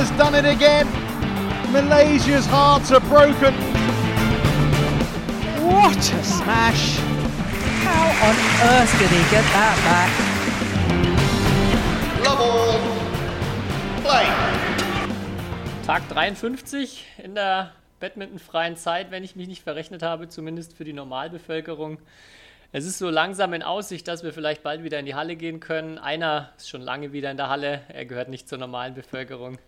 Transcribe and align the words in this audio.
has 0.00 0.10
done 0.16 0.34
it 0.34 0.46
again. 0.46 0.86
Malaysia's 1.72 2.46
hearts 2.46 2.90
are 2.90 3.00
broken. 3.00 3.52
What 5.60 5.98
a 5.98 6.24
smash! 6.24 6.96
How 7.84 8.08
on 8.28 8.36
earth 8.72 8.92
did 8.98 9.10
he 9.10 9.22
get 9.30 9.44
that 9.52 9.76
back? 9.84 10.10
Love 12.24 12.40
all. 12.40 12.80
Play. 14.00 14.26
Tag 15.84 16.08
53 16.08 17.04
in 17.22 17.34
der 17.34 17.72
badmintonfreien 18.00 18.76
Zeit, 18.76 19.10
wenn 19.10 19.22
ich 19.22 19.36
mich 19.36 19.48
nicht 19.48 19.62
verrechnet 19.62 20.02
habe, 20.02 20.30
zumindest 20.30 20.72
für 20.72 20.84
die 20.84 20.94
Normalbevölkerung. 20.94 21.98
Es 22.72 22.84
ist 22.84 22.98
so 22.98 23.10
langsam 23.10 23.52
in 23.52 23.64
Aussicht, 23.64 24.06
dass 24.06 24.22
wir 24.22 24.32
vielleicht 24.32 24.62
bald 24.62 24.84
wieder 24.84 25.00
in 25.00 25.06
die 25.06 25.16
Halle 25.16 25.34
gehen 25.34 25.58
können. 25.58 25.98
Einer 25.98 26.52
ist 26.56 26.68
schon 26.68 26.82
lange 26.82 27.12
wieder 27.12 27.30
in 27.30 27.36
der 27.36 27.48
Halle. 27.48 27.82
Er 27.88 28.04
gehört 28.04 28.28
nicht 28.28 28.48
zur 28.48 28.58
normalen 28.58 28.94
Bevölkerung. 28.94 29.58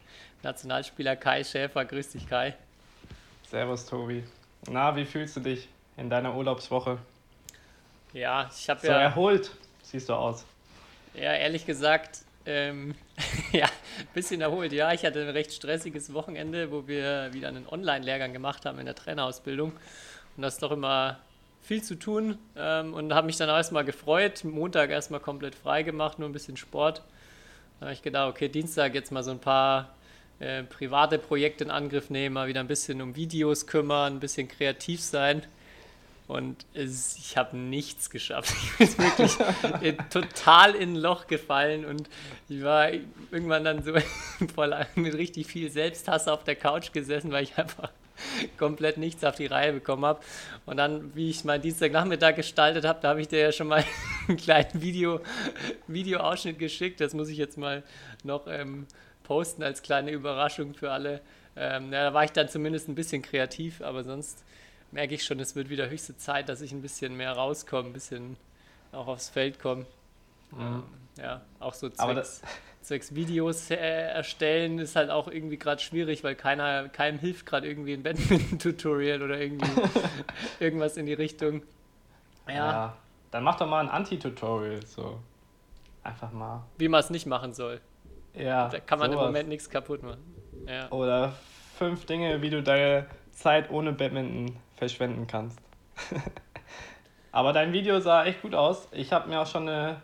Nationalspieler 0.44 1.16
Kai 1.16 1.42
Schäfer. 1.42 1.84
Grüß 1.84 2.10
dich, 2.10 2.28
Kai. 2.28 2.54
Servus, 3.50 3.86
Tobi. 3.86 4.22
Na, 4.70 4.94
wie 4.94 5.04
fühlst 5.04 5.34
du 5.36 5.40
dich 5.40 5.68
in 5.96 6.10
deiner 6.10 6.36
Urlaubswoche? 6.36 6.98
Ja, 8.12 8.48
ich 8.56 8.70
habe 8.70 8.80
So 8.80 8.86
ja, 8.86 9.00
erholt 9.00 9.50
siehst 9.82 10.08
du 10.08 10.14
aus. 10.14 10.44
ja, 11.14 11.32
ehrlich 11.34 11.66
gesagt, 11.66 12.20
ähm, 12.46 12.94
ja, 13.52 13.64
ein 13.66 14.06
bisschen 14.14 14.40
erholt. 14.40 14.72
Ja, 14.72 14.92
ich 14.92 15.04
hatte 15.04 15.22
ein 15.22 15.30
recht 15.30 15.52
stressiges 15.52 16.14
Wochenende, 16.14 16.70
wo 16.70 16.86
wir 16.86 17.32
wieder 17.32 17.48
einen 17.48 17.66
Online-Lehrgang 17.66 18.32
gemacht 18.32 18.64
haben 18.64 18.78
in 18.78 18.86
der 18.86 18.94
Trainerausbildung. 18.94 19.72
Und 20.36 20.42
das 20.42 20.54
ist 20.54 20.62
doch 20.62 20.70
immer 20.70 21.18
viel 21.62 21.82
zu 21.82 21.94
tun 21.94 22.38
ähm, 22.56 22.92
und 22.92 23.14
habe 23.14 23.26
mich 23.26 23.36
dann 23.36 23.48
erstmal 23.48 23.84
gefreut. 23.84 24.44
Montag 24.44 24.90
erstmal 24.90 25.20
komplett 25.20 25.54
frei 25.54 25.82
gemacht, 25.82 26.18
nur 26.18 26.28
ein 26.28 26.32
bisschen 26.32 26.56
Sport. 26.56 27.02
Da 27.78 27.86
habe 27.86 27.94
ich 27.94 28.02
gedacht, 28.02 28.30
okay, 28.30 28.48
Dienstag 28.48 28.94
jetzt 28.94 29.12
mal 29.12 29.22
so 29.22 29.30
ein 29.30 29.38
paar 29.38 29.94
äh, 30.40 30.64
private 30.64 31.18
Projekte 31.18 31.64
in 31.64 31.70
Angriff 31.70 32.10
nehmen, 32.10 32.34
mal 32.34 32.48
wieder 32.48 32.60
ein 32.60 32.66
bisschen 32.66 33.00
um 33.00 33.14
Videos 33.14 33.66
kümmern, 33.66 34.14
ein 34.14 34.20
bisschen 34.20 34.48
kreativ 34.48 35.00
sein. 35.00 35.42
Und 36.26 36.64
es, 36.74 37.16
ich 37.16 37.36
habe 37.36 37.56
nichts 37.56 38.10
geschafft. 38.10 38.54
Ich 38.78 38.96
bin 38.96 39.06
wirklich 39.06 39.36
äh, 39.82 39.96
total 40.10 40.74
in 40.74 40.94
ein 40.94 40.96
Loch 40.96 41.26
gefallen 41.26 41.84
und 41.84 42.08
ich 42.48 42.62
war 42.62 42.90
irgendwann 43.30 43.64
dann 43.64 43.84
so 43.84 43.92
voll 44.54 44.74
mit 44.94 45.14
richtig 45.14 45.46
viel 45.46 45.70
Selbsthass 45.70 46.26
auf 46.28 46.42
der 46.42 46.56
Couch 46.56 46.92
gesessen, 46.92 47.30
weil 47.30 47.44
ich 47.44 47.56
einfach 47.56 47.90
komplett 48.58 48.98
nichts 48.98 49.24
auf 49.24 49.36
die 49.36 49.46
Reihe 49.46 49.72
bekommen 49.72 50.04
habe. 50.04 50.20
Und 50.66 50.76
dann, 50.76 51.14
wie 51.14 51.30
ich 51.30 51.44
meinen 51.44 51.62
Dienstagnachmittag 51.62 52.36
gestaltet 52.36 52.84
habe, 52.84 53.00
da 53.00 53.10
habe 53.10 53.20
ich 53.20 53.28
dir 53.28 53.40
ja 53.40 53.52
schon 53.52 53.68
mal 53.68 53.84
einen 54.28 54.36
kleinen 54.36 54.80
Video, 54.80 55.20
Videoausschnitt 55.86 56.58
geschickt. 56.58 57.00
Das 57.00 57.14
muss 57.14 57.28
ich 57.28 57.38
jetzt 57.38 57.58
mal 57.58 57.82
noch 58.24 58.46
ähm, 58.46 58.86
posten 59.24 59.62
als 59.62 59.82
kleine 59.82 60.10
Überraschung 60.10 60.74
für 60.74 60.90
alle. 60.90 61.20
Ähm, 61.56 61.92
ja, 61.92 62.04
da 62.04 62.14
war 62.14 62.24
ich 62.24 62.32
dann 62.32 62.48
zumindest 62.48 62.88
ein 62.88 62.94
bisschen 62.94 63.22
kreativ, 63.22 63.82
aber 63.82 64.04
sonst 64.04 64.42
merke 64.90 65.14
ich 65.14 65.24
schon, 65.24 65.40
es 65.40 65.54
wird 65.54 65.68
wieder 65.68 65.88
höchste 65.88 66.16
Zeit, 66.16 66.48
dass 66.48 66.60
ich 66.60 66.72
ein 66.72 66.82
bisschen 66.82 67.16
mehr 67.16 67.32
rauskomme, 67.32 67.90
ein 67.90 67.92
bisschen 67.92 68.36
auch 68.92 69.06
aufs 69.06 69.28
Feld 69.28 69.58
komme. 69.58 69.86
Ähm, 70.58 70.82
ja, 71.18 71.42
auch 71.60 71.74
so 71.74 71.88
zwecks, 71.88 72.42
zwecks 72.82 73.14
Videos 73.14 73.70
äh, 73.70 73.76
erstellen 73.76 74.78
ist 74.78 74.96
halt 74.96 75.10
auch 75.10 75.28
irgendwie 75.28 75.58
gerade 75.58 75.80
schwierig, 75.80 76.24
weil 76.24 76.34
keiner, 76.34 76.88
keinem 76.88 77.18
hilft 77.18 77.46
gerade 77.46 77.68
irgendwie 77.68 77.94
ein 77.94 78.02
Badminton-Tutorial 78.02 79.22
oder 79.22 79.40
irgendwie 79.40 79.70
irgendwas 80.60 80.96
in 80.96 81.06
die 81.06 81.14
Richtung. 81.14 81.62
Ja, 82.48 82.96
Dann 83.30 83.44
mach 83.44 83.56
doch 83.56 83.68
mal 83.68 83.80
ein 83.80 83.88
Anti-Tutorial. 83.88 84.84
So. 84.84 85.20
Einfach 86.04 86.32
mal. 86.32 86.64
wie 86.78 86.88
man 86.88 87.00
es 87.00 87.10
nicht 87.10 87.26
machen 87.26 87.54
soll. 87.54 87.80
Ja. 88.34 88.68
Da 88.68 88.80
kann 88.80 88.98
man 88.98 89.10
sowas. 89.12 89.22
im 89.22 89.26
Moment 89.28 89.48
nichts 89.48 89.70
kaputt 89.70 90.02
machen. 90.02 90.22
Ja. 90.66 90.90
Oder 90.90 91.34
fünf 91.78 92.06
Dinge, 92.06 92.42
wie 92.42 92.50
du 92.50 92.62
deine 92.62 93.06
Zeit 93.30 93.70
ohne 93.70 93.92
Badminton 93.92 94.56
verschwenden 94.76 95.26
kannst. 95.26 95.60
Aber 97.32 97.52
dein 97.52 97.72
Video 97.72 98.00
sah 98.00 98.24
echt 98.24 98.42
gut 98.42 98.54
aus. 98.54 98.88
Ich 98.92 99.12
habe 99.12 99.28
mir 99.28 99.40
auch 99.40 99.46
schon 99.46 99.68
eine. 99.68 100.00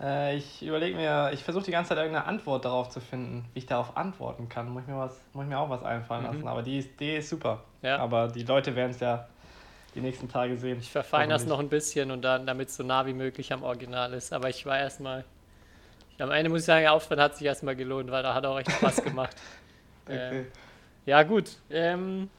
Äh, 0.00 0.36
ich 0.36 0.62
überlege 0.62 0.96
mir, 0.96 1.30
ich 1.32 1.42
versuche 1.42 1.64
die 1.64 1.70
ganze 1.70 1.90
Zeit 1.90 1.98
irgendeine 1.98 2.26
Antwort 2.26 2.64
darauf 2.64 2.90
zu 2.90 3.00
finden, 3.00 3.44
wie 3.54 3.60
ich 3.60 3.66
darauf 3.66 3.96
antworten 3.96 4.48
kann. 4.48 4.68
Muss 4.68 4.82
ich 4.82 4.88
mir, 4.88 4.98
was, 4.98 5.18
muss 5.32 5.44
ich 5.44 5.48
mir 5.48 5.58
auch 5.58 5.70
was 5.70 5.82
einfallen 5.82 6.22
Mhm. 6.24 6.32
lassen. 6.32 6.48
Aber 6.48 6.62
die 6.62 6.78
ist, 6.78 7.00
die 7.00 7.16
ist 7.16 7.28
super. 7.30 7.62
Ja. 7.82 7.98
Aber 7.98 8.28
die 8.28 8.42
Leute 8.42 8.74
werden 8.76 8.90
es 8.90 9.00
ja 9.00 9.26
die 9.94 10.00
nächsten 10.00 10.28
Tage 10.28 10.56
sehen. 10.58 10.78
Ich 10.80 10.90
verfeinere 10.90 11.36
es 11.36 11.42
Hoffentlich. 11.42 11.48
noch 11.58 11.58
ein 11.64 11.68
bisschen 11.70 12.10
und 12.10 12.22
dann, 12.22 12.46
damit 12.46 12.68
es 12.68 12.76
so 12.76 12.82
nah 12.82 13.06
wie 13.06 13.14
möglich 13.14 13.52
am 13.52 13.62
Original 13.62 14.12
ist. 14.12 14.32
Aber 14.32 14.50
ich 14.50 14.66
war 14.66 14.78
erstmal. 14.78 15.24
Am 16.18 16.30
Ende 16.30 16.48
muss 16.50 16.60
ich 16.60 16.66
sagen, 16.66 16.82
der 16.82 16.92
Aufwand 16.94 17.20
hat 17.20 17.36
sich 17.36 17.46
erstmal 17.46 17.76
gelohnt, 17.76 18.10
weil 18.10 18.22
da 18.22 18.32
hat 18.34 18.44
auch 18.46 18.58
echt 18.58 18.70
Spaß 18.72 19.02
gemacht. 19.02 19.36
Okay. 20.08 20.38
ähm, 20.42 20.46
ja, 21.04 21.20
gut. 21.24 21.50
Ähm, 21.68 22.30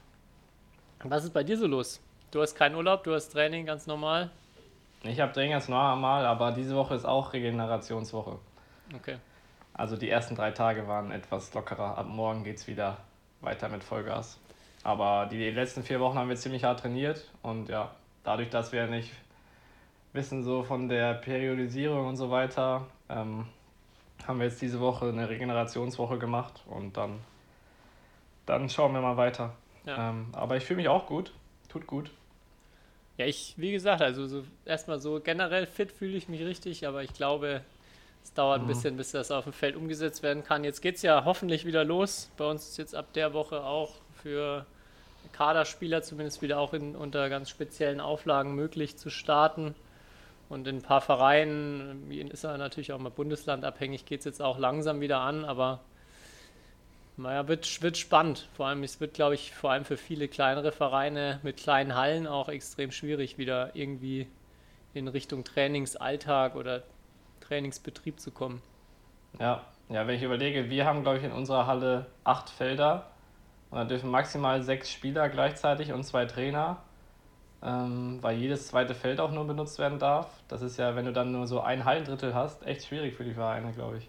was 1.04 1.24
ist 1.24 1.34
bei 1.34 1.44
dir 1.44 1.58
so 1.58 1.66
los? 1.66 2.00
Du 2.30 2.40
hast 2.40 2.54
keinen 2.54 2.74
Urlaub, 2.76 3.04
du 3.04 3.12
hast 3.14 3.28
Training 3.28 3.66
ganz 3.66 3.86
normal. 3.86 4.30
Ich 5.02 5.20
habe 5.20 5.32
Training 5.32 5.52
ganz 5.52 5.68
normal, 5.68 6.26
aber 6.26 6.52
diese 6.52 6.74
Woche 6.74 6.94
ist 6.94 7.04
auch 7.04 7.32
Regenerationswoche. 7.32 8.38
Okay. 8.94 9.16
Also 9.74 9.96
die 9.96 10.10
ersten 10.10 10.34
drei 10.34 10.50
Tage 10.50 10.88
waren 10.88 11.12
etwas 11.12 11.54
lockerer. 11.54 11.96
Ab 11.96 12.06
morgen 12.08 12.42
geht 12.42 12.56
es 12.56 12.66
wieder 12.66 12.96
weiter 13.40 13.68
mit 13.68 13.84
Vollgas. 13.84 14.40
Aber 14.82 15.26
die 15.26 15.50
letzten 15.50 15.82
vier 15.82 16.00
Wochen 16.00 16.18
haben 16.18 16.28
wir 16.28 16.36
ziemlich 16.36 16.64
hart 16.64 16.80
trainiert 16.80 17.30
und 17.42 17.68
ja, 17.68 17.90
dadurch, 18.24 18.50
dass 18.50 18.72
wir 18.72 18.86
nicht 18.86 19.12
wissen 20.12 20.42
so 20.42 20.62
von 20.62 20.88
der 20.88 21.14
Periodisierung 21.14 22.06
und 22.06 22.16
so 22.16 22.30
weiter, 22.30 22.86
ähm, 23.08 23.46
haben 24.26 24.38
wir 24.38 24.46
jetzt 24.46 24.60
diese 24.60 24.80
Woche 24.80 25.08
eine 25.08 25.28
Regenerationswoche 25.28 26.18
gemacht 26.18 26.64
und 26.66 26.96
dann, 26.96 27.20
dann 28.46 28.68
schauen 28.68 28.92
wir 28.94 29.00
mal 29.00 29.16
weiter. 29.16 29.54
Ja. 29.84 30.10
Ähm, 30.10 30.28
aber 30.32 30.56
ich 30.56 30.64
fühle 30.64 30.78
mich 30.78 30.88
auch 30.88 31.06
gut, 31.06 31.32
tut 31.68 31.86
gut. 31.86 32.10
Ja, 33.18 33.26
ich, 33.26 33.54
wie 33.56 33.72
gesagt, 33.72 34.00
also 34.00 34.26
so, 34.26 34.44
erstmal 34.64 35.00
so 35.00 35.20
generell 35.20 35.66
fit 35.66 35.90
fühle 35.90 36.16
ich 36.16 36.28
mich 36.28 36.40
richtig, 36.40 36.86
aber 36.86 37.02
ich 37.02 37.12
glaube, 37.12 37.62
es 38.22 38.32
dauert 38.32 38.60
ein 38.60 38.66
bisschen, 38.68 38.96
bis 38.96 39.10
das 39.10 39.30
auf 39.30 39.44
dem 39.44 39.52
Feld 39.52 39.74
umgesetzt 39.74 40.22
werden 40.22 40.44
kann. 40.44 40.62
Jetzt 40.62 40.80
geht 40.80 40.96
es 40.96 41.02
ja 41.02 41.24
hoffentlich 41.24 41.64
wieder 41.64 41.84
los. 41.84 42.30
Bei 42.36 42.48
uns 42.48 42.68
ist 42.68 42.76
jetzt 42.78 42.94
ab 42.94 43.12
der 43.14 43.34
Woche 43.34 43.64
auch 43.64 43.94
für 44.22 44.66
Kaderspieler 45.32 46.02
zumindest 46.02 46.42
wieder 46.42 46.58
auch 46.58 46.72
in, 46.74 46.94
unter 46.94 47.28
ganz 47.28 47.50
speziellen 47.50 48.00
Auflagen 48.00 48.54
möglich 48.54 48.96
zu 48.96 49.10
starten. 49.10 49.74
Und 50.48 50.66
in 50.68 50.76
ein 50.76 50.82
paar 50.82 51.00
Vereinen, 51.00 52.08
wie 52.08 52.20
in 52.20 52.30
Issa 52.30 52.56
natürlich 52.56 52.92
auch 52.92 52.98
mal 52.98 53.10
bundeslandabhängig, 53.10 54.06
geht 54.06 54.20
es 54.20 54.24
jetzt 54.26 54.40
auch 54.40 54.58
langsam 54.58 55.00
wieder 55.00 55.20
an, 55.20 55.44
aber 55.44 55.80
naja, 57.18 57.48
wird, 57.48 57.82
wird 57.82 57.96
spannend. 57.96 58.48
Vor 58.54 58.66
allem, 58.66 58.82
es 58.84 59.00
wird, 59.00 59.14
glaube 59.14 59.34
ich, 59.34 59.52
vor 59.52 59.72
allem 59.72 59.84
für 59.84 59.96
viele 59.96 60.28
kleinere 60.28 60.72
Vereine 60.72 61.40
mit 61.42 61.56
kleinen 61.56 61.94
Hallen 61.94 62.26
auch 62.26 62.48
extrem 62.48 62.92
schwierig, 62.92 63.38
wieder 63.38 63.74
irgendwie 63.74 64.28
in 64.94 65.08
Richtung 65.08 65.44
Trainingsalltag 65.44 66.54
oder 66.54 66.84
Trainingsbetrieb 67.40 68.20
zu 68.20 68.30
kommen. 68.30 68.62
Ja, 69.38 69.64
ja, 69.88 70.06
wenn 70.06 70.14
ich 70.14 70.22
überlege, 70.22 70.70
wir 70.70 70.86
haben, 70.86 71.02
glaube 71.02 71.18
ich, 71.18 71.24
in 71.24 71.32
unserer 71.32 71.66
Halle 71.66 72.06
acht 72.24 72.50
Felder 72.50 73.10
und 73.70 73.78
da 73.78 73.84
dürfen 73.84 74.10
maximal 74.10 74.62
sechs 74.62 74.90
Spieler 74.90 75.28
gleichzeitig 75.28 75.92
und 75.92 76.04
zwei 76.04 76.24
Trainer, 76.24 76.78
ähm, 77.62 78.18
weil 78.22 78.38
jedes 78.38 78.68
zweite 78.68 78.94
Feld 78.94 79.20
auch 79.20 79.32
nur 79.32 79.46
benutzt 79.46 79.78
werden 79.78 79.98
darf. 79.98 80.42
Das 80.48 80.62
ist 80.62 80.78
ja, 80.78 80.94
wenn 80.94 81.04
du 81.04 81.12
dann 81.12 81.32
nur 81.32 81.46
so 81.46 81.60
ein 81.60 81.84
Hallendrittel 81.84 82.34
hast, 82.34 82.64
echt 82.66 82.86
schwierig 82.86 83.14
für 83.14 83.24
die 83.24 83.34
Vereine, 83.34 83.72
glaube 83.72 83.98
ich. 83.98 84.08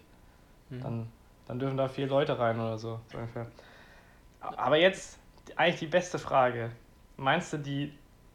Dann, 0.82 1.10
dann 1.50 1.58
dürfen 1.58 1.76
da 1.76 1.88
vier 1.88 2.06
Leute 2.06 2.38
rein 2.38 2.60
oder 2.60 2.78
so, 2.78 3.00
so 3.10 3.18
ungefähr. 3.18 3.48
Aber 4.40 4.76
jetzt 4.76 5.18
eigentlich 5.56 5.80
die 5.80 5.88
beste 5.88 6.20
Frage. 6.20 6.70
Meinst 7.16 7.52
du, 7.52 7.58
die 7.58 7.92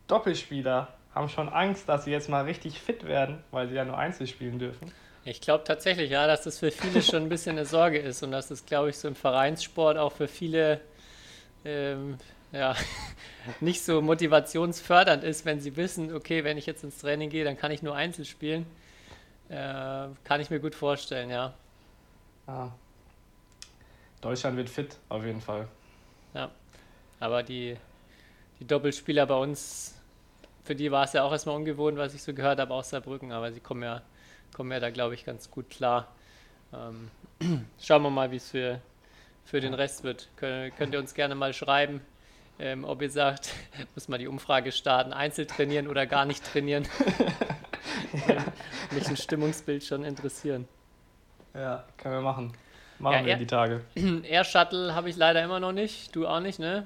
Doppelspieler 0.07 0.89
haben 1.13 1.29
schon 1.29 1.47
Angst, 1.47 1.88
dass 1.88 2.03
sie 2.03 2.12
jetzt 2.12 2.27
mal 2.27 2.44
richtig 2.44 2.81
fit 2.81 3.06
werden, 3.06 3.41
weil 3.51 3.69
sie 3.69 3.75
ja 3.75 3.85
nur 3.85 3.97
Einzel 3.97 4.27
spielen 4.27 4.59
dürfen? 4.59 4.91
Ich 5.23 5.39
glaube 5.39 5.63
tatsächlich, 5.63 6.12
ja, 6.12 6.27
dass 6.27 6.44
das 6.44 6.59
für 6.59 6.71
viele 6.71 7.01
schon 7.01 7.23
ein 7.23 7.29
bisschen 7.29 7.57
eine 7.57 7.65
Sorge 7.65 8.00
ist 8.00 8.21
und 8.21 8.31
dass 8.31 8.50
das, 8.50 8.65
glaube 8.65 8.89
ich, 8.89 8.97
so 8.97 9.07
im 9.07 9.15
Vereinssport 9.15 9.97
auch 9.97 10.11
für 10.11 10.27
viele 10.27 10.81
ähm, 11.63 12.18
ja, 12.51 12.75
nicht 13.61 13.81
so 13.81 14.01
motivationsfördernd 14.01 15.23
ist, 15.23 15.45
wenn 15.45 15.61
sie 15.61 15.77
wissen, 15.77 16.13
okay, 16.13 16.44
wenn 16.44 16.57
ich 16.57 16.65
jetzt 16.65 16.83
ins 16.83 16.97
Training 16.97 17.29
gehe, 17.29 17.45
dann 17.45 17.57
kann 17.57 17.71
ich 17.71 17.81
nur 17.81 17.95
Einzel 17.95 18.25
spielen. 18.25 18.65
Äh, 19.47 20.09
kann 20.25 20.41
ich 20.41 20.50
mir 20.50 20.59
gut 20.59 20.75
vorstellen, 20.75 21.29
ja. 21.29 21.53
Ja. 22.45 22.73
Deutschland 24.25 24.57
wird 24.57 24.72
fit, 24.72 24.98
auf 25.07 25.24
jeden 25.24 25.39
Fall. 25.39 25.68
Ja, 26.33 26.50
aber 27.19 27.44
die, 27.44 27.77
die 28.60 28.66
Doppelspieler 28.66 29.27
bei 29.27 29.36
uns, 29.36 29.94
für 30.63 30.74
die 30.74 30.92
war 30.92 31.04
es 31.04 31.13
ja 31.13 31.24
auch 31.24 31.31
erstmal 31.31 31.56
ungewohnt, 31.56 31.95
was 32.00 32.16
ich 32.16 32.24
so 32.24 32.33
gehört 32.33 32.60
habe 32.60 32.74
aus 32.74 32.89
Saarbrücken, 32.89 33.31
aber 33.31 33.51
sie 33.51 33.60
kommen 33.60 33.83
ja, 33.83 34.01
kommen 34.51 34.72
ja 34.72 34.80
da, 34.80 34.89
glaube 34.89 35.13
ich, 35.13 35.25
ganz 35.25 35.51
gut 35.51 35.69
klar. 35.69 36.07
Ähm, 36.74 37.12
schauen 37.80 38.01
wir 38.01 38.10
mal, 38.10 38.31
wie 38.31 38.38
es 38.38 38.50
für, 38.50 38.81
für 39.45 39.62
den 39.62 39.75
Rest 39.75 40.04
wird. 40.04 40.28
Könnt, 40.38 40.75
könnt 40.75 40.94
ihr 40.95 41.00
uns 41.00 41.13
gerne 41.13 41.36
mal 41.36 41.54
schreiben, 41.54 42.01
ähm, 42.57 42.83
ob 42.83 43.04
ihr 43.04 43.12
sagt, 43.12 43.54
muss 43.94 44.07
man 44.07 44.19
die 44.19 44.28
Umfrage 44.28 44.71
starten, 44.71 45.13
Einzel 45.13 45.45
trainieren 45.45 45.88
oder 45.88 46.07
gar 46.07 46.25
nicht 46.25 46.44
trainieren. 46.44 46.88
Würde 48.25 48.44
Mich 48.92 49.07
ein 49.07 49.18
Stimmungsbild 49.18 49.83
schon 49.83 50.04
interessieren. 50.04 50.68
Ja, 51.54 51.86
können 51.98 52.16
wir 52.16 52.21
machen. 52.21 52.64
Machen 53.00 53.13
Ja, 53.19 53.25
wir 53.25 53.31
er- 53.33 53.38
die 53.38 53.47
Tage. 53.47 53.81
Air 54.24 54.44
Shuttle 54.44 54.95
habe 54.95 55.09
ich 55.09 55.18
leider 55.18 55.44
immer 55.44 55.59
noch 55.59 55.71
nicht. 55.71 56.15
Du 56.15 56.27
auch 56.27 56.39
nicht, 56.39 56.59
ne? 56.59 56.86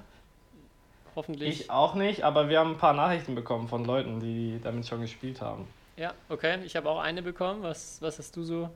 Hoffentlich. 1.16 1.62
Ich 1.62 1.70
auch 1.70 1.96
nicht, 1.96 2.24
aber 2.24 2.50
wir 2.50 2.60
haben 2.60 2.72
ein 2.72 2.78
paar 2.78 2.94
Nachrichten 2.94 3.36
bekommen 3.36 3.68
von 3.68 3.84
Leuten, 3.86 4.20
die 4.20 4.60
damit 4.64 4.88
schon 4.88 5.02
gespielt 5.02 5.42
haben. 5.42 5.68
Ja, 5.98 6.14
okay. 6.30 6.60
Ich 6.64 6.76
habe 6.76 6.90
auch 6.90 7.00
eine 7.00 7.22
bekommen. 7.22 7.62
Was, 7.64 8.02
was 8.02 8.18
hast 8.20 8.36
du 8.36 8.44
so? 8.44 8.70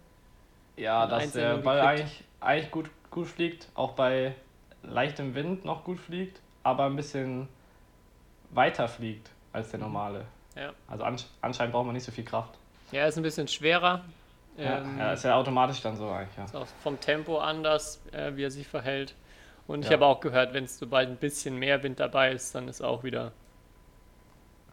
Ja, 0.76 1.06
dass 1.08 1.32
der 1.32 1.58
Ball 1.58 1.80
eigentlich, 1.82 2.24
eigentlich 2.42 2.72
gut, 2.72 2.90
gut 3.12 3.28
fliegt, 3.28 3.68
auch 3.76 3.92
bei 3.92 4.34
leichtem 4.82 5.36
Wind 5.36 5.64
noch 5.64 5.84
gut 5.84 6.00
fliegt, 6.00 6.42
aber 6.64 6.86
ein 6.86 6.96
bisschen 6.96 7.48
weiter 8.50 8.88
fliegt 8.88 9.30
als 9.54 9.70
der 9.70 9.80
normale. 9.80 10.26
Ja. 10.56 10.74
Also 10.88 11.04
ansch 11.04 11.26
anscheinend 11.42 11.74
braucht 11.74 11.86
man 11.86 11.94
nicht 11.94 12.04
so 12.04 12.12
viel 12.12 12.26
Kraft. 12.26 12.56
Ja, 12.92 13.06
ist 13.06 13.18
ein 13.18 13.24
bisschen 13.24 13.48
schwerer. 13.48 14.04
Ähm, 14.58 14.98
ja, 15.00 15.14
ist 15.14 15.24
ja 15.24 15.36
automatisch 15.36 15.82
dann 15.82 15.96
so 15.98 16.10
eigentlich, 16.10 16.38
ja. 16.38 16.46
Ist 16.46 16.56
auch 16.56 16.68
vom 16.82 17.00
Tempo 17.00 17.40
anders, 17.40 18.02
äh, 18.12 18.36
wie 18.36 18.44
er 18.44 18.52
sich 18.52 18.68
verhält. 18.68 19.16
Und 19.68 19.84
ich 19.84 19.90
Ja. 19.90 19.94
habe 19.94 20.06
auch 20.06 20.20
gehört, 20.20 20.54
wenn 20.54 20.66
es 20.66 20.78
sobald 20.78 21.10
ein 21.10 21.18
bisschen 21.18 21.58
mehr 21.58 21.82
Wind 21.84 22.00
dabei 22.00 22.32
ist, 22.32 22.54
dann 22.54 22.68
ist 22.68 22.82
auch 22.82 23.04
wieder. 23.04 23.32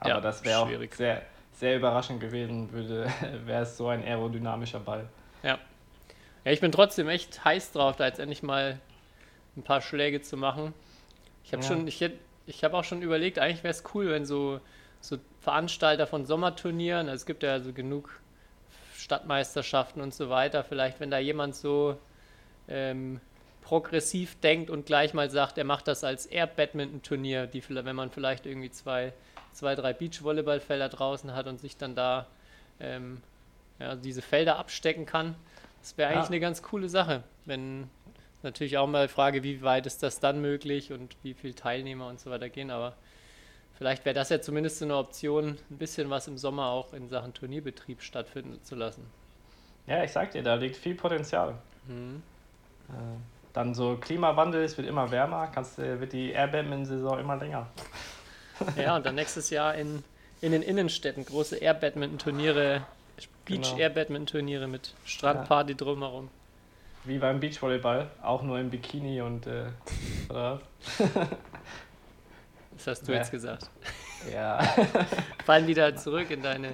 Aber 0.01 0.09
Ja, 0.11 0.21
das 0.21 0.45
wäre 0.45 0.59
auch 0.61 0.69
sehr, 0.95 1.23
sehr 1.53 1.77
überraschend 1.77 2.21
gewesen, 2.21 2.73
würde, 2.73 3.07
wäre 3.47 3.63
es 3.63 3.77
so 3.77 3.89
ein 3.89 4.03
aerodynamischer 4.03 4.81
Ball. 4.81 5.07
Ja. 5.43 5.59
Ja, 6.45 6.53
ich 6.53 6.61
bin 6.61 6.73
trotzdem 6.73 7.09
echt 7.09 7.45
heiß 7.45 7.73
drauf, 7.73 7.97
da 7.97 8.07
jetzt 8.07 8.19
endlich 8.19 8.43
mal 8.43 8.81
ein 9.57 9.63
paar 9.63 9.81
Schläge 9.81 10.23
zu 10.23 10.37
machen. 10.37 10.73
Ich 11.45 11.53
habe 11.53 11.63
Ja. 11.63 11.69
schon, 11.69 11.87
ich, 11.87 12.03
ich 12.47 12.65
habe 12.65 12.77
auch 12.77 12.85
schon 12.85 13.03
überlegt, 13.03 13.39
eigentlich 13.39 13.63
wäre 13.63 13.73
es 13.73 13.85
cool, 13.95 14.11
wenn 14.11 14.25
so, 14.25 14.61
so 15.01 15.19
Veranstalter 15.41 16.07
von 16.07 16.25
Sommerturnieren, 16.25 17.09
also 17.09 17.21
es 17.23 17.27
gibt 17.27 17.43
ja 17.43 17.61
so 17.61 17.73
genug 17.73 18.20
Stadtmeisterschaften 19.01 20.01
und 20.01 20.15
so 20.15 20.31
weiter, 20.31 20.65
vielleicht 20.65 21.01
wenn 21.01 21.11
da 21.11 21.19
jemand 21.19 21.55
so 21.57 21.97
ähm, 22.69 23.21
progressiv 23.63 24.39
denkt 24.41 24.71
und 24.71 24.87
gleich 24.87 25.15
mal 25.15 25.31
sagt, 25.31 25.59
er 25.59 25.65
macht 25.65 25.89
das 25.89 26.05
als 26.05 26.27
Air-Badminton-Turnier, 26.27 27.47
die 27.47 27.63
wenn 27.69 27.97
man 27.97 28.11
vielleicht 28.11 28.47
irgendwie 28.47 28.71
zwei, 28.71 29.13
zwei 29.53 29.75
drei 29.75 29.93
Beachvolleyballfelder 29.93 30.89
draußen 30.89 31.35
hat 31.35 31.47
und 31.47 31.61
sich 31.61 31.77
dann 31.77 31.95
da 31.95 32.27
ähm, 32.81 33.21
ja, 33.79 33.97
diese 33.97 34.23
Felder 34.23 34.59
abstecken 34.59 35.07
kann. 35.07 35.35
Das 35.81 35.97
wäre 35.97 36.11
eigentlich 36.11 36.25
Ja. 36.25 36.29
eine 36.31 36.41
ganz 36.41 36.63
coole 36.63 36.89
Sache. 36.89 37.23
Wenn 37.45 37.89
natürlich 38.43 38.79
auch 38.79 38.87
mal 38.87 39.07
die 39.07 39.13
Frage, 39.13 39.43
wie 39.43 39.63
weit 39.63 39.87
ist 39.87 40.03
das 40.03 40.21
dann 40.21 40.41
möglich 40.41 40.93
und 40.93 41.17
wie 41.23 41.35
viele 41.35 41.55
Teilnehmer 41.55 42.09
und 42.09 42.21
so 42.21 42.31
weiter 42.31 42.49
gehen, 42.49 42.71
aber 42.71 42.95
vielleicht 43.81 44.05
wäre 44.05 44.13
das 44.13 44.29
ja 44.29 44.43
zumindest 44.43 44.79
so 44.79 44.85
eine 44.85 44.95
Option, 44.99 45.57
ein 45.71 45.79
bisschen 45.79 46.11
was 46.11 46.29
im 46.29 46.37
Sommer 46.37 46.67
auch 46.67 46.93
in 46.93 47.09
Sachen 47.09 47.33
Turnierbetrieb 47.33 48.03
stattfinden 48.03 48.63
zu 48.63 48.75
lassen. 48.75 49.07
Ja, 49.87 50.05
ich 50.05 50.13
sag 50.13 50.33
dir, 50.33 50.43
da 50.43 50.55
liegt 50.57 50.77
viel 50.77 50.95
Potenzial. 50.95 51.55
Mhm. 51.89 52.23
Äh, 52.91 52.93
dann 53.55 53.75
so 53.75 53.97
Klimawandel, 53.97 54.63
es 54.65 54.77
wird 54.77 54.87
immer 54.87 55.11
wärmer, 55.11 55.47
kannst, 55.47 55.79
wird 55.79 56.13
die 56.13 56.33
Air-Badminton-Saison 56.33 57.19
immer 57.19 57.37
länger. 57.37 57.69
Ja, 58.77 58.97
und 58.97 59.07
dann 59.07 59.15
nächstes 59.15 59.49
Jahr 59.49 59.75
in, 59.75 60.05
in 60.43 60.53
den 60.53 60.61
Innenstädten 60.61 61.25
große 61.25 61.57
Air-Badminton-Turniere, 61.57 62.83
Genau. 63.47 63.63
Beach-Air-Badminton-Turniere 63.63 64.69
mit 64.69 64.95
Strandparty 65.07 65.75
drumherum. 65.75 66.29
Wie 67.05 67.19
beim 67.19 67.41
Beachvolleyball, 67.41 68.11
auch 68.23 68.43
nur 68.43 68.59
im 68.59 68.69
Bikini 68.69 69.23
und 69.23 69.47
äh, 69.47 69.65
oder? 70.29 70.61
was? 70.99 71.29
Das 72.85 72.99
hast 72.99 73.09
du 73.09 73.13
Ja. 73.13 73.19
jetzt 73.19 73.31
gesagt. 73.31 73.71
Ja. 74.33 74.59
Fallen 75.45 75.67
wieder 75.67 75.95
zurück 75.97 76.31
in 76.31 76.43
deine 76.43 76.69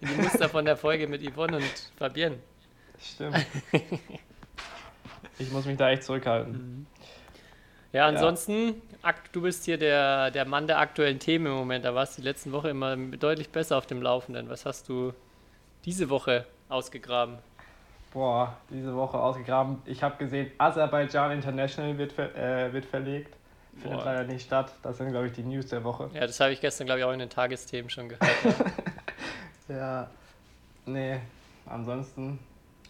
in 0.00 0.08
die 0.08 0.22
Muster 0.22 0.48
von 0.48 0.64
der 0.64 0.76
Folge 0.76 1.06
mit 1.06 1.22
Yvonne 1.22 1.58
und 1.58 1.92
Fabienne. 1.98 2.38
Stimmt. 3.00 3.44
Ich 5.38 5.50
muss 5.52 5.66
mich 5.66 5.76
da 5.76 5.90
echt 5.90 6.04
zurückhalten. 6.04 6.86
Ja, 7.92 8.06
ansonsten, 8.06 8.80
ak- 9.02 9.32
du 9.32 9.42
bist 9.42 9.64
hier 9.66 9.76
der, 9.78 10.30
der 10.30 10.46
Mann 10.46 10.66
der 10.66 10.78
aktuellen 10.78 11.18
Themen 11.18 11.46
im 11.46 11.52
Moment. 11.52 11.84
Da 11.84 11.94
warst 11.94 12.16
du 12.16 12.22
die 12.22 12.28
letzten 12.28 12.52
Woche 12.52 12.70
immer 12.70 12.96
deutlich 12.96 13.50
besser 13.50 13.76
auf 13.76 13.86
dem 13.86 14.00
Laufenden. 14.02 14.48
Was 14.48 14.64
hast 14.64 14.88
du 14.88 15.12
diese 15.84 16.08
Woche 16.08 16.46
ausgegraben? 16.70 17.38
Boah, 18.12 18.56
diese 18.70 18.94
Woche 18.96 19.18
ausgegraben. 19.18 19.82
Ich 19.84 20.02
habe 20.02 20.16
gesehen, 20.16 20.50
Aserbaidschan 20.56 21.32
International 21.32 21.98
wird, 21.98 22.12
ver 22.12 22.34
äh, 22.34 22.72
wird 22.72 22.86
verlegt. 22.86 23.35
Findet 23.76 23.98
Boah. 24.00 24.06
leider 24.06 24.24
nicht 24.24 24.46
statt. 24.46 24.72
Das 24.82 24.96
sind, 24.96 25.10
glaube 25.10 25.26
ich, 25.26 25.32
die 25.32 25.42
News 25.42 25.66
der 25.66 25.84
Woche. 25.84 26.08
Ja, 26.14 26.20
das 26.20 26.40
habe 26.40 26.52
ich 26.52 26.60
gestern, 26.60 26.86
glaube 26.86 27.00
ich, 27.00 27.04
auch 27.04 27.12
in 27.12 27.18
den 27.18 27.30
Tagesthemen 27.30 27.90
schon 27.90 28.08
gehört. 28.08 28.30
Ja. 29.68 30.08
Nee, 30.84 31.18
ansonsten. 31.66 32.38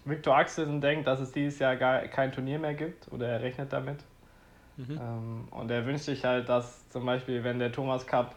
Viktor 0.05 0.37
Axelsen 0.37 0.81
denkt, 0.81 1.07
dass 1.07 1.21
es 1.21 1.33
dieses 1.33 1.59
Jahr 1.59 1.77
gar 1.77 2.01
kein 2.03 2.31
Turnier 2.31 2.59
mehr 2.59 2.75
gibt 2.75 3.11
oder 3.11 3.29
er 3.29 3.41
rechnet 3.41 3.73
damit. 3.73 3.99
Mhm. 4.77 5.01
Ähm, 5.01 5.49
und 5.51 5.71
er 5.71 5.87
wünscht 5.87 6.05
sich 6.05 6.23
halt, 6.25 6.49
dass 6.49 6.87
zum 6.91 7.07
Beispiel, 7.07 7.43
wenn 7.43 7.59
der 7.59 7.73
Thomas 7.73 8.07
Cup, 8.07 8.35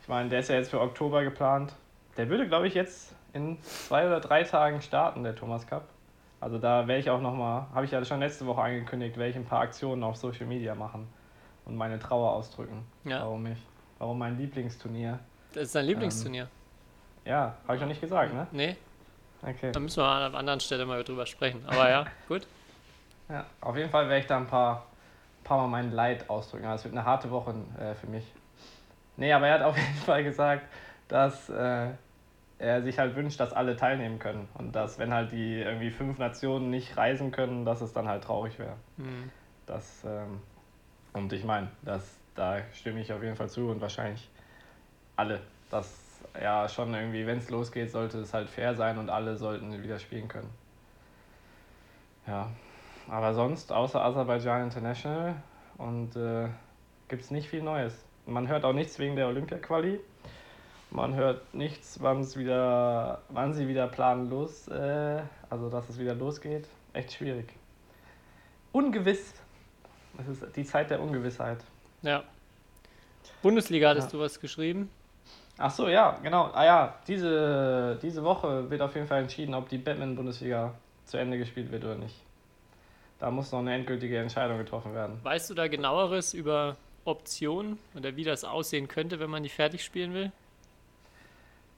ich 0.00 0.08
meine, 0.08 0.28
der 0.28 0.38
ist 0.38 0.48
ja 0.48 0.54
jetzt 0.54 0.70
für 0.70 0.80
Oktober 0.80 1.24
geplant, 1.24 1.74
der 2.16 2.28
würde, 2.28 2.46
glaube 2.46 2.68
ich, 2.68 2.74
jetzt 2.74 3.12
in 3.32 3.60
zwei 3.60 4.06
oder 4.06 4.20
drei 4.20 4.44
Tagen 4.44 4.80
starten, 4.80 5.24
der 5.24 5.34
Thomas 5.34 5.66
Cup. 5.66 5.88
Also 6.40 6.58
da 6.58 6.86
werde 6.86 7.00
ich 7.00 7.10
auch 7.10 7.20
nochmal, 7.20 7.66
habe 7.74 7.84
ich 7.84 7.90
ja 7.90 8.04
schon 8.04 8.20
letzte 8.20 8.46
Woche 8.46 8.62
angekündigt, 8.62 9.16
werde 9.16 9.30
ich 9.30 9.36
ein 9.36 9.46
paar 9.46 9.62
Aktionen 9.62 10.04
auf 10.04 10.16
Social 10.16 10.46
Media 10.46 10.76
machen 10.76 11.08
und 11.64 11.76
meine 11.76 11.98
Trauer 11.98 12.32
ausdrücken. 12.32 12.84
Ja. 13.04 13.20
Warum 13.20 13.46
ich, 13.46 13.58
warum 13.98 14.18
mein 14.18 14.36
Lieblingsturnier. 14.38 15.18
Das 15.52 15.64
ist 15.64 15.74
dein 15.74 15.86
Lieblingsturnier. 15.86 16.48
Ja, 17.24 17.54
habe 17.64 17.76
ich 17.76 17.80
noch 17.80 17.88
nicht 17.88 18.00
gesagt, 18.00 18.34
ne? 18.34 18.46
Nee, 18.52 18.76
Okay. 19.46 19.72
da 19.72 19.80
müssen 19.80 19.98
wir 20.02 20.06
an 20.06 20.22
einer 20.22 20.38
anderen 20.38 20.60
Stelle 20.60 20.86
mal 20.86 21.02
drüber 21.04 21.26
sprechen. 21.26 21.62
Aber 21.66 21.88
ja, 21.88 22.06
gut. 22.28 22.46
Ja, 23.28 23.44
auf 23.60 23.76
jeden 23.76 23.90
Fall 23.90 24.08
werde 24.08 24.20
ich 24.20 24.26
da 24.26 24.36
ein 24.38 24.46
paar, 24.46 24.86
paar 25.42 25.58
Mal 25.58 25.68
mein 25.68 25.92
Leid 25.92 26.28
ausdrücken. 26.30 26.64
Also 26.66 26.80
es 26.80 26.84
wird 26.84 26.94
eine 26.94 27.04
harte 27.06 27.30
Woche 27.30 27.54
äh, 27.78 27.94
für 27.94 28.06
mich. 28.06 28.24
Nee, 29.16 29.32
aber 29.32 29.46
er 29.48 29.54
hat 29.54 29.62
auf 29.62 29.76
jeden 29.76 29.94
Fall 29.94 30.24
gesagt, 30.24 30.66
dass 31.08 31.48
äh, 31.50 31.88
er 32.58 32.82
sich 32.82 32.98
halt 32.98 33.16
wünscht, 33.16 33.38
dass 33.40 33.52
alle 33.52 33.76
teilnehmen 33.76 34.18
können. 34.18 34.48
Und 34.54 34.74
dass, 34.74 34.98
wenn 34.98 35.12
halt 35.12 35.32
die 35.32 35.60
irgendwie 35.60 35.90
fünf 35.90 36.18
Nationen 36.18 36.70
nicht 36.70 36.96
reisen 36.96 37.30
können, 37.30 37.64
dass 37.64 37.80
es 37.80 37.92
dann 37.92 38.08
halt 38.08 38.24
traurig 38.24 38.58
wäre. 38.58 38.76
Hm. 38.96 39.30
Das, 39.66 40.04
ähm, 40.04 40.40
und 41.14 41.32
ich 41.32 41.44
meine, 41.44 41.68
das, 41.82 42.18
da 42.34 42.58
stimme 42.74 43.00
ich 43.00 43.10
auf 43.12 43.22
jeden 43.22 43.36
Fall 43.36 43.48
zu 43.48 43.70
und 43.70 43.80
wahrscheinlich 43.80 44.28
alle. 45.16 45.40
Das 45.70 46.04
ja 46.40 46.68
schon 46.68 46.92
irgendwie, 46.92 47.26
wenn 47.26 47.38
es 47.38 47.50
losgeht, 47.50 47.90
sollte 47.90 48.18
es 48.18 48.34
halt 48.34 48.50
fair 48.50 48.74
sein 48.74 48.98
und 48.98 49.08
alle 49.08 49.36
sollten 49.36 49.82
wieder 49.82 49.98
spielen 49.98 50.28
können. 50.28 50.50
Ja, 52.26 52.50
aber 53.08 53.34
sonst, 53.34 53.72
außer 53.72 54.02
Aserbaidschan 54.02 54.64
International 54.64 55.36
und 55.78 56.16
äh, 56.16 56.48
gibt 57.08 57.22
es 57.22 57.30
nicht 57.30 57.48
viel 57.48 57.62
Neues. 57.62 58.04
Man 58.26 58.48
hört 58.48 58.64
auch 58.64 58.72
nichts 58.72 58.98
wegen 58.98 59.16
der 59.16 59.28
Olympia-Quali. 59.28 60.00
Man 60.90 61.14
hört 61.14 61.54
nichts, 61.54 62.00
wann 62.00 62.20
es 62.20 62.36
wieder, 62.36 63.20
wann 63.28 63.52
sie 63.52 63.68
wieder 63.68 63.88
planen 63.88 64.30
äh, 64.32 65.22
also 65.50 65.68
dass 65.68 65.88
es 65.88 65.98
wieder 65.98 66.14
losgeht. 66.14 66.66
Echt 66.92 67.12
schwierig. 67.12 67.52
Ungewiss. 68.72 69.34
Es 70.18 70.28
ist 70.28 70.56
die 70.56 70.64
Zeit 70.64 70.90
der 70.90 71.00
Ungewissheit. 71.00 71.58
Ja. 72.02 72.22
Bundesliga 73.42 73.90
hattest 73.90 74.12
Ja. 74.12 74.18
du 74.18 74.24
was 74.24 74.40
geschrieben? 74.40 74.90
Ach 75.58 75.70
so, 75.70 75.88
ja, 75.88 76.18
genau. 76.22 76.50
Ah 76.52 76.64
ja, 76.64 76.94
diese, 77.06 77.98
diese 78.02 78.22
Woche 78.24 78.68
wird 78.70 78.80
auf 78.80 78.94
jeden 78.94 79.06
Fall 79.06 79.22
entschieden, 79.22 79.54
ob 79.54 79.68
die 79.68 79.78
Batman-Bundesliga 79.78 80.74
zu 81.04 81.16
Ende 81.16 81.38
gespielt 81.38 81.70
wird 81.70 81.84
oder 81.84 81.94
nicht. 81.96 82.16
Da 83.20 83.30
muss 83.30 83.52
noch 83.52 83.60
eine 83.60 83.74
endgültige 83.74 84.18
Entscheidung 84.18 84.58
getroffen 84.58 84.94
werden. 84.94 85.20
Weißt 85.22 85.48
du 85.50 85.54
da 85.54 85.68
genaueres 85.68 86.34
über 86.34 86.76
Optionen 87.04 87.78
oder 87.94 88.16
wie 88.16 88.24
das 88.24 88.44
aussehen 88.44 88.88
könnte, 88.88 89.20
wenn 89.20 89.30
man 89.30 89.42
die 89.42 89.48
fertig 89.48 89.84
spielen 89.84 90.12
will? 90.14 90.32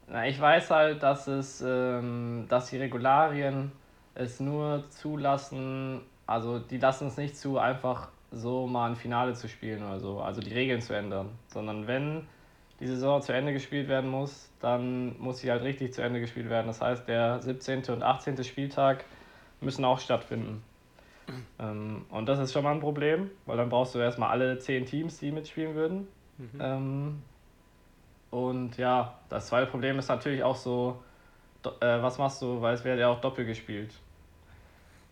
Na, 0.08 0.26
ich 0.26 0.40
weiß 0.40 0.70
halt, 0.70 1.02
dass 1.02 1.26
es, 1.26 1.62
ähm, 1.66 2.46
dass 2.48 2.70
die 2.70 2.78
Regularien 2.78 3.72
es 4.14 4.40
nur 4.40 4.84
zulassen, 4.90 6.00
also 6.26 6.58
die 6.60 6.78
lassen 6.78 7.08
es 7.08 7.16
nicht 7.16 7.36
zu, 7.36 7.58
einfach 7.58 8.08
so 8.33 8.66
mal 8.66 8.90
ein 8.90 8.97
Finale 8.97 9.35
zu 9.35 9.49
spielen 9.49 9.83
oder 9.83 10.00
so, 10.00 10.21
also 10.21 10.40
die 10.40 10.52
Regeln 10.52 10.80
zu 10.80 10.95
ändern, 10.95 11.30
sondern 11.49 11.87
wenn 11.87 12.26
die 12.80 12.87
Saison 12.87 13.23
zu 13.23 13.33
Ende 13.33 13.52
gespielt 13.52 13.88
werden 13.88 14.11
muss, 14.11 14.50
dann 14.61 15.18
muss 15.18 15.38
sie 15.38 15.50
halt 15.50 15.62
richtig 15.62 15.95
zu 15.95 16.02
Ende 16.02 16.21
gespielt 16.21 16.50
werden. 16.50 16.66
Das 16.66 16.80
heißt, 16.80 17.09
der 17.09 17.40
17. 17.40 17.85
und 17.88 18.02
18. 18.02 18.42
Spieltag 18.45 19.04
müssen 19.61 19.85
auch 19.85 19.99
stattfinden. 19.99 20.62
Ähm, 21.59 22.04
und 22.11 22.26
das 22.26 22.38
ist 22.38 22.52
schon 22.52 22.62
mal 22.64 22.73
ein 22.73 22.80
Problem, 22.80 23.30
weil 23.47 23.56
dann 23.56 23.68
brauchst 23.68 23.95
du 23.95 23.99
erstmal 23.99 24.30
alle 24.30 24.59
10 24.59 24.87
Teams, 24.87 25.18
die 25.18 25.33
mitspielen 25.33 25.75
würden. 25.75 26.09
Ähm, 26.61 27.23
und 28.30 28.76
ja, 28.76 29.18
das 29.28 29.49
zweite 29.49 29.71
Problem 29.71 29.99
ist 29.99 30.09
natürlich 30.09 30.42
auch 30.42 30.56
so, 30.56 31.02
äh, 31.80 32.02
was 32.02 32.18
machst 32.18 32.42
du, 32.42 32.61
weil 32.61 32.75
es 32.75 32.85
wird 32.85 32.99
ja 32.99 33.09
auch 33.09 33.21
doppelt 33.21 33.49
gespielt. 33.49 33.95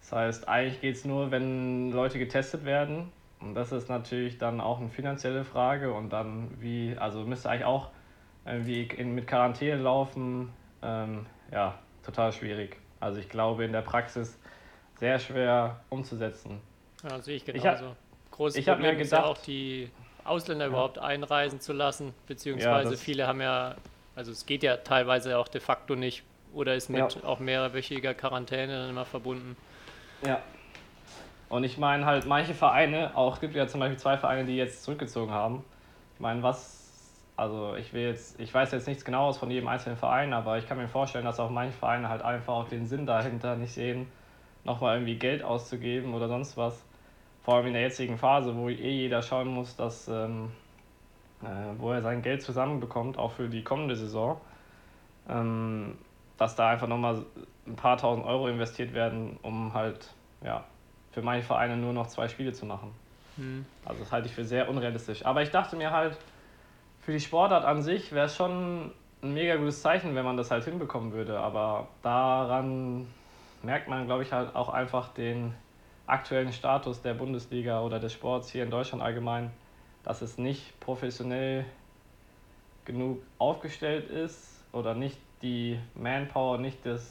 Das 0.05 0.13
heißt, 0.13 0.49
eigentlich 0.49 0.81
geht 0.83 0.97
es 0.97 1.05
nur, 1.07 1.31
wenn 1.31 1.91
Leute 1.91 2.19
getestet 2.19 2.65
werden. 2.67 3.11
Und 3.41 3.55
das 3.55 3.73
ist 3.73 3.89
natürlich 3.89 4.37
dann 4.39 4.61
auch 4.61 4.79
eine 4.79 4.91
finanzielle 4.91 5.45
Frage. 5.45 5.93
Und 5.95 6.11
dann 6.13 6.51
wie, 6.61 6.95
also 6.99 7.21
müsste 7.25 7.49
eigentlich 7.49 7.65
auch 7.65 7.89
irgendwie 8.45 8.83
in, 8.83 9.15
mit 9.15 9.27
Quarantäne 9.27 9.81
laufen. 9.81 10.53
Ähm, 10.83 11.25
ja, 11.51 11.79
total 12.05 12.33
schwierig. 12.33 12.77
Also 13.01 13.19
ich 13.19 13.31
glaube, 13.31 13.65
in 13.65 13.73
der 13.73 13.81
Praxis 13.81 14.39
sehr 14.99 15.19
schwer 15.19 15.81
umzusetzen. 15.89 16.61
Ja, 17.03 17.19
sehe 17.21 17.37
ich 17.37 17.49
Ich 17.49 17.55
genauso. 17.63 17.87
hab- 17.89 17.97
Großes 18.31 18.59
ich 18.59 18.67
Problem 18.67 18.97
mir 18.97 19.01
ist 19.03 19.11
ja 19.13 19.19
gedacht- 19.21 19.39
auch, 19.39 19.43
die 19.43 19.91
Ausländer 20.25 20.67
überhaupt 20.67 20.99
einreisen 20.99 21.61
zu 21.61 21.73
lassen, 21.73 22.13
beziehungsweise 22.27 22.91
das- 22.93 23.01
viele 23.01 23.27
haben 23.27 23.41
ja, 23.41 23.75
also 24.17 24.33
es 24.33 24.45
geht 24.45 24.63
ja 24.63 24.77
teilweise 24.79 25.39
auch 25.39 25.49
de 25.49 25.61
facto 25.61 25.95
nicht 25.97 26.25
oder 26.53 26.75
ist 26.75 26.89
mit 26.91 27.15
Ja. 27.15 27.25
auch 27.25 27.39
mehrwöchiger 27.41 28.13
Quarantäne 28.15 28.77
dann 28.81 28.91
immer 28.91 29.05
verbunden. 29.05 29.57
Ja. 30.27 30.41
Und 31.49 31.65
ich 31.65 31.79
meine 31.79 32.07
halt, 32.07 32.27
manche 32.27 32.55
Vereine, 32.55 33.17
auch 33.17 33.41
gibt 33.41 33.55
ja 33.55 33.67
zum 33.67 33.81
Beispiel 33.81 33.99
zwei 33.99 34.17
Vereine, 34.17 34.45
die 34.45 34.57
jetzt 34.57 34.83
zurückgezogen 34.83 35.31
haben. 35.31 35.65
Ich 36.15 36.21
meine, 36.21 36.43
was, 36.43 37.13
also 37.37 37.75
ich 37.77 37.93
will 37.93 38.03
jetzt, 38.03 38.41
ich 38.41 38.53
weiß 38.53 38.73
jetzt 38.73 38.89
nichts 38.89 39.05
genaues 39.05 39.37
von 39.37 39.51
jedem 39.51 39.69
einzelnen 39.69 39.97
Verein, 39.97 40.33
aber 40.33 40.59
ich 40.59 40.67
kann 40.67 40.79
mir 40.79 40.89
vorstellen, 40.89 41.25
dass 41.25 41.39
auch 41.39 41.51
manche 41.51 41.77
Vereine 41.77 42.09
halt 42.09 42.23
einfach 42.23 42.55
auch 42.55 42.69
den 42.69 42.87
Sinn 42.87 43.07
dahinter 43.07 43.57
nicht 43.57 43.73
sehen, 43.73 44.07
nochmal 44.65 44.97
irgendwie 44.97 45.17
Geld 45.17 45.43
auszugeben 45.43 46.15
oder 46.15 46.29
sonst 46.29 46.57
was. 46.57 46.85
Vor 47.43 47.57
allem 47.57 47.67
in 47.67 47.73
der 47.75 47.83
jetzigen 47.83 48.17
Phase, 48.17 48.57
wo 48.57 48.71
eh 48.71 48.75
jeder 48.75 49.21
schauen 49.21 49.49
muss, 49.49 49.77
dass, 49.77 50.09
ähm, 50.09 50.51
äh, 51.43 51.47
wo 51.79 51.93
er 51.93 52.01
sein 52.01 52.23
Geld 52.23 52.43
zusammenbekommt, 52.43 53.19
auch 53.19 53.33
für 53.33 53.49
die 53.49 53.63
kommende 53.63 53.97
Saison. 53.97 54.41
Ähm, 55.29 55.99
dass 56.37 56.57
da 56.57 56.71
einfach 56.71 56.89
nochmal 56.89 57.25
ein 57.67 57.77
paar 57.77 57.97
tausend 57.97 58.27
Euro 58.27 58.49
investiert 58.49 58.93
werden, 58.95 59.39
um 59.43 59.73
halt, 59.75 60.09
ja, 60.43 60.65
für 61.13 61.23
manche 61.23 61.47
Vereine 61.47 61.77
nur 61.77 61.93
noch 61.93 62.09
zwei 62.09 62.29
Spiele 62.29 62.53
zu 62.53 62.67
machen. 62.67 62.93
Hm. 63.37 63.65
Also 63.85 64.01
das 64.01 64.13
halte 64.13 64.29
ich 64.29 64.35
für 64.35 64.45
sehr 64.45 64.69
unrealistisch. 64.69 65.25
Aber 65.25 65.43
ich 65.43 65.51
dachte 65.51 65.77
mir 65.77 65.91
halt, 65.91 66.17
für 67.01 67.13
die 67.13 67.21
Sportart 67.21 67.65
an 67.65 67.83
sich 67.83 68.13
wäre 68.13 68.27
es 68.27 68.37
schon 68.37 68.91
ein 69.23 69.35
mega 69.35 69.57
gutes 69.57 69.83
Zeichen, 69.83 70.15
wenn 70.15 70.25
man 70.25 70.37
das 70.37 70.51
halt 70.51 70.65
hinbekommen 70.65 71.13
würde. 71.13 71.39
Aber 71.39 71.89
daran 72.03 73.07
merkt 73.63 73.89
man, 73.89 74.07
glaube 74.07 74.23
ich, 74.23 74.33
halt 74.33 74.55
auch 74.55 74.69
einfach 74.69 75.09
den 75.09 75.55
aktuellen 76.07 76.53
Status 76.53 77.01
der 77.03 77.15
Bundesliga 77.15 77.81
oder 77.83 77.99
des 77.99 78.13
Sports 78.13 78.51
hier 78.51 78.65
in 78.65 78.71
Deutschland 78.71 79.03
allgemein, 79.03 79.51
dass 80.03 80.21
es 80.21 80.37
nicht 80.37 80.79
professionell 80.81 81.65
genug 82.85 83.23
aufgestellt 83.39 84.11
ist 84.11 84.63
oder 84.73 84.95
nicht 84.95 85.19
die 85.45 85.79
Manpower, 85.95 86.59
nicht 86.59 86.79
das, 86.85 87.07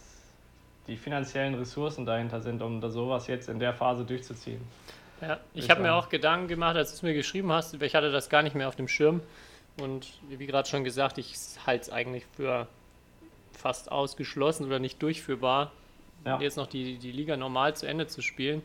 die 0.88 0.98
finanziellen 0.98 1.54
Ressourcen 1.56 2.06
dahinter 2.06 2.42
sind, 2.42 2.62
um 2.62 2.82
da 2.82 2.90
sowas 2.90 3.28
jetzt 3.28 3.48
in 3.48 3.60
der 3.60 3.74
Phase 3.74 4.04
durchzuziehen. 4.04 4.60
Ja, 5.22 5.40
ich 5.54 5.70
habe 5.70 5.82
mir 5.82 5.94
auch. 5.94 6.10
Gedanken 6.10 6.48
gemacht, 6.50 6.76
als 6.76 6.90
du 6.90 6.96
es 6.96 7.02
mir 7.04 7.14
geschrieben 7.14 7.52
hast, 7.54 7.82
ich 7.82 7.96
hatte 7.96 8.12
das 8.12 8.30
gar 8.30 8.42
nicht 8.42 8.56
mehr 8.56 8.68
auf 8.68 8.76
dem 8.76 8.90
Schirm. 8.90 9.22
Und 9.80 10.08
wie 10.28 10.46
gerade 10.46 10.68
schon 10.68 10.84
gesagt, 10.84 11.18
ich 11.18 11.34
halte 11.66 11.84
es 11.84 11.90
eigentlich 11.90 12.26
für 12.36 12.68
fast 13.54 13.92
ausgeschlossen 13.92 14.66
oder 14.66 14.80
nicht 14.80 15.02
durchführbar, 15.02 15.72
Ja. 16.26 16.40
jetzt 16.42 16.58
noch 16.58 16.68
die, 16.68 16.98
die 16.98 17.12
Liga 17.12 17.38
normal 17.38 17.76
zu 17.76 17.86
Ende 17.88 18.08
zu 18.08 18.22
spielen. 18.22 18.62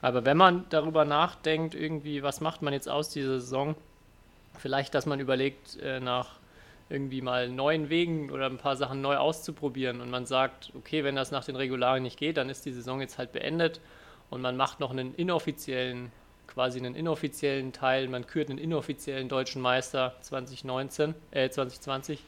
Aber 0.00 0.24
wenn 0.24 0.36
man 0.36 0.64
darüber 0.70 1.04
nachdenkt, 1.04 1.74
irgendwie, 1.74 2.22
was 2.22 2.40
macht 2.40 2.62
man 2.62 2.72
jetzt 2.72 2.88
aus 2.88 3.10
dieser 3.10 3.38
Saison, 3.38 3.76
vielleicht, 4.58 4.94
dass 4.94 5.06
man 5.06 5.20
überlegt, 5.20 5.78
äh, 5.80 6.00
nach 6.00 6.30
irgendwie 6.88 7.22
mal 7.22 7.48
neuen 7.48 7.88
Wegen 7.88 8.30
oder 8.30 8.46
ein 8.46 8.58
paar 8.58 8.76
Sachen 8.76 9.00
neu 9.00 9.16
auszuprobieren 9.16 10.00
und 10.00 10.10
man 10.10 10.26
sagt, 10.26 10.72
okay, 10.76 11.04
wenn 11.04 11.16
das 11.16 11.30
nach 11.30 11.44
den 11.44 11.56
Regularien 11.56 12.02
nicht 12.02 12.18
geht, 12.18 12.36
dann 12.36 12.50
ist 12.50 12.64
die 12.66 12.72
Saison 12.72 13.00
jetzt 13.00 13.18
halt 13.18 13.32
beendet 13.32 13.80
und 14.30 14.40
man 14.40 14.56
macht 14.56 14.80
noch 14.80 14.90
einen 14.90 15.14
inoffiziellen, 15.14 16.12
quasi 16.46 16.78
einen 16.78 16.94
inoffiziellen 16.94 17.72
Teil, 17.72 18.08
man 18.08 18.26
kürt 18.26 18.50
einen 18.50 18.58
inoffiziellen 18.58 19.28
deutschen 19.28 19.62
Meister 19.62 20.14
2019, 20.20 21.14
äh 21.30 21.48
2020, 21.48 22.22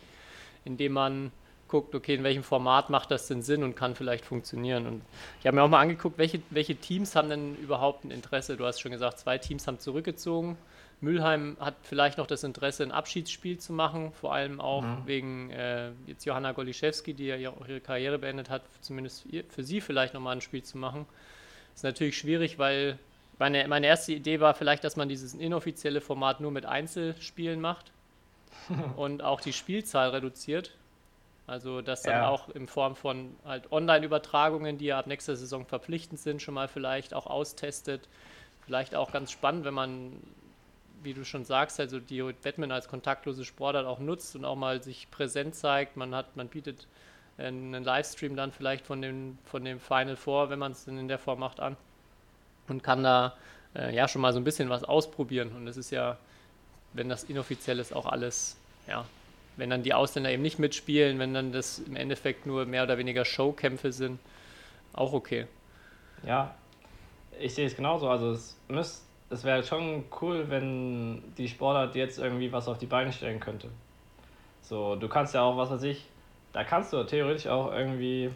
indem 0.65 0.93
man 0.93 1.33
guckt, 1.69 1.95
okay, 1.95 2.15
in 2.15 2.23
welchem 2.23 2.43
Format 2.43 2.91
macht 2.91 3.11
das 3.11 3.27
denn 3.27 3.43
Sinn 3.43 3.63
und 3.65 3.75
kann 3.75 3.95
vielleicht 3.95 4.25
funktionieren. 4.25 4.87
Und 4.87 5.03
ich 5.41 5.47
habe 5.47 5.57
mir 5.57 5.63
auch 5.63 5.69
mal 5.69 5.81
angeguckt, 5.81 6.19
welche, 6.19 6.41
welche 6.51 6.77
Teams 6.77 7.17
haben 7.17 7.29
denn 7.29 7.57
überhaupt 7.57 8.05
ein 8.05 8.11
Interesse? 8.11 8.57
Du 8.57 8.65
hast 8.65 8.81
schon 8.81 8.93
gesagt, 8.93 9.19
zwei 9.19 9.39
Teams 9.39 9.67
haben 9.67 9.79
zurückgezogen. 9.79 10.57
Mülheim 11.01 11.57
hat 11.61 11.77
vielleicht 11.83 12.19
noch 12.19 12.27
das 12.27 12.45
Interesse, 12.45 12.83
ein 12.83 12.93
Abschiedsspiel 12.93 13.59
zu 13.59 13.73
machen, 13.73 14.13
vor 14.13 14.35
allem 14.35 14.61
auch 14.61 14.83
Mhm. 14.83 15.05
wegen 15.05 15.51
äh, 15.51 15.93
jetzt 16.07 16.25
Johanna 16.25 16.53
Goliszewski, 16.53 17.15
die 17.15 17.27
ja 17.27 17.51
auch 17.51 17.69
ihre 17.69 17.81
Karriere 17.81 18.19
beendet 18.19 18.51
hat, 18.51 18.63
zumindest 18.81 19.27
für 19.51 19.63
sie 19.63 19.81
vielleicht 19.81 20.15
nochmal 20.15 20.37
ein 20.37 20.41
Spiel 20.41 20.63
zu 20.63 20.79
machen. 20.79 21.07
Ist 21.75 21.85
natürlich 21.85 22.19
schwierig, 22.19 22.59
weil 22.59 22.99
meine, 23.39 23.67
meine 23.69 23.87
erste 23.89 24.13
Idee 24.15 24.41
war 24.41 24.55
vielleicht, 24.55 24.85
dass 24.85 24.97
man 24.97 25.09
dieses 25.09 25.35
inoffizielle 25.35 26.01
Format 26.01 26.41
nur 26.41 26.53
mit 26.53 26.67
Einzelspielen 26.67 27.61
macht 27.61 27.93
und 28.97 29.23
auch 29.23 29.41
die 29.41 29.53
Spielzahl 29.53 30.11
reduziert. 30.11 30.73
Also 31.47 31.83
das 31.83 32.05
dann 32.05 32.21
Ja. 32.21 32.25
auch 32.25 32.49
in 32.51 32.69
Form 32.69 32.97
von 32.97 33.37
halt 33.45 33.71
Online-Übertragungen, 33.73 34.79
die 34.79 34.87
ja 34.87 34.99
ab 34.99 35.07
nächster 35.07 35.37
Saison 35.37 35.67
verpflichtend 35.67 36.21
sind, 36.21 36.43
schon 36.43 36.55
mal 36.55 36.69
vielleicht 36.69 37.15
auch 37.15 37.27
austestet. 37.27 38.09
Vielleicht 38.61 38.95
auch 38.95 39.13
ganz 39.13 39.31
spannend, 39.31 39.65
wenn 39.65 39.75
man, 39.75 40.23
wie 41.05 41.15
du 41.15 41.25
schon 41.25 41.45
sagst, 41.45 41.79
also 41.81 42.01
die 42.01 42.23
Batman 42.43 42.73
als 42.73 42.89
kontaktlose 42.89 43.45
Sportart 43.45 43.87
auch 43.87 43.99
nutzt 43.99 44.35
und 44.37 44.45
auch 44.45 44.57
mal 44.57 44.83
sich 44.83 45.11
präsent 45.11 45.55
zeigt. 45.55 45.97
Man 45.97 46.15
hat, 46.15 46.37
man 46.37 46.49
bietet 46.49 46.87
einen 47.39 47.83
Livestream 47.83 48.37
dann 48.37 48.53
vielleicht 48.53 48.87
von 48.87 49.03
dem, 49.03 49.39
von 49.45 49.65
dem 49.65 49.81
Final 49.81 50.17
Four, 50.17 50.51
wenn 50.51 50.59
man 50.59 50.73
es 50.73 50.85
denn 50.85 50.99
in 50.99 51.09
der 51.09 51.19
Form 51.19 51.41
macht, 51.41 51.61
an 51.61 51.77
und 52.69 52.83
kann 52.83 53.03
da 53.03 53.37
äh, 53.75 53.95
ja 53.95 54.09
schon 54.09 54.23
mal 54.23 54.33
so 54.33 54.41
ein 54.41 54.45
bisschen 54.45 54.69
was 54.69 54.85
ausprobieren. 54.85 55.53
Und 55.55 55.67
das 55.67 55.77
ist 55.77 55.91
ja, 55.91 56.17
wenn 56.93 57.09
das 57.09 57.25
inoffiziell 57.25 57.79
ist, 57.79 57.95
auch 57.95 58.07
alles, 58.07 58.57
ja, 58.87 59.05
wenn 59.57 59.71
dann 59.71 59.83
die 59.83 59.95
Ausländer 59.95 60.31
eben 60.31 60.43
nicht 60.43 60.59
mitspielen, 60.59 61.19
wenn 61.19 61.35
dann 61.35 61.53
das 61.53 61.79
im 61.81 61.97
Endeffekt 61.97 62.47
nur 62.47 62.67
mehr 62.67 62.85
oder 62.85 62.99
weniger 62.99 63.25
Showkämpfe 63.25 63.93
sind, 63.93 64.19
auch 64.93 65.13
okay. 65.13 65.47
Ja, 66.25 66.55
ich 67.39 67.55
sehe 67.55 67.67
es 67.67 67.77
genauso. 67.77 68.09
Also 68.09 68.33
es 68.33 68.57
müsst, 68.69 69.03
es 69.35 69.45
wäre 69.45 69.63
schon 69.63 70.05
cool, 70.21 70.47
wenn 70.49 71.23
die 71.37 71.49
Sportart 71.49 71.95
jetzt 71.95 72.19
irgendwie 72.19 72.53
was 72.53 72.69
auf 72.69 72.79
die 72.79 72.87
Beine 72.87 73.13
stellen 73.13 73.41
könnte. 73.41 73.69
So, 74.63 74.97
du 74.97 75.09
kannst 75.09 75.35
ja 75.35 75.43
auch, 75.43 75.57
was 75.57 75.71
weiß 75.71 75.83
ich, 75.83 76.07
da 76.53 76.65
kannst 76.65 76.93
du 76.93 77.05
theoretisch 77.05 77.47
auch 77.49 77.73
irgendwie, 77.73 78.31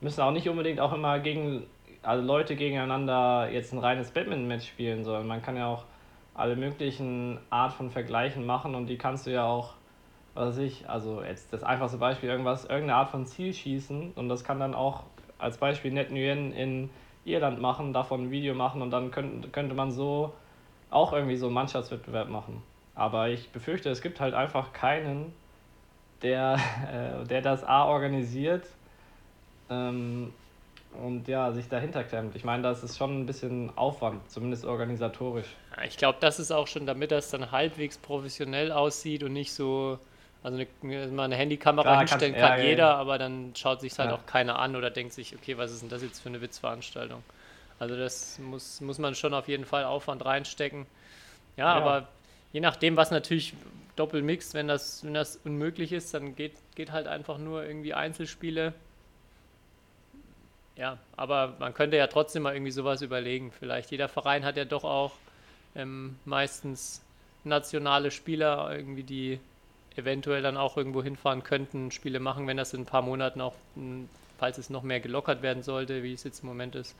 müssen 0.00 0.20
auch 0.20 0.30
nicht 0.30 0.48
unbedingt 0.48 0.78
auch 0.78 0.92
immer 0.92 1.18
gegen, 1.18 1.66
also 2.02 2.24
Leute 2.24 2.54
gegeneinander 2.54 3.48
jetzt 3.50 3.72
ein 3.72 3.78
reines 3.78 4.10
Badminton-Match 4.10 4.68
spielen, 4.68 5.04
sondern 5.04 5.26
man 5.26 5.42
kann 5.42 5.56
ja 5.56 5.66
auch 5.66 5.84
alle 6.34 6.54
möglichen 6.54 7.38
Art 7.50 7.72
von 7.72 7.90
Vergleichen 7.90 8.46
machen 8.46 8.74
und 8.74 8.86
die 8.86 8.96
kannst 8.96 9.26
du 9.26 9.32
ja 9.32 9.44
auch, 9.44 9.74
was 10.34 10.50
weiß 10.50 10.58
ich, 10.58 10.88
also 10.88 11.22
jetzt 11.22 11.52
das 11.52 11.64
einfachste 11.64 11.98
Beispiel, 11.98 12.28
irgendwas, 12.28 12.64
irgendeine 12.64 12.96
Art 12.96 13.10
von 13.10 13.26
Ziel 13.26 13.52
schießen 13.52 14.12
und 14.14 14.28
das 14.28 14.44
kann 14.44 14.60
dann 14.60 14.74
auch 14.74 15.04
als 15.38 15.56
Beispiel 15.56 15.90
Net 15.90 16.10
Nguyen 16.10 16.52
in 16.52 16.90
Irland 17.32 17.60
machen, 17.60 17.92
davon 17.92 18.24
ein 18.24 18.30
Video 18.30 18.54
machen 18.54 18.82
und 18.82 18.90
dann 18.90 19.10
könnte, 19.10 19.48
könnte 19.48 19.74
man 19.74 19.90
so 19.90 20.32
auch 20.90 21.12
irgendwie 21.12 21.36
so 21.36 21.46
einen 21.46 21.54
Mannschaftswettbewerb 21.54 22.28
machen. 22.28 22.62
Aber 22.94 23.28
ich 23.28 23.50
befürchte, 23.50 23.90
es 23.90 24.02
gibt 24.02 24.20
halt 24.20 24.34
einfach 24.34 24.72
keinen, 24.72 25.32
der, 26.22 26.58
äh, 27.22 27.26
der 27.26 27.42
das 27.42 27.64
A 27.64 27.86
organisiert 27.86 28.66
ähm, 29.70 30.32
und 31.02 31.28
ja, 31.28 31.52
sich 31.52 31.68
dahinter 31.68 32.02
klemmt. 32.04 32.34
Ich 32.34 32.44
meine, 32.44 32.62
das 32.62 32.82
ist 32.82 32.98
schon 32.98 33.20
ein 33.20 33.26
bisschen 33.26 33.70
Aufwand, 33.76 34.28
zumindest 34.30 34.64
organisatorisch. 34.64 35.48
Ich 35.86 35.96
glaube, 35.96 36.18
das 36.20 36.40
ist 36.40 36.50
auch 36.50 36.66
schon, 36.66 36.84
damit 36.84 37.12
das 37.12 37.30
dann 37.30 37.52
halbwegs 37.52 37.96
professionell 37.96 38.72
aussieht 38.72 39.22
und 39.22 39.32
nicht 39.32 39.52
so, 39.52 39.98
also 40.42 40.56
eine, 40.82 41.06
mal 41.08 41.24
eine 41.24 41.36
Handykamera 41.36 41.84
Klar, 41.84 41.98
hinstellen 41.98 42.36
kann 42.36 42.56
ja, 42.58 42.64
jeder, 42.64 42.84
ja. 42.84 42.94
aber 42.94 43.18
dann 43.18 43.54
schaut 43.56 43.80
sich 43.80 43.98
halt 43.98 44.10
Ja. 44.10 44.16
auch 44.16 44.26
keiner 44.26 44.58
an 44.58 44.76
oder 44.76 44.90
denkt 44.90 45.12
sich, 45.12 45.34
okay, 45.34 45.58
was 45.58 45.70
ist 45.72 45.82
denn 45.82 45.88
das 45.88 46.02
jetzt 46.02 46.20
für 46.20 46.28
eine 46.30 46.40
Witzveranstaltung? 46.40 47.22
Also 47.78 47.96
das 47.96 48.38
muss, 48.38 48.80
muss 48.80 48.98
man 48.98 49.14
schon 49.14 49.34
auf 49.34 49.48
jeden 49.48 49.64
Fall 49.64 49.84
Aufwand 49.84 50.24
reinstecken. 50.24 50.86
Ja, 51.56 51.74
Ja. 51.74 51.74
aber 51.74 52.08
je 52.52 52.60
nachdem, 52.60 52.96
was 52.96 53.10
natürlich 53.10 53.54
doppelmixt, 53.96 54.54
wenn 54.54 54.68
das, 54.68 55.04
wenn 55.04 55.14
das 55.14 55.36
unmöglich 55.38 55.92
ist, 55.92 56.14
dann 56.14 56.36
geht, 56.36 56.54
geht 56.74 56.92
halt 56.92 57.08
einfach 57.08 57.38
nur 57.38 57.64
irgendwie 57.64 57.94
Einzelspiele. 57.94 58.74
Ja, 60.76 60.98
aber 61.16 61.56
man 61.58 61.74
könnte 61.74 61.96
ja 61.96 62.06
trotzdem 62.06 62.42
mal 62.42 62.54
irgendwie 62.54 62.70
sowas 62.72 63.02
überlegen. 63.02 63.52
Vielleicht 63.52 63.90
jeder 63.90 64.08
Verein 64.08 64.44
hat 64.44 64.56
ja 64.56 64.64
doch 64.64 64.84
auch 64.84 65.20
ähm, 65.74 66.18
meistens 66.24 67.02
nationale 67.44 68.10
Spieler, 68.10 68.70
irgendwie, 68.74 69.04
die 69.04 69.40
eventuell 70.00 70.42
dann 70.42 70.56
auch 70.56 70.76
irgendwo 70.76 71.02
hinfahren 71.02 71.42
könnten, 71.44 71.90
Spiele 71.90 72.20
machen, 72.20 72.46
wenn 72.46 72.56
das 72.56 72.74
in 72.74 72.82
ein 72.82 72.86
paar 72.86 73.02
Monaten 73.02 73.40
auch, 73.40 73.54
mh, 73.74 74.06
falls 74.38 74.58
es 74.58 74.70
noch 74.70 74.82
mehr 74.82 75.00
gelockert 75.00 75.42
werden 75.42 75.62
sollte, 75.62 76.02
wie 76.02 76.12
es 76.14 76.24
jetzt 76.24 76.40
im 76.42 76.48
Moment 76.48 76.74
ist. 76.74 76.96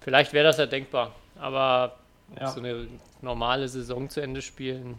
Vielleicht 0.00 0.32
wäre 0.32 0.44
das 0.44 0.58
ja 0.58 0.66
denkbar, 0.66 1.14
aber 1.36 1.96
Ja. 2.40 2.48
so 2.48 2.60
eine 2.60 2.88
normale 3.22 3.68
Saison 3.68 4.08
zu 4.10 4.20
Ende 4.20 4.42
spielen, 4.42 4.98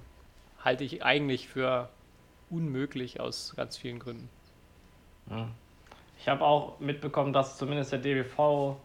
halte 0.63 0.83
ich 0.83 1.03
eigentlich 1.03 1.47
für 1.47 1.89
unmöglich 2.49 3.19
aus 3.19 3.53
ganz 3.55 3.77
vielen 3.77 3.99
Gründen. 3.99 4.29
Ich 6.19 6.27
habe 6.27 6.43
auch 6.45 6.79
mitbekommen, 6.79 7.33
dass 7.33 7.57
zumindest 7.57 7.91
der 7.91 7.99
DBV 7.99 8.77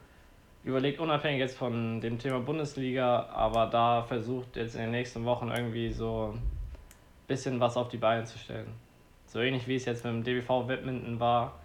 überlegt, 0.65 1.01
unabhängig 1.01 1.41
jetzt 1.41 1.57
von 1.57 2.01
dem 2.01 2.19
Thema 2.19 2.41
Bundesliga, 2.41 3.27
aber 3.33 3.67
da 3.67 4.03
versucht 4.05 4.57
jetzt 4.57 4.75
in 4.75 4.83
den 4.83 4.91
nächsten 4.91 5.25
Wochen 5.25 5.51
irgendwie 5.51 5.93
so 5.93 6.35
bisschen 7.31 7.61
was 7.61 7.77
auf 7.77 7.89
die 7.89 7.97
Beine 7.97 8.25
zu 8.25 8.39
stellen. 8.39 8.75
So 9.27 9.39
ähnlich 9.41 9.69
wie 9.69 9.77
es 9.77 9.85
jetzt 9.85 10.05
mit 10.05 10.13
dem 10.13 10.25
DBV 10.25 10.67
Badminton 10.67 11.21
war, 11.21 11.61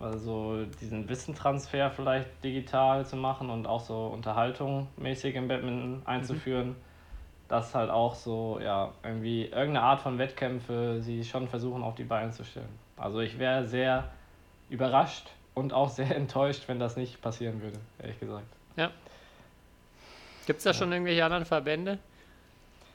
Also 0.00 0.64
diesen 0.80 1.08
Wissentransfer 1.08 1.90
vielleicht 1.90 2.28
digital 2.44 3.04
zu 3.04 3.16
machen 3.16 3.50
und 3.50 3.66
auch 3.66 3.80
so 3.80 4.06
Unterhaltung 4.06 4.86
mäßig 4.96 5.34
im 5.34 5.48
Badminton 5.48 6.02
einzuführen. 6.04 6.76
Dass 7.48 7.74
halt 7.74 7.90
auch 7.90 8.14
so, 8.14 8.60
ja, 8.62 8.92
irgendwie 9.02 9.46
irgendeine 9.46 9.82
Art 9.82 10.00
von 10.00 10.18
Wettkämpfe 10.18 11.00
sie 11.00 11.24
schon 11.24 11.48
versuchen 11.48 11.82
auf 11.82 11.96
die 11.96 12.04
Beine 12.04 12.30
zu 12.30 12.44
stellen. 12.44 12.68
Also 12.96 13.20
ich 13.20 13.38
wäre 13.38 13.66
sehr 13.66 14.10
überrascht 14.70 15.30
und 15.54 15.72
auch 15.72 15.88
sehr 15.88 16.14
enttäuscht, 16.22 16.68
wenn 16.68 16.78
das 16.78 16.96
nicht 16.96 17.20
passieren 17.20 17.60
würde, 17.60 17.80
ehrlich 17.98 18.20
gesagt. 18.20 18.46
Ja. 18.76 18.90
Gibt 20.46 20.58
es 20.58 20.64
da 20.64 20.72
schon 20.72 20.92
irgendwelche 20.92 21.24
anderen 21.24 21.44
Verbände? 21.44 21.98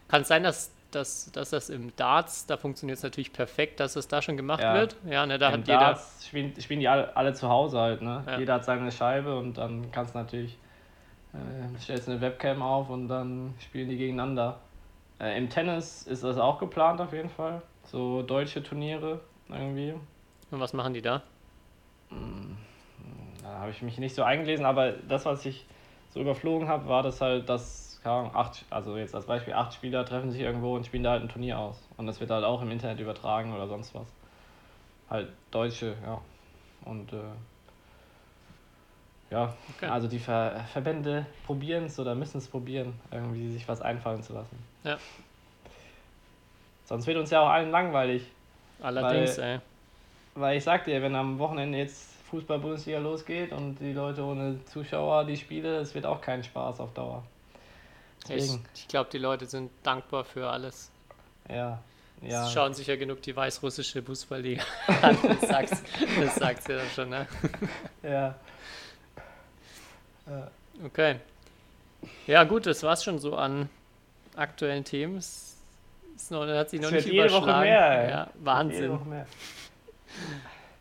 Kann 0.08 0.22
es 0.22 0.28
sein, 0.28 0.44
dass, 0.44 0.72
dass, 0.96 1.32
dass 1.32 1.50
das 1.52 1.70
im 1.70 1.96
Darts, 1.96 2.46
da 2.46 2.58
funktioniert 2.58 2.98
es 2.98 3.04
natürlich 3.04 3.34
perfekt, 3.34 3.80
dass 3.80 3.96
es 3.96 4.08
da 4.08 4.22
schon 4.22 4.38
gemacht 4.38 4.62
Ja. 4.62 4.74
wird? 4.74 4.96
Ja, 5.06 5.26
ne, 5.26 5.38
da 5.38 5.48
Im 5.50 5.62
hat 5.62 5.68
jeder. 5.68 5.80
Darts 5.80 6.26
spielen, 6.28 6.54
spielen 6.62 6.80
die 6.80 6.88
alle, 6.88 7.16
alle 7.16 7.34
zu 7.34 7.50
Hause 7.50 7.80
halt, 7.80 8.02
ne? 8.02 8.24
Ja. 8.28 8.40
Jeder 8.40 8.54
hat 8.56 8.66
seine 8.66 8.92
Scheibe 8.92 9.38
und 9.38 9.58
dann 9.58 9.92
kannst 9.92 10.14
du 10.16 10.20
natürlich, 10.20 10.58
äh, 11.34 11.80
stellst 11.80 12.10
eine 12.10 12.22
Webcam 12.22 12.62
auf 12.62 12.90
und 12.90 13.08
dann 13.08 13.54
spielen 13.60 13.90
die 13.90 13.98
gegeneinander. 13.98 14.60
Äh, 15.20 15.38
Im 15.38 15.50
Tennis 15.50 16.04
ist 16.04 16.24
das 16.24 16.38
auch 16.38 16.60
geplant 16.60 17.02
auf 17.02 17.14
jeden 17.14 17.30
Fall. 17.30 17.62
So 17.86 18.22
deutsche 18.24 18.64
Turniere 18.64 19.20
irgendwie. 19.50 19.94
Und 20.52 20.60
was 20.60 20.74
machen 20.74 20.94
die 20.94 21.02
da? 21.02 21.22
Da 23.42 23.50
habe 23.60 23.72
ich 23.72 23.82
mich 23.82 23.98
nicht 23.98 24.16
so 24.16 24.24
eingelesen, 24.24 24.66
aber 24.66 24.92
das, 24.92 25.26
was 25.26 25.46
ich 25.46 25.66
so 26.14 26.22
überflogen 26.22 26.68
habe, 26.68 26.88
war 26.88 27.04
das 27.04 27.22
halt, 27.22 27.50
dass, 27.50 27.83
keine 28.04 28.16
Ahnung, 28.16 28.36
acht, 28.36 28.66
also 28.70 28.98
jetzt 28.98 29.16
als 29.16 29.26
Beispiel, 29.26 29.54
acht 29.54 29.74
Spieler 29.74 30.06
treffen 30.06 30.30
sich 30.30 30.42
irgendwo 30.42 30.76
und 30.76 30.86
spielen 30.86 31.04
da 31.04 31.12
halt 31.12 31.24
ein 31.24 31.30
Turnier 31.30 31.58
aus. 31.58 31.82
Und 31.98 32.06
das 32.06 32.20
wird 32.20 32.30
halt 32.30 32.44
auch 32.44 32.62
im 32.62 32.70
Internet 32.70 33.00
übertragen 33.00 33.54
oder 33.54 33.68
sonst 33.68 33.96
was. 33.96 34.08
Halt 35.10 35.30
Deutsche, 35.52 35.96
ja. 36.06 36.22
Und 36.86 37.14
äh, 37.14 37.18
ja, 39.32 39.54
Okay. 39.78 39.88
also 39.88 40.08
die 40.08 40.20
Ver 40.20 40.66
Verbände 40.72 41.26
probieren 41.46 41.86
es 41.86 41.98
oder 41.98 42.14
müssen 42.14 42.38
es 42.38 42.48
probieren, 42.48 42.94
irgendwie 43.12 43.50
sich 43.52 43.68
was 43.68 43.82
einfallen 43.82 44.22
zu 44.22 44.34
lassen. 44.34 44.58
Ja. 44.84 44.98
Sonst 46.86 47.08
wird 47.08 47.18
uns 47.18 47.32
ja 47.32 47.42
auch 47.42 47.50
allen 47.50 47.72
langweilig. 47.72 48.24
Allerdings, 48.82 49.38
ey. 49.38 49.60
Weil 50.36 50.58
ich 50.58 50.64
sag 50.64 50.84
dir, 50.84 51.02
wenn 51.02 51.16
am 51.16 51.40
Wochenende 51.40 51.78
jetzt 51.78 52.14
Fußball-Bundesliga 52.30 53.00
losgeht 53.00 53.54
und 53.54 53.80
die 53.80 53.94
Leute 53.94 54.24
ohne 54.24 54.64
Zuschauer 54.66 55.24
die 55.26 55.38
Spiele, 55.38 55.78
es 55.78 55.96
wird 55.96 56.06
auch 56.06 56.20
kein 56.20 56.44
Spaß 56.44 56.80
auf 56.80 56.94
Dauer. 56.94 57.24
Ich, 58.24 58.30
Deswegen, 58.30 58.66
ich 58.76 58.88
glaube, 58.88 59.10
die 59.12 59.18
Leute 59.18 59.46
sind 59.46 59.72
dankbar 59.84 60.24
für 60.24 60.50
alles. 60.50 60.90
ja. 61.50 61.80
Ja, 62.26 62.46
Sie 62.46 62.54
schauen 62.54 62.74
sich 62.74 62.88
ja 62.88 62.96
genug 62.96 63.22
die 63.22 63.36
weißrussische 63.36 64.02
Fußballliga 64.02 64.64
an. 65.02 65.18
Das 65.28 65.42
sagst, 65.50 65.84
das 66.18 66.36
sagst 66.36 66.70
du 66.70 66.78
ja 66.78 66.86
schon, 66.96 67.10
ne? 67.10 67.28
ja. 68.04 68.34
Okay. 70.86 71.18
Ja, 72.28 72.44
gut, 72.46 72.66
das 72.66 72.82
war's 72.84 73.04
schon 73.04 73.20
so 73.20 73.36
an 73.36 73.70
aktuellen 74.36 74.84
Themen. 74.86 75.18
Es 75.18 75.58
ist 76.16 76.32
noch, 76.32 76.48
hat 76.48 76.70
sich 76.70 76.80
noch 76.80 76.88
Es 76.90 76.94
nicht 76.96 77.06
wird 77.08 77.14
jede 77.16 77.30
Woche 77.32 77.44
überschlagen. 77.44 77.70
mehr. 77.70 78.10
Ja, 78.10 78.28
Jede 78.34 78.46
Wahnsinn. 78.46 78.92
Woche 78.92 79.06
mehr. 79.10 79.26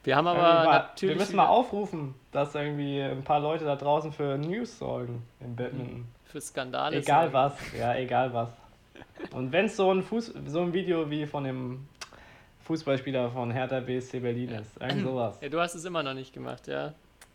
Wir 0.04 0.16
haben 0.16 0.26
aber 0.26 0.40
mal- 0.42 0.64
natürlich. 0.64 1.16
wir 1.16 1.20
müssen 1.20 1.37
mal 1.37 1.46
aufrufen, 1.46 2.14
dass 2.32 2.54
irgendwie 2.54 3.00
ein 3.00 3.25
paar 3.25 3.40
Leute 3.40 3.64
da 3.64 3.76
draußen 3.76 4.12
für 4.12 4.38
News 4.38 4.78
sorgen 4.78 5.26
im 5.40 5.56
Badminton. 5.56 6.06
Für 6.32 6.40
Skandale. 6.40 6.96
Egal 6.96 7.30
sorgen. 7.30 7.34
was, 7.34 7.78
ja, 7.78 7.94
egal 7.94 8.32
was. 8.32 8.48
Und 9.32 9.52
wenn 9.52 9.66
es 9.66 9.76
so 9.76 9.92
ein 9.92 10.02
Fuß, 10.02 10.32
so 10.46 10.62
ein 10.62 10.72
Video 10.72 11.08
wie 11.08 11.26
von 11.26 11.44
dem 11.44 11.86
Fußballspieler 12.64 13.30
von 13.30 13.50
Hertha 13.50 13.80
BSC 13.80 14.20
Berlin 14.20 14.50
ist, 14.50 14.80
irgend 14.80 15.04
sowas. 15.04 15.38
Ja, 15.40 15.48
du 15.48 15.61
hast 15.61 15.74
es 15.74 15.85
immer 15.85 16.02
noch 16.02 16.14
nicht 16.14 16.33
gemacht, 16.33 16.66
ja. 16.66 16.94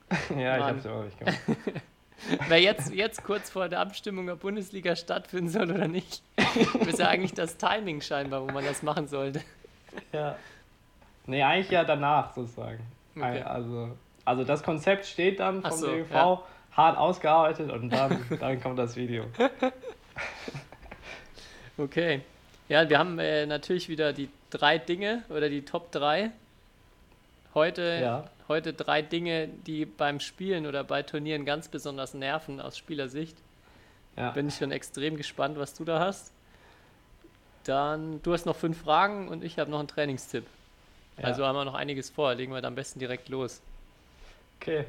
Ja, 0.30 0.56
ich 0.56 0.60
Mann. 0.60 0.76
hab's 0.76 0.86
immer 0.86 0.96
noch 0.96 1.06
nicht 1.06 1.20
gemacht. 1.20 1.40
Wer 2.48 2.60
jetzt, 2.60 2.92
jetzt 2.92 3.24
kurz 3.24 3.50
vor 3.50 3.70
der 3.70 3.80
Abstimmung 3.80 4.26
der 4.26 4.36
Bundesliga 4.36 4.96
stattfinden 4.96 5.50
soll 5.50 5.72
oder 5.72 5.88
nicht, 5.88 6.24
ist 6.88 7.00
ja 7.00 7.10
eigentlich 7.10 7.34
das 7.34 7.58
Timing 7.58 8.02
scheinbar, 8.02 8.42
wo 8.42 8.52
man 8.52 8.66
das 8.66 8.82
machen 8.82 9.08
sollte. 9.08 9.42
Ja. 10.12 10.36
Nee, 11.28 11.44
eigentlich 11.44 11.70
ja 11.70 11.84
danach 11.84 12.34
sozusagen. 12.34 12.84
Okay. 13.16 13.42
Also, 13.42 13.92
also 14.26 14.44
das 14.44 14.64
Konzept 14.64 15.06
steht 15.06 15.40
dann 15.40 15.62
vom 15.62 15.72
so, 15.72 15.88
DGV, 15.88 16.12
ja. 16.12 16.42
Hart 16.78 16.98
ausgearbeitet 16.98 17.72
und 17.72 17.90
dann, 17.90 18.24
dann 18.40 18.62
kommt 18.62 18.80
das 18.80 18.96
Video. 18.96 19.26
Okay. 21.80 22.22
Ja, 22.70 22.90
wir 22.90 22.98
haben 22.98 23.20
äh, 23.20 23.46
natürlich 23.46 23.88
wieder 23.88 24.12
die 24.12 24.30
drei 24.50 24.80
Dinge 24.80 25.24
oder 25.30 25.48
die 25.48 25.64
Top 25.64 25.92
3. 25.92 26.32
Heute, 27.54 28.00
Ja. 28.02 28.30
heute 28.48 28.74
drei 28.74 29.04
Dinge, 29.04 29.48
die 29.48 29.86
beim 29.86 30.20
Spielen 30.20 30.66
oder 30.66 30.84
bei 30.84 31.04
Turnieren 31.04 31.46
ganz 31.46 31.68
besonders 31.68 32.16
nerven 32.16 32.60
aus 32.60 32.78
Spielersicht. 32.80 33.38
Ja. 34.16 34.32
Bin 34.32 34.48
ich 34.48 34.56
schon 34.56 34.72
extrem 34.72 35.18
gespannt, 35.18 35.60
was 35.60 35.76
du 35.76 35.86
da 35.86 36.00
hast. 36.00 36.32
Dann, 37.64 38.22
du 38.24 38.34
hast 38.34 38.46
noch 38.46 38.56
fünf 38.56 38.82
Fragen 38.82 39.28
und 39.28 39.44
ich 39.44 39.60
habe 39.60 39.70
noch 39.70 39.80
einen 39.80 39.88
Trainingstipp. 39.88 40.46
Ja. 41.20 41.26
Also 41.26 41.46
haben 41.46 41.56
wir 41.56 41.66
noch 41.66 41.76
einiges 41.76 42.10
vor. 42.10 42.34
Legen 42.34 42.54
wir 42.54 42.62
da 42.62 42.70
am 42.70 42.76
besten 42.76 42.98
direkt 43.00 43.30
los. 43.30 43.62
Okay. 44.60 44.86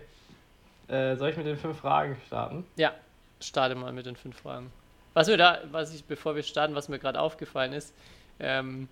Äh, 0.89 1.17
soll 1.17 1.31
ich 1.31 1.37
mit 1.37 1.47
den 1.47 1.57
fünf 1.57 1.79
Fragen 1.79 2.17
starten? 2.27 2.65
Ja, 2.77 2.93
starte 3.41 3.75
mal 3.75 3.93
mit 3.93 4.07
den 4.07 4.17
fünf 4.17 4.41
Fragen. 4.41 4.73
Was 5.15 5.29
mir 5.29 5.37
da, 5.37 5.61
was 5.71 5.95
ich, 5.95 6.05
bevor 6.05 6.35
wir 6.35 6.43
starten, 6.43 6.75
was 6.75 6.89
mir 6.89 6.99
gerade 6.99 7.21
aufgefallen 7.21 7.73
ist, 7.73 7.95
ähm, 8.41 8.89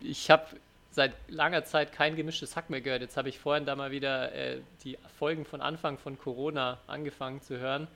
ich 0.00 0.30
habe 0.30 0.46
seit 0.90 1.12
langer 1.28 1.64
Zeit 1.64 1.92
kein 1.92 2.16
gemischtes 2.16 2.56
Hack 2.56 2.70
mehr 2.70 2.80
gehört. 2.80 3.02
Jetzt 3.02 3.16
habe 3.16 3.28
ich 3.28 3.38
vorhin 3.38 3.66
da 3.66 3.76
mal 3.76 3.90
wieder 3.90 4.32
äh, 4.32 4.60
die 4.84 4.98
Folgen 5.18 5.44
von 5.44 5.60
Anfang 5.60 5.98
von 5.98 6.18
Corona 6.18 6.78
angefangen 6.86 7.42
zu 7.42 7.58
hören. 7.58 7.88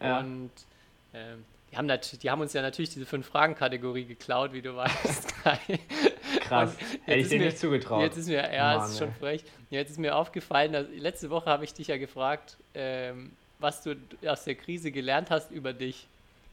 Ja. 0.00 0.18
Und 0.18 0.50
ähm, 1.14 1.44
die, 1.70 1.76
haben 1.76 1.88
die 1.88 2.30
haben 2.30 2.40
uns 2.40 2.52
ja 2.52 2.62
natürlich 2.62 2.90
diese 2.90 3.06
Fünf-Fragen-Kategorie 3.06 4.04
geklaut, 4.04 4.52
wie 4.52 4.62
du 4.62 4.74
weißt. 4.76 5.34
Krass. 6.52 6.76
Hätte 7.04 7.18
ich 7.18 7.28
dir 7.28 7.38
mir- 7.38 7.44
nicht 7.46 7.58
zugetraut. 7.58 8.02
Jetzt 8.02 8.16
ist 8.16 8.28
mir, 8.28 8.52
ja, 8.52 8.76
Mann, 8.78 8.88
ist 8.90 8.98
schon 8.98 9.12
frech. 9.14 9.44
Jetzt 9.70 9.90
ist 9.90 9.98
mir 9.98 10.14
aufgefallen, 10.16 10.72
dass, 10.72 10.86
letzte 10.96 11.30
Woche 11.30 11.46
habe 11.50 11.64
ich 11.64 11.74
dich 11.74 11.88
ja 11.88 11.96
gefragt, 11.98 12.56
ähm, 12.74 13.32
was 13.58 13.82
du 13.82 13.96
aus 14.26 14.44
der 14.44 14.54
Krise 14.54 14.90
gelernt 14.90 15.30
hast 15.30 15.50
über 15.50 15.72
dich. 15.72 16.06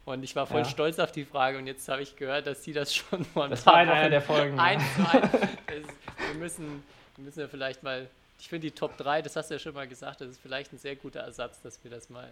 Und 0.06 0.24
ich 0.24 0.36
war 0.36 0.48
voll 0.48 0.60
Ja. 0.62 0.66
stolz 0.66 0.98
auf 1.00 1.12
die 1.12 1.26
Frage 1.26 1.58
und 1.60 1.68
jetzt 1.68 1.88
habe 1.88 2.02
ich 2.02 2.16
gehört, 2.16 2.48
dass 2.48 2.64
sie 2.64 2.74
das 2.74 2.96
schon 2.96 3.24
vor 3.26 3.44
ein 3.44 3.52
Das 3.52 3.66
war 3.66 3.74
Wochen 3.74 3.90
einer 3.90 4.10
der 4.10 4.22
Folgen. 4.22 4.60
eins 4.60 4.84
zu 4.96 5.02
eins. 5.08 5.30
Wir, 6.34 6.40
müssen, 6.40 6.84
wir 7.16 7.26
müssen 7.26 7.40
ja 7.42 7.48
vielleicht 7.48 7.84
mal, 7.84 8.08
ich 8.40 8.48
finde 8.50 8.68
die 8.68 8.72
Top 8.76 8.98
3, 8.98 9.22
das 9.22 9.36
hast 9.36 9.50
du 9.50 9.56
ja 9.56 9.60
schon 9.60 9.74
mal 9.74 9.88
gesagt, 9.88 10.22
das 10.22 10.30
ist 10.30 10.40
vielleicht 10.42 10.72
ein 10.74 10.78
sehr 10.78 10.96
guter 10.96 11.20
Ersatz, 11.22 11.62
dass 11.62 11.84
wir 11.84 11.92
das 11.92 12.10
mal 12.10 12.28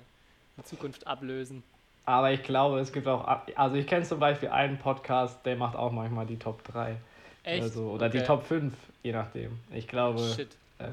in 0.58 0.64
Zukunft 0.66 1.06
ablösen. 1.08 1.64
Aber 2.06 2.32
ich 2.32 2.42
glaube, 2.44 2.80
es 2.80 2.92
gibt 2.94 3.08
auch, 3.08 3.28
also 3.56 3.76
ich 3.76 3.86
kenne 3.88 4.06
zum 4.06 4.20
Beispiel 4.20 4.50
einen 4.50 4.78
Podcast, 4.78 5.46
der 5.46 5.56
macht 5.56 5.76
auch 5.76 5.92
manchmal 5.92 6.26
die 6.26 6.38
Top 6.38 6.64
3. 6.64 6.96
Echt? 7.48 7.62
Oder, 7.64 7.70
so. 7.70 7.90
oder 7.92 8.10
die 8.10 8.18
Okay. 8.20 8.28
Top 8.28 8.44
5, 8.46 8.74
je 9.04 9.12
nachdem. 9.14 9.60
Ich 9.72 9.88
glaube, 9.88 10.20
Shit. 10.20 10.50
äh, 10.80 10.88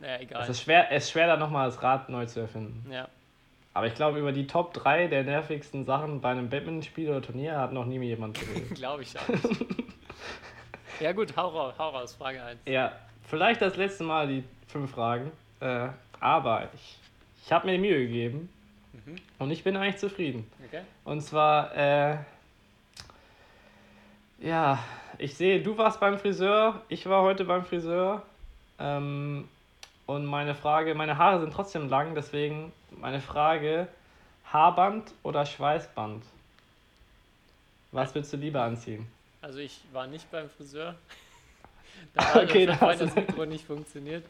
Naja, 0.00 0.14
es 0.16 0.22
egal. 0.22 0.50
ist 0.50 0.60
schwer, 0.62 0.92
es 0.92 1.04
ist 1.04 1.10
schwer, 1.10 1.26
da 1.26 1.36
nochmal 1.36 1.66
das 1.68 1.82
Rad 1.82 2.08
neu 2.08 2.26
zu 2.26 2.40
erfinden. 2.40 2.90
Ja. 2.90 3.08
Aber 3.74 3.86
ich 3.88 3.94
glaube, 3.94 4.18
über 4.20 4.30
die 4.30 4.46
Top 4.46 4.72
3 4.72 5.08
der 5.08 5.24
nervigsten 5.24 5.84
Sachen 5.84 6.20
bei 6.20 6.30
einem 6.30 6.48
Badmintonspiel 6.48 7.10
oder 7.10 7.22
Turnier 7.22 7.58
hat 7.58 7.72
noch 7.72 7.86
nie 7.86 7.98
jemand 7.98 8.38
geredet. 8.40 8.74
Glaube 8.76 9.02
ich 9.02 9.18
auch 9.18 9.26
nicht. 9.28 9.64
ja 11.00 11.10
gut, 11.12 11.36
hau 11.36 11.48
raus, 11.48 11.74
hau 11.76 11.88
raus, 11.90 12.14
Frage 12.14 12.40
1. 12.42 12.60
ja, 12.66 12.92
vielleicht 13.26 13.60
das 13.62 13.76
letzte 13.76 14.04
Mal 14.04 14.28
die 14.28 14.44
fünf 14.68 14.92
Fragen. 14.92 15.32
Äh, 15.60 15.88
aber 16.20 16.68
ich, 16.74 16.98
ich 17.44 17.52
habe 17.52 17.66
mir 17.66 17.72
die 17.72 17.78
Mühe 17.80 17.98
gegeben 18.06 18.48
Mhm. 19.06 19.16
und 19.40 19.50
ich 19.50 19.64
bin 19.64 19.76
eigentlich 19.76 19.96
zufrieden. 19.96 20.48
Okay. 20.68 20.82
Und 21.04 21.20
zwar, 21.20 21.76
äh, 21.76 22.16
ja, 24.38 24.78
ich 25.18 25.34
sehe, 25.36 25.62
du 25.62 25.76
warst 25.78 26.00
beim 26.00 26.18
Friseur, 26.18 26.82
ich 26.88 27.06
war 27.06 27.22
heute 27.22 27.44
beim 27.44 27.64
Friseur. 27.64 28.22
Ähm, 28.78 29.48
und 30.06 30.24
meine 30.26 30.54
Frage, 30.54 30.94
meine 30.94 31.16
Haare 31.16 31.40
sind 31.40 31.52
trotzdem 31.52 31.88
lang, 31.88 32.14
deswegen 32.14 32.72
meine 32.90 33.20
Frage, 33.20 33.88
Haarband 34.52 35.12
oder 35.22 35.46
Schweißband? 35.46 36.22
Was 37.92 38.14
würdest 38.14 38.32
du 38.32 38.36
lieber 38.36 38.62
anziehen? 38.62 39.06
Also 39.40 39.58
ich 39.60 39.80
war 39.92 40.06
nicht 40.06 40.30
beim 40.30 40.48
Friseur. 40.50 40.94
Da 42.12 42.24
hat 42.24 42.36
Okay, 42.36 42.44
okay, 42.44 42.66
da 42.66 42.74
vorhin 42.76 43.00
hast 43.00 43.06
das 43.06 43.14
Mikro 43.14 43.46
nicht 43.46 43.64
funktioniert. 43.64 44.24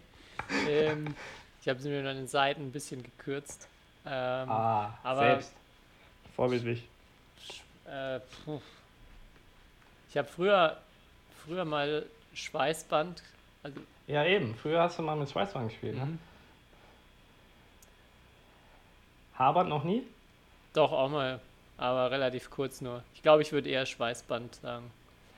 Ähm, 0.68 1.14
ich 1.62 1.68
habe 1.68 1.80
sie 1.80 1.88
mir 1.88 2.00
an 2.08 2.16
den 2.16 2.28
Seiten 2.28 2.62
ein 2.66 2.70
bisschen 2.70 3.02
gekürzt. 3.02 3.66
Ähm, 4.06 4.50
Ah, 4.50 4.96
aber- 5.02 5.20
selbst. 5.20 5.54
Vorbildlich. 6.36 6.86
äh, 7.86 8.20
puh. 8.44 8.60
Ich 10.14 10.18
habe 10.18 10.28
früher, 10.28 10.76
früher 11.44 11.64
mal 11.64 12.06
Schweißband. 12.34 13.20
Also, 13.64 13.80
Ja, 14.06 14.24
eben. 14.24 14.54
Früher 14.54 14.80
hast 14.80 14.96
du 14.96 15.02
mal 15.02 15.16
mit 15.16 15.28
Schweißband 15.28 15.70
gespielt, 15.70 15.96
ne? 15.96 16.04
mhm. 16.06 16.18
Haarband 19.36 19.68
noch 19.68 19.82
nie? 19.82 20.04
Doch, 20.72 20.92
auch 20.92 21.08
mal. 21.08 21.40
Aber 21.78 22.12
relativ 22.12 22.48
kurz 22.48 22.80
nur. 22.80 23.02
Ich 23.16 23.22
glaube, 23.22 23.42
ich 23.42 23.50
würde 23.50 23.68
eher 23.68 23.84
Schweißband 23.86 24.54
sagen. 24.54 24.88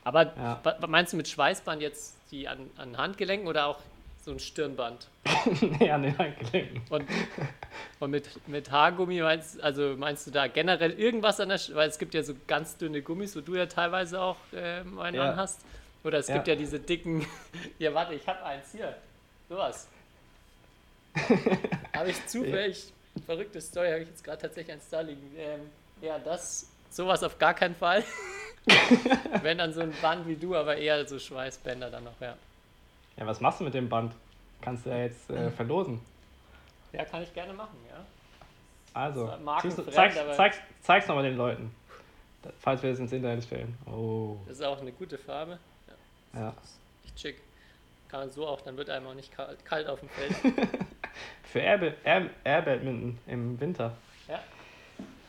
Aber 0.05 0.25
Ja. 0.37 0.61
meinst 0.87 1.15
du 1.15 1.17
mit 1.17 1.27
Schweißband 1.29 1.81
jetzt 1.81 2.19
die 2.31 2.47
an, 2.47 2.69
an 2.77 2.99
Handgelenken 2.99 3.49
oder 3.49 3.69
auch 3.69 3.79
so 4.27 4.33
ein 4.33 4.41
Stirnband. 4.41 5.07
nee, 5.79 5.89
an 5.89 6.03
den 6.03 6.19
Handgelenken. 6.19 6.83
Und, 6.91 7.09
und 8.01 8.11
mit, 8.11 8.29
mit 8.49 8.71
Haargummi 8.73 9.21
meinst, 9.21 9.63
also 9.63 9.95
meinst 9.97 10.27
du 10.27 10.33
da 10.33 10.49
generell 10.49 10.91
irgendwas 10.99 11.39
an 11.39 11.49
der, 11.49 11.61
weil 11.75 11.89
es 11.89 11.97
gibt 11.97 12.13
ja 12.13 12.25
so 12.25 12.35
ganz 12.49 12.77
dünne 12.77 13.03
Gummis, 13.03 13.37
wo 13.37 13.41
du 13.41 13.55
ja 13.55 13.67
teilweise 13.67 14.21
auch 14.21 14.37
ähm, 14.53 14.99
einen 14.99 15.17
Ja. 15.17 15.31
anhast. 15.31 15.61
Oder 16.03 16.19
es 16.19 16.27
Ja. 16.27 16.35
gibt 16.35 16.49
ja 16.49 16.57
diese 16.57 16.81
dicken, 16.81 17.25
ja 17.79 17.95
warte, 17.95 18.15
ich 18.15 18.27
habe 18.27 18.45
eins 18.45 18.73
hier, 18.73 18.97
sowas. 19.49 19.87
habe 21.95 22.11
ich 22.11 22.27
zufällig, 22.27 22.93
verrückte 23.27 23.61
Story, 23.61 23.91
habe 23.91 24.01
ich 24.03 24.09
jetzt 24.09 24.25
gerade 24.25 24.43
tatsächlich 24.43 24.75
eins 24.75 24.89
da 24.91 25.03
liegen. 25.03 25.33
Ähm, 25.39 25.61
ja, 26.03 26.19
das, 26.19 26.69
sowas 26.91 27.23
auf 27.23 27.39
gar 27.39 27.55
keinen 27.55 27.77
Fall. 27.77 28.03
Wenn 29.43 29.59
dann 29.59 29.73
so 29.73 29.83
ein 29.83 29.93
Band 30.03 30.27
wie 30.27 30.35
du, 30.35 30.57
aber 30.57 30.77
eher 30.77 31.07
so 31.07 31.17
Schweißbänder 31.21 31.91
dann 31.91 32.03
noch, 32.03 32.21
ja. 32.21 32.37
Ja, 33.17 33.27
was 33.27 33.41
machst 33.41 33.61
du 33.61 33.65
mit 33.65 33.75
dem 33.75 33.89
Band? 33.89 34.13
Kannst 34.61 34.87
du 34.87 34.91
ja 34.91 34.99
jetzt 34.99 35.31
äh, 35.31 35.51
verlosen. 35.51 36.01
Ja, 36.93 37.05
kann 37.05 37.23
ich 37.23 37.33
gerne 37.35 37.53
machen, 37.53 37.77
ja. 37.89 38.05
Also, 38.95 39.27
Das 39.27 39.39
ist 39.39 39.45
markenfremd, 39.45 39.87
zieh's- 39.87 39.95
zeig's, 39.95 40.19
aber- 40.19 40.33
zeig's, 40.33 40.59
zeig's 40.81 41.07
nochmal 41.09 41.25
den 41.25 41.37
Leuten. 41.37 41.75
Falls 42.61 42.83
wir 42.83 42.91
es 42.91 42.99
ins 43.01 43.13
Internet 43.13 43.43
stellen. 43.45 43.77
Oh, 43.87 44.37
Das 44.47 44.59
ist 44.59 44.65
auch 44.65 44.81
eine 44.81 44.93
gute 44.93 45.19
Farbe. 45.19 45.59
ja. 46.33 46.55
Echt 47.05 47.19
schick. 47.21 47.43
Kann 48.09 48.21
man 48.21 48.31
so 48.31 48.47
auch, 48.47 48.61
dann 48.61 48.77
wird 48.77 48.89
einem 48.89 49.07
auch 49.09 49.15
nicht 49.15 49.33
kalt, 49.33 49.65
kalt 49.65 49.89
auf 49.89 49.99
dem 50.01 50.09
Feld. 50.11 50.35
Für 51.43 51.59
Air, 51.59 51.95
Air, 52.05 52.31
Air 52.45 52.63
Badminton 52.63 53.19
im 53.27 53.59
Winter. 53.61 53.97
ja. 54.29 54.39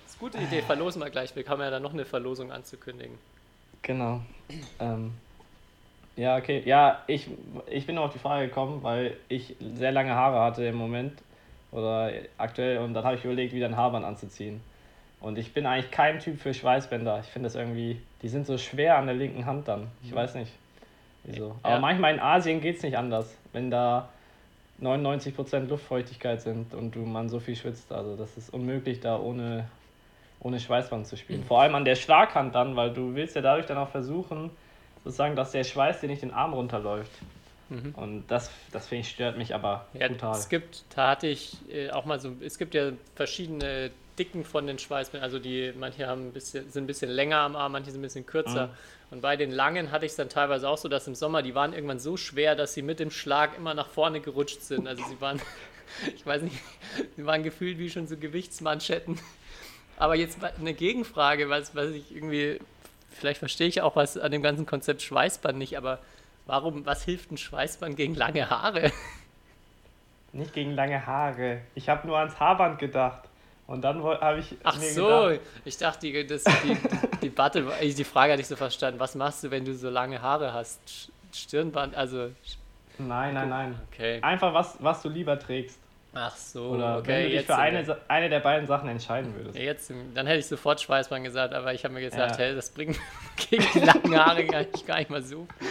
Das 0.05 0.15
ist 0.15 0.21
eine 0.21 0.31
gute 0.31 0.37
Idee, 0.43 0.61
verlosen 0.61 1.01
wir 1.01 1.09
gleich. 1.09 1.35
Wir 1.35 1.45
haben 1.47 1.59
ja 1.61 1.69
dann 1.71 1.81
noch 1.83 1.93
eine 1.93 2.05
Verlosung 2.05 2.51
anzukündigen. 2.51 3.17
Genau. 3.81 4.21
Ähm, 4.79 5.13
ja, 6.17 6.35
okay. 6.37 6.61
Ja, 6.65 7.03
ich, 7.07 7.29
ich 7.69 7.85
bin 7.85 7.95
nur 7.95 8.03
auf 8.03 8.13
die 8.13 8.19
Frage 8.19 8.47
gekommen, 8.47 8.83
weil 8.83 9.15
ich 9.29 9.55
sehr 9.75 9.91
lange 9.91 10.13
Haare 10.13 10.41
hatte 10.41 10.65
im 10.65 10.75
Moment 10.75 11.13
oder 11.71 12.11
aktuell 12.37 12.79
und 12.79 12.93
dann 12.93 13.03
habe 13.05 13.15
ich 13.15 13.23
überlegt, 13.23 13.53
wieder 13.53 13.67
ein 13.67 13.77
Haarband 13.77 14.05
anzuziehen. 14.05 14.61
Und 15.19 15.37
ich 15.37 15.53
bin 15.53 15.65
eigentlich 15.65 15.91
kein 15.91 16.19
Typ 16.19 16.39
für 16.39 16.53
Schweißbänder. 16.53 17.19
Ich 17.21 17.27
finde 17.27 17.47
das 17.47 17.55
irgendwie, 17.55 18.01
die 18.21 18.29
sind 18.29 18.45
so 18.45 18.57
schwer 18.57 18.97
an 18.97 19.07
der 19.07 19.15
linken 19.15 19.45
Hand 19.45 19.67
dann. 19.67 19.87
Ich 20.03 20.13
weiß 20.13 20.35
nicht. 20.35 20.51
Wieso. 21.23 21.55
Aber 21.63 21.75
Ja. 21.75 21.79
manchmal 21.79 22.13
in 22.13 22.19
Asien 22.19 22.61
geht 22.61 22.77
es 22.77 22.83
nicht 22.83 22.97
anders, 22.97 23.35
wenn 23.51 23.71
da 23.71 24.09
99% 24.81 25.67
Luftfeuchtigkeit 25.67 26.41
sind 26.41 26.73
und 26.73 26.95
du 26.95 26.99
man 26.99 27.29
so 27.29 27.39
viel 27.39 27.55
schwitzt. 27.55 27.91
Also 27.91 28.15
das 28.15 28.37
ist 28.37 28.53
unmöglich, 28.53 28.99
da 28.99 29.19
ohne, 29.19 29.67
ohne 30.39 30.59
Schweißband 30.59 31.07
zu 31.07 31.17
spielen. 31.17 31.43
Vor 31.47 31.61
allem 31.61 31.75
an 31.75 31.85
der 31.85 31.95
Schlaghand 31.95 32.53
dann, 32.53 32.75
weil 32.75 32.93
du 32.93 33.15
willst 33.15 33.35
ja 33.35 33.41
dadurch 33.41 33.65
dann 33.65 33.77
auch 33.77 33.89
versuchen, 33.89 34.51
sozusagen, 35.07 35.35
dass 35.35 35.51
der 35.51 35.63
Schweiß 35.63 36.01
dir 36.01 36.07
nicht 36.07 36.21
den 36.21 36.33
Arm 36.33 36.53
runterläuft. 36.53 37.11
Und 37.95 38.23
das, 38.29 38.49
das 38.71 38.87
finde 38.87 39.01
ich 39.01 39.09
stört 39.09 39.37
mich 39.37 39.53
aber 39.53 39.87
Ja, 39.93 40.07
brutal. 40.07 40.37
es 40.37 40.47
gibt, 40.47 40.85
da 40.95 41.09
hatte 41.09 41.27
ich 41.27 41.57
äh, 41.69 41.89
auch 41.89 42.05
mal 42.05 42.17
so, 42.17 42.31
es 42.39 42.57
gibt 42.57 42.73
ja 42.73 42.91
verschiedene 43.15 43.91
Dicken 44.17 44.45
von 44.45 44.65
den 44.67 44.79
Schweißbändern. 44.79 45.25
Also 45.25 45.37
die, 45.37 45.73
manche 45.77 46.07
haben 46.07 46.27
ein 46.27 46.31
bisschen, 46.31 46.71
sind 46.71 46.85
ein 46.85 46.87
bisschen 46.87 47.11
länger 47.11 47.39
am 47.39 47.57
Arm, 47.57 47.73
manche 47.73 47.91
sind 47.91 47.99
ein 47.99 48.03
bisschen 48.03 48.25
kürzer. 48.25 48.69
Und 49.11 49.21
bei 49.21 49.35
den 49.35 49.51
langen 49.51 49.91
hatte 49.91 50.05
ich 50.05 50.11
es 50.11 50.15
dann 50.15 50.29
teilweise 50.29 50.69
auch 50.69 50.77
so, 50.77 50.87
dass 50.87 51.07
im 51.07 51.15
Sommer, 51.15 51.41
die 51.41 51.55
waren 51.55 51.73
irgendwann 51.73 51.99
so 51.99 52.15
schwer, 52.15 52.55
dass 52.55 52.73
sie 52.73 52.81
mit 52.81 53.01
dem 53.01 53.11
Schlag 53.11 53.57
immer 53.57 53.73
nach 53.73 53.87
vorne 53.87 54.21
gerutscht 54.21 54.61
sind. 54.61 54.87
Also 54.87 55.03
sie 55.03 55.19
waren, 55.19 55.41
ich 56.15 56.25
weiß 56.25 56.43
nicht, 56.43 56.55
sie 57.17 57.25
waren 57.25 57.43
gefühlt 57.43 57.79
wie 57.79 57.89
schon 57.89 58.07
so 58.07 58.15
Gewichtsmanschetten. 58.15 59.19
Aber 59.97 60.15
jetzt 60.15 60.37
eine 60.57 60.73
Gegenfrage, 60.73 61.49
was, 61.49 61.75
was 61.75 61.89
ich 61.89 62.15
irgendwie, 62.15 62.59
vielleicht 63.09 63.39
verstehe 63.39 63.67
ich 63.67 63.81
auch 63.81 63.95
was 63.95 64.17
an 64.17 64.31
dem 64.31 64.41
ganzen 64.41 64.65
Konzept 64.65 65.01
Schweißband 65.01 65.57
nicht, 65.57 65.77
aber 65.77 65.99
warum, 66.45 66.85
was 66.85 67.03
hilft 67.03 67.31
ein 67.31 67.37
Schweißband 67.37 67.95
gegen 67.95 68.15
lange 68.15 68.49
Haare? 68.49 68.91
Nicht 70.33 70.53
gegen 70.53 70.71
lange 70.71 71.05
Haare. 71.05 71.61
Ich 71.73 71.89
habe 71.89 72.05
nur 72.07 72.17
ans 72.17 72.39
Haarband 72.39 72.79
gedacht. 72.79 73.23
Und 73.65 73.81
dann 73.81 74.01
habe 74.01 74.39
ich 74.39 74.55
Ach 74.63 74.77
mir 74.77 74.91
so, 74.91 75.05
gedacht, 75.05 75.41
ich 75.65 75.77
dachte, 75.77 75.99
die, 75.99 76.25
das, 76.25 76.43
die, 76.43 76.75
die, 76.75 77.29
Debatte, 77.29 77.65
die 77.81 78.03
Frage 78.05 78.31
hatte 78.31 78.41
ich 78.41 78.47
so 78.47 78.55
verstanden. 78.55 78.99
Was 78.99 79.13
machst 79.15 79.43
du, 79.43 79.51
wenn 79.51 79.65
du 79.65 79.75
so 79.75 79.89
lange 79.89 80.21
Haare 80.21 80.53
hast? 80.53 81.11
Stirnband, 81.33 81.93
also, 81.93 82.31
nein, 82.97 83.33
nein, 83.33 83.49
nein. 83.49 83.81
okay. 83.91 84.21
Einfach 84.21 84.53
was, 84.53 84.77
was 84.79 85.01
du 85.01 85.09
lieber 85.09 85.37
trägst. 85.37 85.79
Ach 86.13 86.35
so, 86.35 86.69
Oder 86.69 86.97
okay. 86.97 87.07
wenn 87.07 87.15
du 87.17 87.23
dich 87.25 87.33
jetzt 87.35 87.45
für 87.47 87.57
eine, 87.57 87.97
eine 88.07 88.29
der 88.29 88.39
beiden 88.39 88.65
Sachen 88.67 88.89
entscheiden 88.89 89.35
würdest. 89.35 89.55
ja, 89.57 89.63
jetzt, 89.65 89.91
dann 90.15 90.25
hätte 90.25 90.39
ich 90.39 90.47
sofort 90.47 90.81
Schweißband 90.81 91.23
gesagt, 91.23 91.53
aber 91.53 91.73
ich 91.73 91.83
habe 91.83 91.93
mir 91.93 92.01
gesagt, 92.01 92.31
Ja. 92.39 92.45
hey, 92.45 92.55
das 92.55 92.69
bringt 92.71 92.97
gegen 93.49 93.65
die 93.73 93.79
langen 93.79 94.15
Haare 94.17 94.39
eigentlich 94.39 94.85
gar 94.85 94.97
nicht 94.97 95.09
mal 95.11 95.21
so 95.21 95.45
viel. 95.59 95.67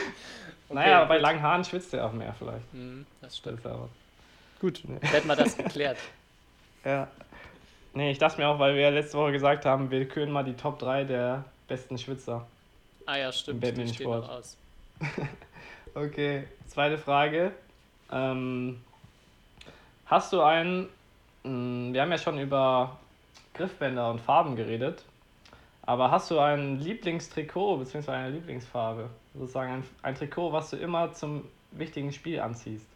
naja, 0.76 0.98
aber 1.00 1.08
bei 1.08 1.18
langen 1.18 1.42
Haaren 1.42 1.64
schwitzt 1.64 1.92
du 1.92 2.04
auch 2.04 2.12
mehr 2.12 2.34
vielleicht. 2.38 2.64
Hm, 2.72 3.06
das 3.20 3.30
Das 3.30 3.38
stimmt. 3.38 3.66
aber. 3.66 3.88
Gut, 4.60 4.82
hätten 5.02 5.26
wir 5.28 5.36
das 5.36 5.56
geklärt. 5.56 5.98
Ja. 6.84 7.08
Nee, 7.94 8.12
ich 8.12 8.18
dachte 8.18 8.40
mir 8.40 8.46
auch, 8.46 8.60
weil 8.60 8.74
wir 8.76 8.82
ja 8.82 8.88
letzte 8.90 9.18
Woche 9.18 9.32
gesagt 9.32 9.64
haben, 9.64 9.90
wir 9.90 10.06
küren 10.06 10.30
mal 10.30 10.44
die 10.44 10.54
Top 10.54 10.78
3 10.78 11.02
der 11.02 11.42
besten 11.66 11.98
Schwitzer. 11.98 12.46
Ah 13.06 13.16
ja, 13.16 13.32
stimmt, 13.32 13.64
Im 13.64 13.74
die 13.74 13.88
stehen 13.92 14.06
aus. 14.06 14.56
Okay, 15.94 16.44
zweite 16.68 16.98
Frage. 16.98 17.52
Ähm, 18.12 18.80
hast 20.06 20.32
du 20.32 20.40
einen, 20.42 20.88
mh, 21.44 21.92
wir 21.92 22.02
haben 22.02 22.10
ja 22.10 22.18
schon 22.18 22.38
über 22.38 22.98
Griffbänder 23.54 24.10
und 24.10 24.20
Farben 24.20 24.56
geredet, 24.56 25.04
aber 25.82 26.10
hast 26.10 26.30
du 26.30 26.38
ein 26.38 26.80
Lieblingstrikot 26.80 27.78
bzw. 27.78 28.10
eine 28.10 28.30
Lieblingsfarbe? 28.30 29.08
Sozusagen 29.34 29.72
ein, 29.72 29.84
ein 30.02 30.14
Trikot, 30.14 30.52
was 30.52 30.70
du 30.70 30.76
immer 30.76 31.12
zum 31.12 31.44
wichtigen 31.70 32.12
Spiel 32.12 32.40
anziehst? 32.40 32.86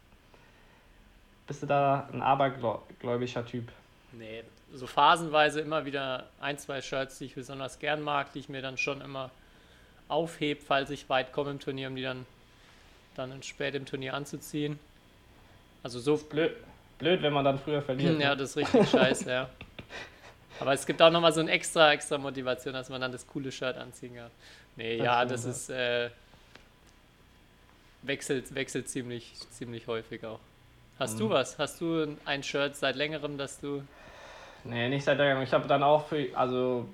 Bist 1.47 1.63
du 1.63 1.67
da 1.67 2.09
ein 2.11 2.21
abergläubischer 2.21 3.45
Typ? 3.45 3.71
Nee, 4.13 4.43
so 4.73 4.87
phasenweise 4.87 5.61
immer 5.61 5.85
wieder 5.85 6.27
ein, 6.39 6.57
zwei 6.57 6.81
Shirts, 6.81 7.17
die 7.17 7.25
ich 7.25 7.35
besonders 7.35 7.79
gern 7.79 8.01
mag, 8.01 8.33
die 8.33 8.39
ich 8.39 8.49
mir 8.49 8.61
dann 8.61 8.77
schon 8.77 9.01
immer 9.01 9.31
aufhebe, 10.07 10.61
falls 10.61 10.89
ich 10.89 11.09
weit 11.09 11.31
komme 11.31 11.51
im 11.51 11.59
Turnier, 11.59 11.87
um 11.87 11.95
die 11.95 12.03
dann, 12.03 12.25
dann 13.15 13.41
spät 13.43 13.75
im 13.75 13.85
Turnier 13.85 14.13
anzuziehen. 14.13 14.79
Also 15.83 15.99
so, 15.99 16.17
Blöd, 16.17 16.55
blöd 17.01 17.21
wenn 17.21 17.33
man 17.33 17.43
dann 17.43 17.59
früher 17.59 17.81
verliert. 17.81 18.19
ja, 18.19 18.29
ne? 18.29 18.37
das 18.37 18.51
ist 18.51 18.57
richtig 18.57 18.89
scheiße, 18.91 19.29
ja. 19.29 19.49
Aber 20.59 20.73
es 20.73 20.85
gibt 20.85 21.01
auch 21.01 21.09
nochmal 21.09 21.33
so 21.33 21.39
eine 21.41 21.51
extra, 21.51 21.91
extra 21.91 22.17
Motivation, 22.17 22.73
dass 22.73 22.89
man 22.89 23.01
dann 23.01 23.11
das 23.11 23.25
coole 23.27 23.51
Shirt 23.51 23.77
anziehen 23.77 24.15
kann. 24.15 24.29
Nee, 24.75 24.97
Das 24.97 25.05
ja, 25.05 25.25
das 25.25 25.45
ist, 25.45 25.69
äh, 25.69 26.09
wechselt, 28.03 28.53
wechselt 28.55 28.87
ziemlich, 28.89 29.33
ziemlich 29.51 29.87
häufig 29.87 30.23
auch. 30.25 30.39
Hast 30.99 31.15
Mhm. 31.15 31.19
du 31.19 31.29
was? 31.31 31.57
Hast 31.57 31.81
du 31.81 32.15
ein 32.25 32.43
Shirt 32.43 32.75
seit 32.75 32.95
längerem, 32.95 33.37
dass 33.37 33.59
du 33.59 33.83
Nee, 34.63 34.89
nicht 34.89 35.03
seit 35.03 35.17
längerem. 35.17 35.41
Ich 35.41 35.53
habe 35.53 35.67
dann 35.67 35.81
auch 35.81 36.05
für, 36.07 36.27
also 36.35 36.87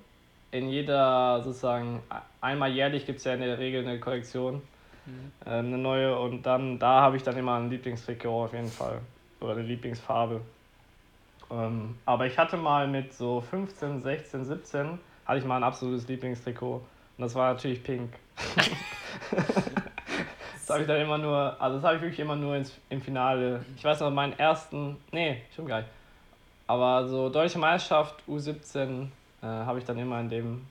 in 0.50 0.70
jeder 0.70 1.42
sozusagen, 1.42 2.02
einmal 2.40 2.72
jährlich 2.72 3.04
gibt 3.04 3.18
es 3.18 3.24
ja 3.24 3.34
in 3.34 3.40
der 3.40 3.58
Regel 3.58 3.86
eine 3.86 4.00
Kollektion, 4.00 4.62
äh, 5.44 5.50
eine 5.50 5.76
neue 5.76 6.18
und 6.18 6.44
dann, 6.44 6.78
da 6.78 7.02
habe 7.02 7.18
ich 7.18 7.22
dann 7.22 7.36
immer 7.36 7.58
ein 7.58 7.68
Lieblingstrikot 7.68 8.44
auf 8.44 8.52
jeden 8.54 8.70
Fall. 8.70 9.00
Oder 9.40 9.52
eine 9.52 9.62
Lieblingsfarbe. 9.62 10.40
Ähm, 11.50 11.96
aber 12.04 12.26
ich 12.26 12.38
hatte 12.38 12.56
mal 12.56 12.86
mit 12.86 13.12
so 13.14 13.40
15, 13.40 14.02
16, 14.02 14.44
17, 14.44 14.98
hatte 15.26 15.38
ich 15.38 15.44
mal 15.44 15.56
ein 15.56 15.64
absolutes 15.64 16.06
Lieblingstrikot. 16.08 16.74
Und 16.74 16.84
das 17.18 17.34
war 17.34 17.52
natürlich 17.52 17.82
pink. 17.82 18.12
das 19.30 20.70
habe 20.70 20.82
ich 20.82 20.86
dann 20.86 21.00
immer 21.00 21.18
nur, 21.18 21.60
also 21.60 21.76
das 21.76 21.84
habe 21.84 21.96
ich 21.96 22.02
wirklich 22.02 22.20
immer 22.20 22.36
nur 22.36 22.56
ins, 22.56 22.72
im 22.90 23.00
Finale. 23.00 23.64
Ich 23.76 23.84
weiß 23.84 24.00
noch, 24.00 24.10
meinen 24.10 24.38
ersten, 24.38 24.96
nee, 25.12 25.42
stimmt 25.52 25.68
gar 25.68 25.78
nicht. 25.80 25.90
Aber 26.66 27.08
so 27.08 27.30
Deutsche 27.30 27.58
Meisterschaft 27.58 28.22
U17 28.28 29.06
äh, 29.42 29.46
habe 29.46 29.78
ich 29.78 29.84
dann 29.84 29.98
immer 29.98 30.20
in 30.20 30.28
dem, 30.28 30.66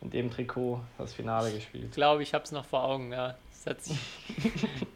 in 0.00 0.10
dem 0.10 0.30
Trikot 0.30 0.80
das 0.98 1.14
Finale 1.14 1.52
gespielt. 1.52 1.92
glaube, 1.92 2.22
ich 2.22 2.34
habe 2.34 2.44
es 2.44 2.52
noch 2.52 2.64
vor 2.64 2.82
Augen, 2.82 3.12
ja. 3.12 3.36
Das 3.66 3.74
hat 3.74 3.82
sich 3.82 3.98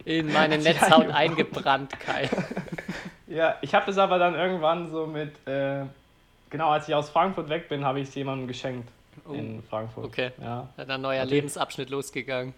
in 0.05 0.33
meine 0.33 0.57
Netzhaut 0.63 1.11
eingebrannt. 1.11 1.99
Kai. 2.01 2.31
Ja, 3.27 3.55
ich 3.61 3.73
habe 3.77 3.87
das 3.87 3.97
aber 3.97 4.19
dann 4.19 4.35
irgendwann 4.35 4.91
so 4.91 5.07
mit, 5.07 5.47
äh, 5.47 5.85
genau 6.51 6.71
als 6.71 6.89
ich 6.89 6.95
aus 6.97 7.11
Frankfurt 7.11 7.49
weg 7.49 7.69
bin, 7.69 7.85
habe 7.85 8.01
ich 8.01 8.09
es 8.09 8.15
jemandem 8.17 8.49
geschenkt 8.49 8.89
Oh, 9.25 9.33
in 9.33 9.63
Frankfurt. 9.63 10.05
okay. 10.07 10.33
Ja. 10.41 10.69
Da 10.77 10.83
ist 10.83 10.91
ein 10.91 11.01
neuer 11.01 11.19
Natürlich. 11.19 11.31
Lebensabschnitt 11.31 11.91
losgegangen. 11.91 12.55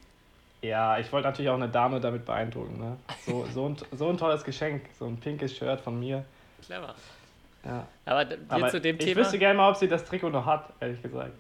ja, 0.63 0.99
ich 0.99 1.13
wollte 1.13 1.29
natürlich 1.29 1.51
auch 1.51 1.57
eine 1.57 1.69
Dame 1.69 2.01
damit 2.01 2.25
beeindrucken. 2.25 2.79
Ne? 2.79 2.97
So, 3.27 3.45
so, 3.53 3.69
ein, 3.69 3.77
so 3.93 4.09
ein 4.09 4.17
tolles 4.17 4.45
Geschenk, 4.45 4.83
so 4.99 5.05
ein 5.05 5.19
pinkes 5.19 5.55
Shirt 5.55 5.79
von 5.83 6.01
mir. 6.01 6.25
Clever. 6.65 6.95
Ja. 7.67 7.87
Aber 8.07 8.27
Aber 8.49 8.69
zu 8.71 8.81
dem 8.81 8.97
ich 8.99 9.05
Thema 9.05 9.21
wüsste 9.21 9.39
gerne 9.39 9.59
mal, 9.59 9.69
ob 9.69 9.77
sie 9.77 9.89
das 9.89 10.07
Trikot 10.07 10.31
noch 10.31 10.47
hat, 10.47 10.73
ehrlich 10.81 11.03
gesagt. 11.03 11.33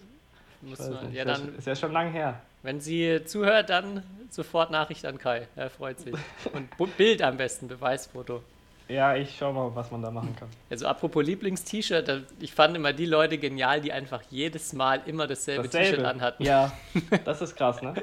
muss 0.60 0.78
man, 0.78 1.10
ja 1.14 1.24
dann, 1.24 1.54
ist 1.56 1.66
ja 1.66 1.74
schon 1.74 1.92
lange 1.92 2.10
her. 2.10 2.38
Wenn 2.62 2.80
sie 2.80 3.24
zuhört, 3.24 3.70
dann 3.70 4.02
sofort 4.30 4.70
Nachricht 4.70 5.04
an 5.04 5.18
Kai. 5.18 5.46
Er 5.56 5.70
freut 5.70 6.00
sich. 6.00 6.14
Und 6.52 6.96
Bild 6.96 7.22
am 7.22 7.36
besten, 7.36 7.68
Beweisfoto. 7.68 8.42
Ja, 8.88 9.14
ich 9.16 9.36
schau 9.38 9.52
mal, 9.52 9.70
was 9.74 9.90
man 9.90 10.02
da 10.02 10.10
machen 10.10 10.34
kann. 10.38 10.48
Also 10.70 10.86
apropos 10.86 11.24
Lieblings-T-Shirt, 11.24 12.24
ich 12.40 12.52
fand 12.52 12.76
immer 12.76 12.92
die 12.92 13.06
Leute 13.06 13.38
genial, 13.38 13.80
die 13.80 13.92
einfach 13.92 14.20
jedes 14.30 14.72
Mal 14.72 15.00
immer 15.06 15.26
dasselbe 15.26 15.68
T-Shirt 15.68 16.04
anhatten. 16.04 16.42
Ja, 16.42 16.72
das 17.24 17.40
ist 17.40 17.56
krass, 17.56 17.80
ne? 17.80 17.94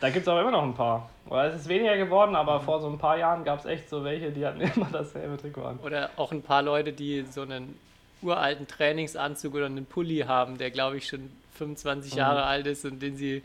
Da 0.00 0.10
gibt 0.10 0.22
es 0.22 0.28
aber 0.28 0.42
immer 0.42 0.50
noch 0.50 0.62
ein 0.62 0.74
paar. 0.74 1.08
Oder 1.28 1.46
es 1.46 1.56
ist 1.62 1.68
weniger 1.68 1.96
geworden, 1.96 2.36
aber 2.36 2.60
vor 2.60 2.80
so 2.80 2.88
ein 2.88 2.98
paar 2.98 3.18
Jahren 3.18 3.44
gab 3.44 3.60
es 3.60 3.64
echt 3.64 3.88
so 3.88 4.04
welche, 4.04 4.30
die 4.30 4.46
hatten 4.46 4.60
immer 4.76 4.88
dasselbe 4.92 5.36
Trikot 5.38 5.64
an. 5.64 5.78
Oder 5.78 6.10
auch 6.16 6.32
ein 6.32 6.42
paar 6.42 6.62
Leute, 6.62 6.92
die 6.92 7.24
so 7.30 7.42
einen 7.42 7.76
uralten 8.22 8.66
Trainingsanzug 8.68 9.54
oder 9.54 9.66
einen 9.66 9.86
Pulli 9.86 10.20
haben, 10.20 10.58
der 10.58 10.70
glaube 10.70 10.98
ich 10.98 11.08
schon 11.08 11.30
25 11.54 12.12
Mhm. 12.12 12.18
Jahre 12.18 12.44
alt 12.44 12.66
ist 12.66 12.84
und 12.84 13.00
den 13.00 13.16
sie 13.16 13.42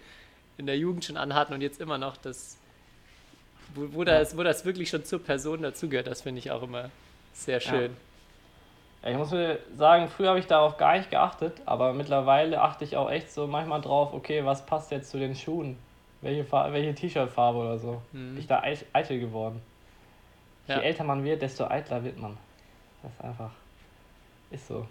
in 0.58 0.66
der 0.66 0.78
Jugend 0.78 1.06
schon 1.06 1.18
anhatten 1.18 1.54
und 1.54 1.62
jetzt 1.62 1.80
immer 1.82 1.98
noch 1.98 2.18
das, 2.18 2.58
wo, 3.76 3.88
wo, 3.94 4.04
das, 4.04 4.38
wo 4.38 4.44
das 4.44 4.66
wirklich 4.66 4.90
schon 4.90 5.04
zur 5.06 5.24
Person 5.24 5.62
dazugehört, 5.62 6.08
das 6.08 6.22
finde 6.22 6.40
ich 6.40 6.52
auch 6.52 6.64
immer 6.64 6.90
sehr 7.34 7.60
schön. 7.60 7.96
Ja, 9.04 9.10
ich 9.10 9.18
muss 9.18 9.32
mir 9.32 9.58
sagen, 9.78 10.10
früher 10.10 10.30
habe 10.30 10.40
ich 10.40 10.46
darauf 10.48 10.78
gar 10.78 10.98
nicht 10.98 11.10
geachtet, 11.10 11.54
aber 11.66 11.94
mittlerweile 11.94 12.62
achte 12.62 12.84
ich 12.84 12.96
auch 12.98 13.10
echt 13.10 13.32
so 13.32 13.48
manchmal 13.48 13.82
drauf, 13.82 14.14
okay, 14.14 14.46
was 14.46 14.66
passt 14.66 14.92
jetzt 14.92 15.10
zu 15.10 15.18
den 15.18 15.36
Schuhen? 15.36 15.78
Welche, 16.22 16.46
welche 16.52 16.94
T-Shirt-Farbe 16.94 17.58
oder 17.58 17.80
so. 17.80 18.02
Bin 18.12 18.38
ich 18.38 18.46
da 18.46 18.62
eit- 18.62 18.86
eitel 18.94 19.20
geworden. 19.20 19.60
Ja. 20.68 20.78
Je 20.78 20.84
älter 20.84 21.04
man 21.04 21.24
wird, 21.24 21.42
desto 21.42 21.66
eitler 21.68 22.04
wird 22.04 22.20
man. 22.20 22.38
Das 23.02 23.12
ist 23.12 23.22
einfach. 23.24 23.50
Ist 24.52 24.68
so. 24.68 24.86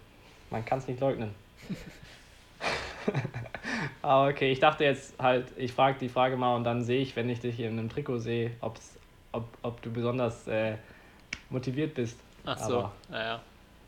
Man 0.50 0.64
kann 0.64 0.80
es 0.80 0.88
nicht 0.88 0.98
leugnen. 0.98 1.32
Aber 4.02 4.28
okay, 4.30 4.50
ich 4.50 4.60
dachte 4.60 4.84
jetzt 4.84 5.18
halt, 5.18 5.46
ich 5.56 5.72
frage 5.72 5.98
die 5.98 6.08
Frage 6.08 6.36
mal 6.36 6.56
und 6.56 6.64
dann 6.64 6.82
sehe 6.82 7.00
ich, 7.00 7.14
wenn 7.16 7.28
ich 7.28 7.40
dich 7.40 7.60
in 7.60 7.78
einem 7.78 7.88
Trikot 7.88 8.18
sehe, 8.18 8.52
ob's, 8.60 8.98
ob, 9.32 9.44
ob 9.62 9.82
du 9.82 9.90
besonders 9.90 10.46
äh, 10.48 10.76
motiviert 11.50 11.94
bist. 11.94 12.18
Ach 12.44 12.58
so, 12.58 12.78
Aber 12.78 12.92
naja. 13.08 13.40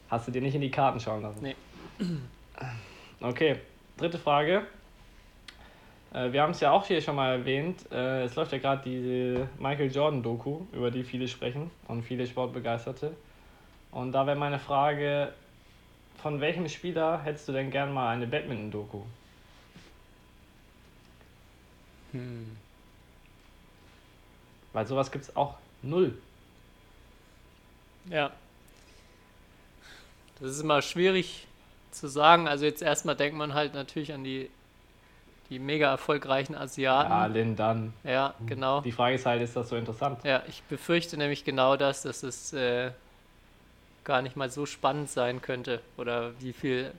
hast 0.08 0.28
du 0.28 0.32
dir 0.32 0.42
nicht 0.42 0.54
in 0.54 0.60
die 0.60 0.70
Karten 0.70 1.00
schauen 1.00 1.22
lassen? 1.22 1.42
Nee. 1.42 1.56
Okay, 3.24 3.54
dritte 3.96 4.18
Frage. 4.18 4.66
Äh, 6.12 6.32
wir 6.32 6.42
haben 6.42 6.50
es 6.50 6.60
ja 6.60 6.72
auch 6.72 6.84
hier 6.84 7.00
schon 7.00 7.14
mal 7.14 7.38
erwähnt. 7.38 7.84
Äh, 7.92 8.24
es 8.24 8.34
läuft 8.34 8.50
ja 8.50 8.58
gerade 8.58 8.82
diese 8.84 9.48
Michael 9.58 9.92
Jordan-Doku, 9.92 10.62
über 10.72 10.90
die 10.90 11.04
viele 11.04 11.28
sprechen 11.28 11.70
und 11.86 12.02
viele 12.02 12.26
Sportbegeisterte. 12.26 13.12
Und 13.92 14.10
da 14.10 14.26
wäre 14.26 14.36
meine 14.36 14.58
Frage, 14.58 15.32
von 16.22 16.40
welchem 16.40 16.68
Spieler 16.68 17.20
hättest 17.22 17.48
du 17.48 17.52
denn 17.52 17.70
gern 17.70 17.92
mal 17.92 18.14
eine 18.14 18.28
Badminton-Doku? 18.28 19.02
Hm. 22.12 22.56
Weil 24.72 24.86
sowas 24.86 25.10
gibt 25.10 25.24
es 25.24 25.36
auch 25.36 25.56
null. 25.82 26.16
Ja. 28.08 28.30
Das 30.40 30.50
ist 30.52 30.60
immer 30.60 30.80
schwierig 30.80 31.46
zu 31.90 32.06
sagen. 32.06 32.46
Also 32.46 32.64
jetzt 32.64 32.82
erstmal 32.82 33.16
denkt 33.16 33.36
man 33.36 33.54
halt 33.54 33.74
natürlich 33.74 34.12
an 34.12 34.22
die, 34.22 34.48
die 35.50 35.58
mega 35.58 35.90
erfolgreichen 35.90 36.54
Ja, 36.54 36.60
Asiaten. 36.60 37.32
Lin 37.32 37.56
dann. 37.56 37.92
Ja, 38.04 38.34
genau. 38.46 38.80
Die 38.80 38.92
Frage 38.92 39.16
ist 39.16 39.26
halt, 39.26 39.42
ist 39.42 39.56
das 39.56 39.68
so 39.68 39.76
interessant? 39.76 40.22
Ja, 40.24 40.42
ich 40.48 40.62
befürchte 40.64 41.16
nämlich 41.16 41.44
genau 41.44 41.76
das, 41.76 42.02
dass 42.02 42.22
es 42.22 42.52
äh, 42.52 42.92
gar 44.04 44.22
nicht 44.22 44.36
mal 44.36 44.50
so 44.50 44.66
spannend 44.66 45.10
sein 45.10 45.42
könnte. 45.42 45.80
Oder 45.96 46.32
wie 46.40 46.52
viel, 46.52 46.92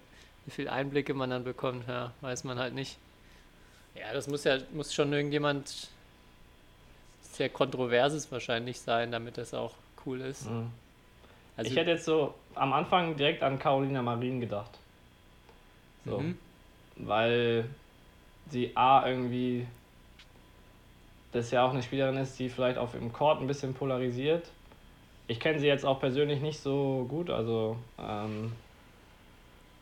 wie 0.45 0.51
viel 0.51 0.69
Einblicke 0.69 1.13
man 1.13 1.29
dann 1.29 1.43
bekommt, 1.43 1.87
ja, 1.87 2.11
weiß 2.21 2.43
man 2.43 2.59
halt 2.59 2.73
nicht. 2.73 2.97
Ja, 3.95 4.13
das 4.13 4.27
muss 4.27 4.43
ja 4.43 4.57
muss 4.73 4.93
schon 4.93 5.13
irgendjemand 5.13 5.89
sehr 7.21 7.49
kontroverses 7.49 8.31
wahrscheinlich 8.31 8.79
sein, 8.79 9.11
damit 9.11 9.37
das 9.37 9.53
auch 9.53 9.73
cool 10.05 10.21
ist. 10.21 10.49
Mhm. 10.49 10.71
Also, 11.55 11.69
ich 11.69 11.77
hätte 11.77 11.91
jetzt 11.91 12.05
so 12.05 12.33
am 12.55 12.73
Anfang 12.73 13.15
direkt 13.15 13.43
an 13.43 13.59
Carolina 13.59 14.01
Marin 14.01 14.39
gedacht. 14.39 14.71
So. 16.05 16.19
Mhm. 16.19 16.37
Weil 16.95 17.65
sie 18.49 18.75
A 18.75 19.07
irgendwie 19.07 19.67
das 21.31 21.49
ja 21.49 21.65
auch 21.65 21.71
eine 21.71 21.81
Spielerin 21.81 22.17
ist, 22.17 22.37
die 22.37 22.49
vielleicht 22.49 22.77
auf 22.77 22.91
dem 22.91 23.11
Court 23.11 23.41
ein 23.41 23.47
bisschen 23.47 23.73
polarisiert. 23.73 24.47
Ich 25.27 25.39
kenne 25.39 25.59
sie 25.59 25.67
jetzt 25.67 25.85
auch 25.85 25.99
persönlich 25.99 26.41
nicht 26.41 26.59
so 26.59 27.05
gut, 27.09 27.29
also 27.29 27.77
ähm, 27.97 28.51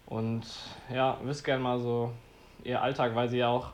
und 0.06 0.43
ja, 0.93 1.17
wüsste 1.23 1.43
gerne 1.43 1.63
mal 1.63 1.80
so 1.80 2.12
ihr 2.63 2.82
Alltag, 2.82 3.15
weil 3.15 3.30
sie 3.30 3.38
ja 3.38 3.47
auch, 3.49 3.71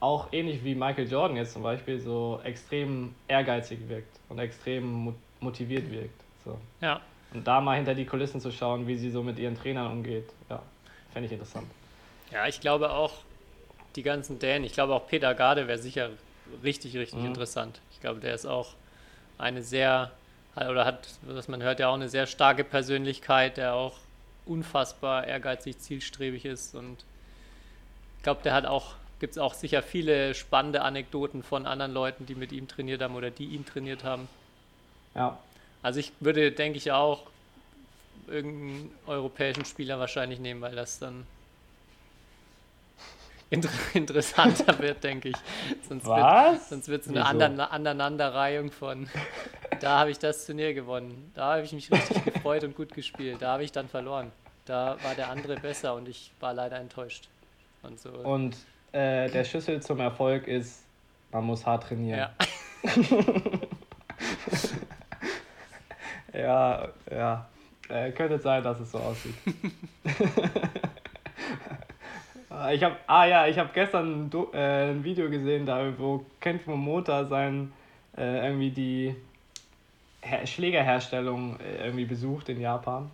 auch 0.00 0.28
ähnlich 0.32 0.64
wie 0.64 0.74
Michael 0.74 1.10
Jordan 1.10 1.36
jetzt 1.36 1.52
zum 1.52 1.62
Beispiel 1.62 2.00
so 2.00 2.40
extrem 2.44 3.14
ehrgeizig 3.28 3.88
wirkt 3.88 4.18
und 4.28 4.38
extrem 4.38 4.84
mo- 4.92 5.14
motiviert 5.40 5.90
wirkt. 5.90 6.20
So. 6.44 6.58
ja, 6.80 7.00
Und 7.32 7.46
da 7.46 7.60
mal 7.60 7.76
hinter 7.76 7.94
die 7.94 8.06
Kulissen 8.06 8.40
zu 8.40 8.50
schauen, 8.50 8.86
wie 8.86 8.96
sie 8.96 9.10
so 9.10 9.22
mit 9.22 9.38
ihren 9.38 9.54
Trainern 9.54 9.90
umgeht, 9.92 10.24
ja, 10.48 10.62
fände 11.12 11.26
ich 11.26 11.32
interessant. 11.32 11.66
Ja, 12.30 12.46
ich 12.46 12.60
glaube 12.60 12.90
auch 12.90 13.12
die 13.96 14.02
ganzen 14.02 14.38
Dänen, 14.38 14.64
ich 14.64 14.72
glaube 14.72 14.94
auch 14.94 15.06
Peter 15.06 15.34
Garde 15.34 15.66
wäre 15.68 15.78
sicher 15.78 16.10
richtig, 16.62 16.96
richtig 16.96 17.20
Mhm. 17.20 17.26
interessant. 17.26 17.80
Ich 17.90 18.00
glaube, 18.00 18.20
der 18.20 18.34
ist 18.34 18.46
auch 18.46 18.74
eine 19.38 19.62
sehr, 19.62 20.12
oder 20.56 20.84
hat, 20.84 21.08
was 21.22 21.48
man 21.48 21.62
hört, 21.62 21.80
ja 21.80 21.88
auch 21.88 21.94
eine 21.94 22.08
sehr 22.08 22.26
starke 22.26 22.64
Persönlichkeit, 22.64 23.56
der 23.56 23.74
auch 23.74 23.98
unfassbar 24.46 25.26
ehrgeizig, 25.26 25.78
zielstrebig 25.78 26.44
ist 26.44 26.74
und 26.74 27.04
ich 28.18 28.22
glaube, 28.24 28.42
der 28.42 28.52
hat 28.52 28.66
auch, 28.66 28.96
gibt 29.18 29.32
es 29.32 29.38
auch 29.38 29.54
sicher 29.54 29.82
viele 29.82 30.34
spannende 30.34 30.82
Anekdoten 30.82 31.42
von 31.42 31.66
anderen 31.66 31.92
Leuten, 31.92 32.26
die 32.26 32.34
mit 32.34 32.52
ihm 32.52 32.68
trainiert 32.68 33.00
haben 33.00 33.14
oder 33.14 33.30
die 33.30 33.46
ihn 33.46 33.64
trainiert 33.64 34.04
haben. 34.04 34.28
Ja, 35.14 35.38
Also 35.82 36.00
ich 36.00 36.12
würde, 36.20 36.52
denke 36.52 36.78
ich, 36.78 36.92
auch 36.92 37.22
irgendeinen 38.26 38.90
europäischen 39.06 39.64
Spieler 39.64 39.98
wahrscheinlich 39.98 40.38
nehmen, 40.38 40.60
weil 40.60 40.76
das 40.76 40.98
dann 40.98 41.26
inter 43.50 43.68
interessanter 43.94 44.78
wird, 44.78 45.04
denke 45.04 45.30
ich. 45.30 45.36
Sonst 45.88 46.06
Wird, 46.06 46.16
Was? 46.16 46.68
sonst 46.70 46.88
wird 46.88 47.06
es 47.06 47.14
eine 47.14 47.70
Aneinanderreihung 47.70 48.70
von, 48.70 49.08
da 49.80 49.98
habe 49.98 50.10
ich 50.10 50.18
das 50.18 50.46
Turnier 50.46 50.72
gewonnen, 50.72 51.30
da 51.34 51.54
habe 51.54 51.62
ich 51.62 51.72
mich 51.72 51.90
richtig 51.90 52.24
gefreut 52.32 52.64
und 52.64 52.76
gut 52.76 52.94
gespielt, 52.94 53.42
da 53.42 53.52
habe 53.52 53.64
ich 53.64 53.72
dann 53.72 53.88
verloren, 53.88 54.30
da 54.64 54.96
war 55.02 55.14
der 55.14 55.28
andere 55.30 55.56
besser 55.56 55.94
und 55.94 56.08
ich 56.08 56.32
war 56.40 56.54
leider 56.54 56.78
enttäuscht. 56.78 57.28
Und 57.82 57.98
so. 57.98 58.10
Und 58.10 58.56
äh, 58.92 59.28
der 59.30 59.44
Schlüssel 59.44 59.80
zum 59.80 60.00
Erfolg 60.00 60.46
ist, 60.46 60.84
man 61.32 61.44
muss 61.44 61.64
hart 61.64 61.84
trainieren. 61.84 62.18
ja. 62.18 62.34
ja. 66.38 66.88
ja. 67.10 67.48
Äh, 67.88 68.12
könnte 68.12 68.38
sein, 68.38 68.62
dass 68.62 68.78
es 68.78 68.92
so 68.92 68.98
aussieht. 68.98 69.34
Äh, 72.50 72.74
ich 72.74 72.84
habe, 72.84 72.96
ah 73.06 73.24
ja, 73.24 73.46
ich 73.46 73.58
habe 73.58 73.70
gestern 73.72 74.30
ein, 74.32 74.54
äh, 74.54 74.90
ein 74.90 75.04
Video 75.04 75.30
gesehen, 75.30 75.66
da 75.66 75.92
wo 75.98 76.24
Kent 76.40 76.66
Momota 76.66 77.24
sein 77.24 77.72
äh, 78.16 78.46
irgendwie 78.46 78.70
die 78.70 79.16
Her 80.22 80.46
Schlägerherstellung 80.46 81.58
äh, 81.60 81.84
irgendwie 81.86 82.04
besucht 82.04 82.48
in 82.48 82.60
Japan. 82.60 83.10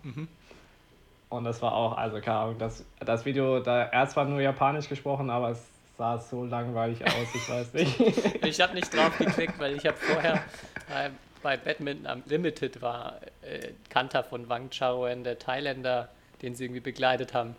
Und 1.29 1.43
das 1.43 1.61
war 1.61 1.73
auch, 1.73 1.97
also 1.97 2.19
keine 2.21 2.37
Ahnung, 2.37 2.57
das, 2.57 2.85
das 2.99 3.25
Video, 3.25 3.59
da 3.59 3.83
er 3.83 4.01
hat 4.01 4.11
zwar 4.11 4.25
nur 4.25 4.41
Japanisch 4.41 4.87
gesprochen, 4.87 5.29
aber 5.29 5.51
es 5.51 5.67
sah 5.97 6.17
so 6.17 6.45
langweilig 6.45 7.03
aus, 7.05 7.35
ich 7.35 7.49
weiß 7.49 7.73
nicht. 7.73 7.99
Ich 8.45 8.61
habe 8.61 8.75
nicht 8.75 8.95
drauf 8.95 9.17
geklickt, 9.17 9.59
weil 9.59 9.75
ich 9.75 9.85
habe 9.85 9.97
vorher 9.97 10.35
äh, 10.35 11.09
bei 11.43 11.57
Badminton 11.57 12.07
am 12.07 12.23
Limited 12.25 12.81
war 12.81 13.15
äh, 13.41 13.71
Kanter 13.89 14.23
von 14.23 14.47
Wang 14.47 14.69
Chaoen, 14.69 15.23
der 15.23 15.37
Thailänder, 15.37 16.09
den 16.41 16.55
sie 16.55 16.65
irgendwie 16.65 16.81
begleitet 16.81 17.33
haben. 17.33 17.55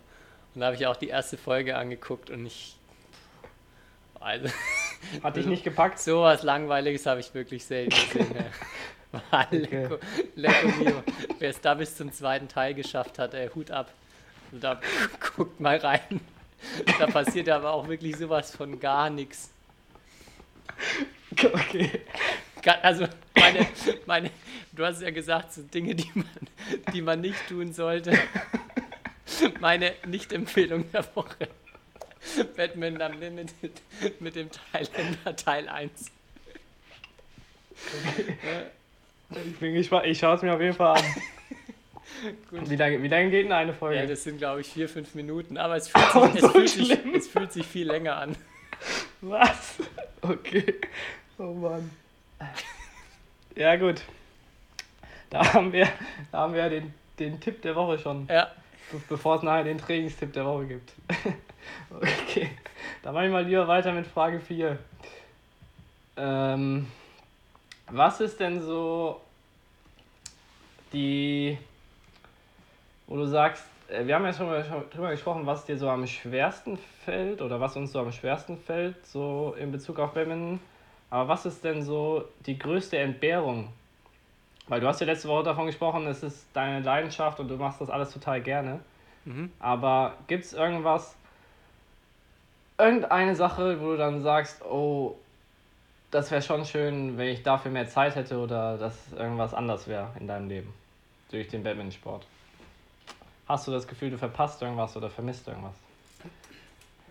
Und 0.59 0.63
da 0.63 0.65
habe 0.65 0.75
ich 0.75 0.85
auch 0.87 0.97
die 0.97 1.07
erste 1.07 1.37
Folge 1.37 1.77
angeguckt 1.77 2.29
und 2.29 2.45
ich. 2.45 2.75
Also, 4.19 4.49
Hat 5.23 5.37
dich 5.37 5.45
nicht 5.45 5.63
gepackt? 5.63 5.99
sowas 5.99 6.43
Langweiliges 6.43 7.05
habe 7.05 7.21
ich 7.21 7.33
wirklich 7.33 7.63
selten 7.63 7.91
gesehen. 7.91 8.35
ja. 8.35 9.21
War 9.31 9.47
Lecco, 9.51 9.99
Lecco 10.35 10.67
mio. 10.83 11.03
Wer 11.39 11.49
es 11.49 11.61
da 11.61 11.75
bis 11.75 11.95
zum 11.95 12.11
zweiten 12.11 12.49
Teil 12.49 12.73
geschafft 12.73 13.19
hat, 13.19 13.35
ey, 13.35 13.47
Hut 13.55 13.71
ab. 13.71 13.89
Und 14.51 14.61
da 14.61 14.81
guckt 15.37 15.61
mal 15.61 15.77
rein. 15.77 16.19
Da 16.99 17.07
passiert 17.07 17.47
aber 17.47 17.71
auch 17.71 17.87
wirklich 17.87 18.17
sowas 18.17 18.53
von 18.53 18.81
gar 18.81 19.09
nichts. 19.09 19.51
Okay. 21.41 22.01
Also, 22.81 23.07
meine, 23.33 23.65
meine, 24.05 24.29
du 24.73 24.85
hast 24.85 25.01
ja 25.01 25.09
gesagt, 25.11 25.53
so 25.53 25.61
Dinge, 25.61 25.95
die 25.95 26.11
man, 26.13 26.27
die 26.93 27.01
man 27.01 27.21
nicht 27.21 27.47
tun 27.47 27.71
sollte. 27.71 28.11
Meine 29.59 29.93
Nicht-Empfehlung 30.05 30.91
der 30.91 31.05
Woche. 31.15 31.47
Batman 32.57 33.01
am 33.01 33.19
Limited 33.19 33.71
mit 34.19 34.35
dem 34.35 34.49
Thailänder 34.51 35.35
Teil 35.35 35.69
1. 35.69 36.11
Ich 39.45 39.57
bin 39.57 39.73
gespannt, 39.73 40.05
ich 40.05 40.19
schaue 40.19 40.35
es 40.35 40.41
mir 40.41 40.53
auf 40.53 40.61
jeden 40.61 40.75
Fall 40.75 40.97
an. 40.97 41.03
Gut. 42.49 42.69
Wie 42.69 42.75
lange, 42.75 43.01
wie 43.01 43.07
lange 43.07 43.29
geht 43.29 43.45
denn 43.45 43.51
eine 43.53 43.73
Folge? 43.73 43.97
Ja, 44.01 44.05
das 44.05 44.23
sind, 44.23 44.39
glaube 44.39 44.61
ich, 44.61 44.67
vier, 44.67 44.89
fünf 44.89 45.15
Minuten, 45.15 45.57
aber 45.57 45.77
es 45.77 45.87
fühlt 45.87 46.15
Oh, 46.15 46.25
sich, 46.25 46.35
es 46.35 46.41
so 46.41 46.49
fühlt 46.49 46.69
sich, 46.69 46.85
schlimm. 46.87 47.15
es 47.15 47.27
fühlt 47.27 47.53
sich 47.53 47.65
viel 47.65 47.87
länger 47.87 48.17
an. 48.17 48.35
Was? 49.21 49.75
Okay. 50.21 50.75
Oh 51.37 51.53
Mann. 51.53 51.89
Ja, 53.55 53.75
gut. 53.77 54.01
Da 55.29 55.53
haben 55.53 55.71
wir, 55.71 55.87
da 56.31 56.39
haben 56.39 56.53
wir 56.53 56.67
den, 56.69 56.93
den 57.19 57.39
Tipp 57.39 57.61
der 57.61 57.75
Woche 57.75 57.99
schon, 57.99 58.27
Ja, 58.27 58.51
bevor 59.07 59.35
es 59.35 59.43
nachher 59.43 59.63
den 59.63 59.77
Trainingstipp 59.77 60.33
der 60.33 60.45
Woche 60.45 60.65
gibt. 60.65 60.93
Okay. 61.91 62.49
Dann 63.03 63.13
mache 63.13 63.25
ich 63.25 63.31
mal 63.31 63.43
lieber 63.43 63.67
weiter 63.67 63.91
mit 63.91 64.07
Frage 64.07 64.39
4. 64.39 64.77
Ähm, 66.17 66.87
was 67.87 68.21
ist 68.21 68.39
denn 68.39 68.61
so 68.61 69.21
die, 70.93 71.57
wo 73.07 73.15
du 73.15 73.25
sagst, 73.25 73.63
äh, 73.87 74.05
wir 74.05 74.15
haben 74.15 74.25
ja 74.25 74.33
schon 74.33 74.49
drüber 74.91 75.11
gesprochen, 75.11 75.45
was 75.45 75.65
dir 75.65 75.77
so 75.77 75.89
am 75.89 76.05
schwersten 76.07 76.77
fällt 77.05 77.41
oder 77.41 77.59
was 77.59 77.75
uns 77.75 77.91
so 77.91 77.99
am 77.99 78.11
schwersten 78.11 78.57
fällt, 78.57 79.05
so 79.05 79.55
in 79.59 79.71
Bezug 79.71 79.99
auf 79.99 80.13
Badminton. 80.13 80.59
Aber 81.09 81.27
was 81.27 81.45
ist 81.45 81.63
denn 81.63 81.83
so 81.83 82.25
die 82.45 82.59
größte 82.59 82.97
Entbehrung? 82.97 83.69
Weil 84.69 84.79
du 84.79 84.87
hast 84.87 85.01
ja 85.01 85.07
letzte 85.07 85.27
Woche 85.27 85.43
davon 85.43 85.65
gesprochen, 85.65 86.05
es 86.07 86.21
ist 86.21 86.47
deine 86.53 86.79
Leidenschaft 86.81 87.39
und 87.39 87.47
du 87.47 87.55
machst 87.57 87.81
das 87.81 87.89
alles 87.89 88.11
total 88.11 88.39
gerne. 88.39 88.79
Mhm. 89.25 89.51
Aber 89.59 90.13
gibt 90.27 90.45
es 90.45 90.53
irgendwas, 90.53 91.15
irgendeine 92.77 93.35
Sache, 93.35 93.81
wo 93.81 93.91
du 93.91 93.97
dann 93.97 94.21
sagst, 94.21 94.63
oh, 94.63 95.17
das 96.11 96.29
wäre 96.31 96.41
schon 96.41 96.65
schön, 96.65 97.17
wenn 97.17 97.27
ich 97.29 97.43
dafür 97.43 97.71
mehr 97.71 97.87
Zeit 97.87 98.15
hätte 98.15 98.37
oder 98.37 98.77
dass 98.77 99.11
irgendwas 99.11 99.53
anders 99.53 99.87
wäre 99.87 100.11
in 100.19 100.27
deinem 100.27 100.47
Leben 100.47 100.73
durch 101.31 101.47
den 101.47 101.63
Badmintonsport? 101.63 102.25
Hast 103.47 103.67
du 103.67 103.71
das 103.71 103.87
Gefühl, 103.87 104.11
du 104.11 104.17
verpasst 104.19 104.61
irgendwas 104.61 104.95
oder 104.95 105.09
vermisst 105.09 105.47
irgendwas? 105.47 105.73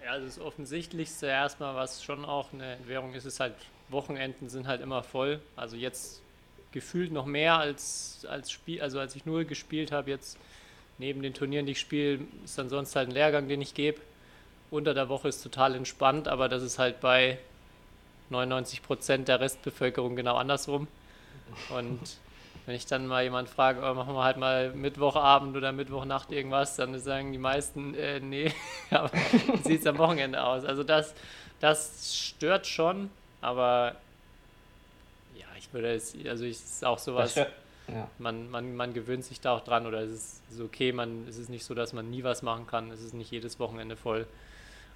Ja, 0.04 0.12
also 0.12 0.26
das 0.26 0.40
Offensichtlichste 0.40 1.26
erstmal, 1.26 1.74
was 1.74 2.04
schon 2.04 2.24
auch 2.24 2.52
eine 2.52 2.74
Entbehrung 2.76 3.12
ist, 3.14 3.24
ist 3.24 3.40
halt, 3.40 3.54
Wochenenden 3.88 4.48
sind 4.48 4.68
halt 4.68 4.80
immer 4.80 5.02
voll. 5.02 5.40
Also 5.56 5.76
jetzt 5.76 6.22
gefühlt 6.72 7.12
noch 7.12 7.26
mehr 7.26 7.58
als, 7.58 8.26
als 8.28 8.50
Spiel, 8.50 8.82
also 8.82 9.00
als 9.00 9.16
ich 9.16 9.26
nur 9.26 9.44
gespielt 9.44 9.92
habe, 9.92 10.10
jetzt 10.10 10.38
neben 10.98 11.22
den 11.22 11.34
Turnieren, 11.34 11.66
die 11.66 11.72
ich 11.72 11.80
spiele, 11.80 12.20
ist 12.44 12.58
dann 12.58 12.68
sonst 12.68 12.96
halt 12.96 13.08
ein 13.08 13.14
Lehrgang, 13.14 13.48
den 13.48 13.60
ich 13.60 13.74
gebe. 13.74 14.00
Unter 14.70 14.92
der 14.94 15.08
Woche 15.08 15.28
ist 15.28 15.42
total 15.42 15.74
entspannt, 15.74 16.28
aber 16.28 16.48
das 16.48 16.62
ist 16.62 16.78
halt 16.78 17.00
bei 17.00 17.38
99 18.30 18.82
Prozent 18.82 19.28
der 19.28 19.40
Restbevölkerung 19.40 20.16
genau 20.16 20.36
andersrum. 20.36 20.88
Und 21.70 22.18
wenn 22.66 22.74
ich 22.74 22.84
dann 22.84 23.06
mal 23.06 23.22
jemand 23.24 23.48
frage, 23.48 23.80
oh, 23.80 23.94
machen 23.94 24.14
wir 24.14 24.24
halt 24.24 24.36
mal 24.36 24.74
Mittwochabend 24.74 25.56
oder 25.56 25.72
Mittwochnacht 25.72 26.30
irgendwas, 26.30 26.76
dann 26.76 26.98
sagen 26.98 27.32
die 27.32 27.38
meisten, 27.38 27.94
äh, 27.94 28.20
nee, 28.20 28.52
aber 28.90 29.10
wie 29.12 29.68
sieht 29.68 29.80
es 29.80 29.86
am 29.86 29.96
Wochenende 29.96 30.44
aus? 30.44 30.66
Also 30.66 30.84
das, 30.84 31.14
das 31.60 32.14
stört 32.14 32.66
schon, 32.66 33.10
aber 33.40 33.96
ich 35.68 35.74
würde 35.74 35.94
es, 35.94 36.14
also 36.26 36.44
ich, 36.44 36.56
es 36.56 36.64
ist 36.64 36.84
auch 36.84 36.98
sowas, 36.98 37.34
ja. 37.34 38.08
man, 38.18 38.50
man, 38.50 38.74
man 38.74 38.94
gewöhnt 38.94 39.24
sich 39.24 39.40
da 39.40 39.52
auch 39.52 39.62
dran 39.62 39.86
oder 39.86 40.00
es 40.00 40.12
ist, 40.12 40.42
ist 40.50 40.60
okay, 40.60 40.92
man, 40.92 41.28
es 41.28 41.36
ist 41.36 41.50
nicht 41.50 41.64
so, 41.64 41.74
dass 41.74 41.92
man 41.92 42.10
nie 42.10 42.24
was 42.24 42.42
machen 42.42 42.66
kann, 42.66 42.90
es 42.90 43.02
ist 43.02 43.12
nicht 43.12 43.30
jedes 43.30 43.58
Wochenende 43.60 43.96
voll. 43.96 44.26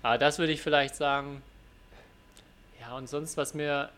Aber 0.03 0.19
das 0.19 0.39
würde 0.39 0.53
ich 0.53 0.63
vielleicht 0.63 0.95
sagen, 0.95 1.43
ja, 2.81 2.97
und 2.97 3.09
sonst, 3.09 3.37
was 3.37 3.55
mir, 3.55 3.91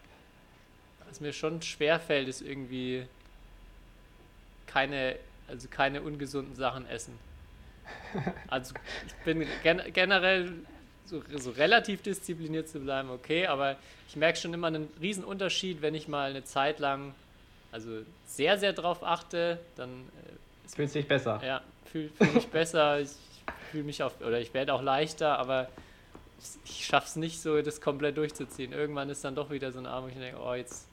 was 1.09 1.21
mir 1.21 1.33
schon 1.33 1.63
schwer 1.63 2.01
fällt, 2.01 2.29
ist 2.29 2.43
irgendwie 2.43 3.07
keine, 4.67 5.17
also 5.47 5.69
keine 5.69 6.03
ungesunden 6.03 6.55
Sachen 6.55 6.87
essen. 6.89 7.19
Also 8.49 8.75
ich 9.07 9.15
bin 9.25 9.47
gen 9.63 9.83
generell 9.93 10.53
so, 11.07 11.23
so 11.39 11.51
relativ 11.51 12.03
diszipliniert 12.03 12.69
zu 12.69 12.81
bleiben, 12.81 13.11
okay, 13.11 13.47
aber 13.47 13.77
ich 14.09 14.17
merke 14.17 14.39
schon 14.39 14.55
immer 14.55 14.69
einen 14.69 14.89
riesen 15.01 15.25
Unterschied, 15.25 15.83
wenn 15.83 15.95
ich 15.95 16.09
mal 16.09 16.31
eine 16.31 16.45
Zeit 16.45 16.79
lang, 16.79 17.15
also 17.73 17.91
sehr, 18.27 18.59
sehr 18.59 18.73
drauf 18.73 19.03
achte, 19.05 19.59
dann 19.77 19.91
äh, 19.91 20.69
Fühlt 20.75 20.91
sich 20.91 21.07
besser. 21.07 21.41
ja, 21.45 21.63
fühle 21.93 22.09
fühl 22.11 22.29
mich 22.33 22.49
besser, 22.49 23.01
ich 23.01 23.11
fühle 23.71 23.85
mich 23.85 24.03
auf, 24.03 24.21
oder 24.21 24.41
ich 24.41 24.55
werde 24.55 24.73
auch 24.73 24.83
leichter, 24.83 25.39
aber 25.39 25.69
ich, 26.65 26.87
schaffe 26.87 27.07
es 27.09 27.17
nicht 27.17 27.41
so, 27.41 27.61
das 27.63 27.81
komplett 27.81 28.17
durchzuziehen. 28.17 28.73
Irgendwann 28.73 29.09
ist 29.11 29.25
dann 29.25 29.35
doch 29.35 29.51
wieder 29.51 29.73
so 29.73 29.79
ein 29.79 29.87
Abend, 29.87 30.09
wo 30.11 30.13
ich 30.13 30.19
denke, 30.23 30.41
oh, 30.43 30.55
jetzt 30.55 30.89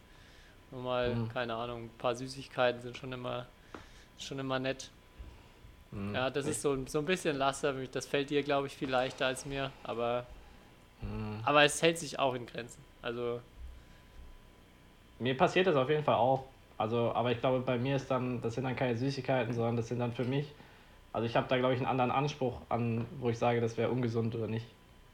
nur 0.72 0.82
mal, 0.82 1.16
Mhm. 1.16 1.30
keine 1.30 1.56
Ahnung, 1.56 1.86
ein 1.86 1.98
paar 1.98 2.16
Süßigkeiten 2.16 2.82
sind 2.82 2.98
schon 2.98 3.12
immer, 3.12 3.46
schon 4.18 4.40
immer 4.40 4.60
nett. 4.60 4.90
Mhm. 5.92 6.16
Ja, 6.16 6.30
das 6.30 6.46
ist 6.48 6.62
so, 6.62 6.74
ein- 6.74 6.88
so 6.88 7.00
ein 7.00 7.06
bisschen 7.06 7.38
Laster. 7.38 7.74
Das 7.92 8.06
fällt 8.06 8.30
dir, 8.30 8.44
glaube 8.44 8.68
ich, 8.68 8.74
viel 8.76 8.90
leichter 8.90 9.26
als 9.28 9.46
mir, 9.46 9.72
aber, 9.84 10.26
Mhm. 11.02 11.40
aber 11.44 11.64
es 11.64 11.82
hält 11.82 11.98
sich 12.00 12.18
auch 12.20 12.34
in 12.34 12.46
Grenzen. 12.46 12.84
Also, 13.02 13.42
Mir 15.20 15.38
passiert 15.38 15.68
das 15.68 15.76
auf 15.76 15.88
jeden 15.90 16.04
Fall 16.04 16.16
auch. 16.16 16.46
Also, 16.80 17.12
aber 17.14 17.32
ich 17.32 17.40
glaube, 17.40 17.60
bei 17.60 17.78
mir 17.78 17.96
ist 17.96 18.10
dann, 18.10 18.42
das 18.42 18.56
sind 18.56 18.64
dann 18.64 18.76
keine 18.76 18.98
Süßigkeiten, 18.98 19.54
sondern 19.54 19.76
das 19.78 19.88
sind 19.88 20.00
dann 20.00 20.14
für 20.14 20.24
mich. 20.24 20.48
Also 21.14 21.28
ich 21.28 21.36
habe 21.36 21.48
da, 21.48 21.58
glaube 21.60 21.74
ich, 21.76 21.80
einen 21.80 21.88
anderen 21.90 22.10
Anspruch 22.10 22.60
an, 22.70 23.06
wo 23.20 23.30
ich 23.30 23.38
sage, 23.38 23.62
das 23.62 23.78
wäre 23.78 23.92
ungesund 23.92 24.34
oder 24.34 24.48
nicht. 24.48 24.66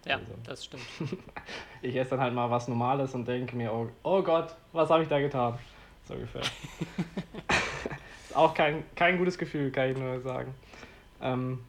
ja, 0.06 0.16
Also. 0.16 0.32
das 0.46 0.64
stimmt. 0.64 0.84
Ich 1.82 1.96
esse 1.96 2.12
dann 2.12 2.22
halt 2.22 2.34
mal 2.34 2.50
was 2.50 2.68
Normales 2.68 3.14
und 3.14 3.28
denke 3.28 3.56
mir, 3.56 3.72
oh, 3.74 3.90
oh 4.04 4.22
Gott, 4.24 4.56
was 4.72 4.90
habe 4.90 5.04
ich 5.04 5.10
da 5.10 5.20
getan? 5.20 5.60
So 6.08 6.14
ungefähr. 6.14 6.42
ist 8.30 8.36
auch 8.36 8.54
kein, 8.54 8.84
kein 8.96 9.18
gutes 9.18 9.38
Gefühl, 9.38 9.72
kann 9.72 9.92
ich 9.92 9.98
nur 9.98 10.20
sagen. 10.22 10.56
Ähm, 11.22 11.60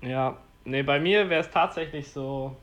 ja, 0.00 0.36
nee, 0.64 0.82
bei 0.82 1.00
mir 1.00 1.28
wäre 1.28 1.40
es 1.40 1.50
tatsächlich 1.50 2.10
so, 2.10 2.56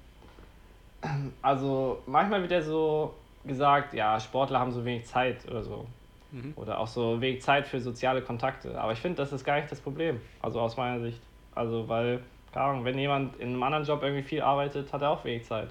also 1.41 2.01
manchmal 2.05 2.41
wird 2.41 2.51
ja 2.51 2.61
so 2.61 3.13
gesagt, 3.45 3.93
ja, 3.93 4.19
Sportler 4.19 4.59
haben 4.59 4.71
so 4.71 4.83
wenig 4.83 5.05
Zeit 5.05 5.47
oder 5.49 5.63
so. 5.63 5.87
Mhm. 6.31 6.53
Oder 6.55 6.79
auch 6.79 6.87
so 6.87 7.19
wenig 7.21 7.41
Zeit 7.41 7.67
für 7.67 7.79
soziale 7.79 8.21
Kontakte. 8.21 8.79
Aber 8.79 8.91
ich 8.91 8.99
finde, 8.99 9.17
das 9.17 9.33
ist 9.33 9.43
gar 9.43 9.55
nicht 9.55 9.71
das 9.71 9.79
Problem. 9.79 10.21
Also 10.41 10.59
aus 10.59 10.77
meiner 10.77 10.99
Sicht. 10.99 11.19
Also, 11.55 11.87
weil, 11.87 12.21
keine 12.53 12.65
Ahnung, 12.65 12.85
wenn 12.85 12.97
jemand 12.99 13.35
in 13.37 13.49
einem 13.49 13.63
anderen 13.63 13.85
Job 13.85 14.03
irgendwie 14.03 14.23
viel 14.23 14.41
arbeitet, 14.41 14.91
hat 14.93 15.01
er 15.01 15.09
auch 15.09 15.23
wenig 15.25 15.45
Zeit. 15.45 15.69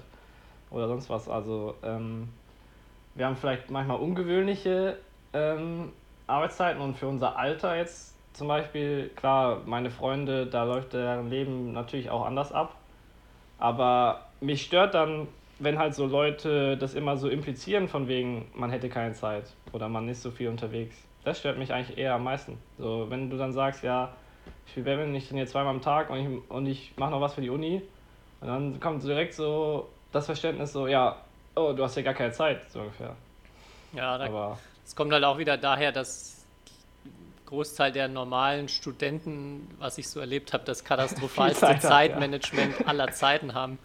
Oder 0.69 0.87
sonst 0.87 1.09
was. 1.09 1.29
Also, 1.29 1.75
ähm, 1.83 2.29
wir 3.15 3.25
haben 3.25 3.37
vielleicht 3.37 3.69
manchmal 3.71 3.97
ungewöhnliche 3.97 4.97
ähm, 5.33 5.91
Arbeitszeiten 6.27 6.81
und 6.81 6.95
für 6.97 7.07
unser 7.07 7.37
Alter 7.37 7.75
jetzt 7.75 8.08
zum 8.39 8.47
Beispiel, 8.47 9.11
klar, 9.17 9.61
meine 9.65 9.91
Freunde, 9.91 10.47
da 10.47 10.63
läuft 10.63 10.93
deren 10.93 11.29
Leben 11.29 11.73
natürlich 11.73 12.09
auch 12.09 12.25
anders 12.25 12.53
ab. 12.53 12.73
Aber 13.59 14.21
mich 14.39 14.63
stört 14.63 14.93
dann, 14.95 15.27
wenn 15.59 15.77
halt 15.77 15.93
so 15.93 16.05
Leute 16.05 16.77
das 16.77 16.93
immer 16.93 17.17
so 17.17 17.27
implizieren, 17.27 17.89
von 17.89 18.07
wegen, 18.07 18.49
man 18.55 18.71
hätte 18.71 18.87
keine 18.87 19.13
Zeit 19.13 19.43
oder 19.73 19.89
man 19.89 20.07
ist 20.07 20.21
so 20.21 20.31
viel 20.31 20.47
unterwegs. 20.47 20.95
Das 21.25 21.39
stört 21.39 21.57
mich 21.57 21.73
eigentlich 21.73 21.97
eher 21.97 22.13
am 22.13 22.23
meisten. 22.23 22.57
So, 22.77 23.07
wenn 23.09 23.29
du 23.29 23.37
dann 23.37 23.51
sagst, 23.51 23.83
ja, 23.83 24.13
ich 24.65 24.71
spiele 24.71 24.85
Badminton, 24.85 25.15
ich 25.15 25.27
trainiere 25.27 25.47
zweimal 25.47 25.75
am 25.75 25.81
Tag 25.81 26.09
und 26.09 26.17
ich, 26.17 26.49
und 26.49 26.65
ich 26.65 26.93
mache 26.95 27.11
noch 27.11 27.19
was 27.19 27.33
für 27.33 27.41
die 27.41 27.49
Uni, 27.49 27.81
und 28.39 28.47
dann 28.47 28.79
kommt 28.79 29.03
direkt 29.03 29.33
so 29.33 29.89
das 30.13 30.27
Verständnis 30.27 30.71
so, 30.71 30.87
ja, 30.87 31.17
oh, 31.55 31.73
du 31.73 31.83
hast 31.83 31.97
ja 31.97 32.03
gar 32.03 32.13
keine 32.13 32.31
Zeit, 32.31 32.71
so 32.71 32.79
ungefähr. 32.79 33.13
Ja, 33.91 34.17
da 34.17 34.25
Aber 34.27 34.57
Es 34.85 34.95
kommt 34.95 35.11
halt 35.11 35.25
auch 35.25 35.37
wieder 35.37 35.57
daher, 35.57 35.91
dass 35.91 36.38
Großteil 37.49 37.91
der 37.91 38.07
normalen 38.07 38.69
Studenten, 38.69 39.67
was 39.79 39.97
ich 39.97 40.07
so 40.07 40.19
erlebt 40.19 40.53
habe, 40.53 40.63
das 40.65 40.83
katastrophalste 40.85 41.59
Zeit 41.61 41.75
hat, 41.77 41.83
ja. 41.83 41.89
Zeitmanagement 41.89 42.87
aller 42.87 43.11
Zeiten 43.11 43.53
haben 43.53 43.79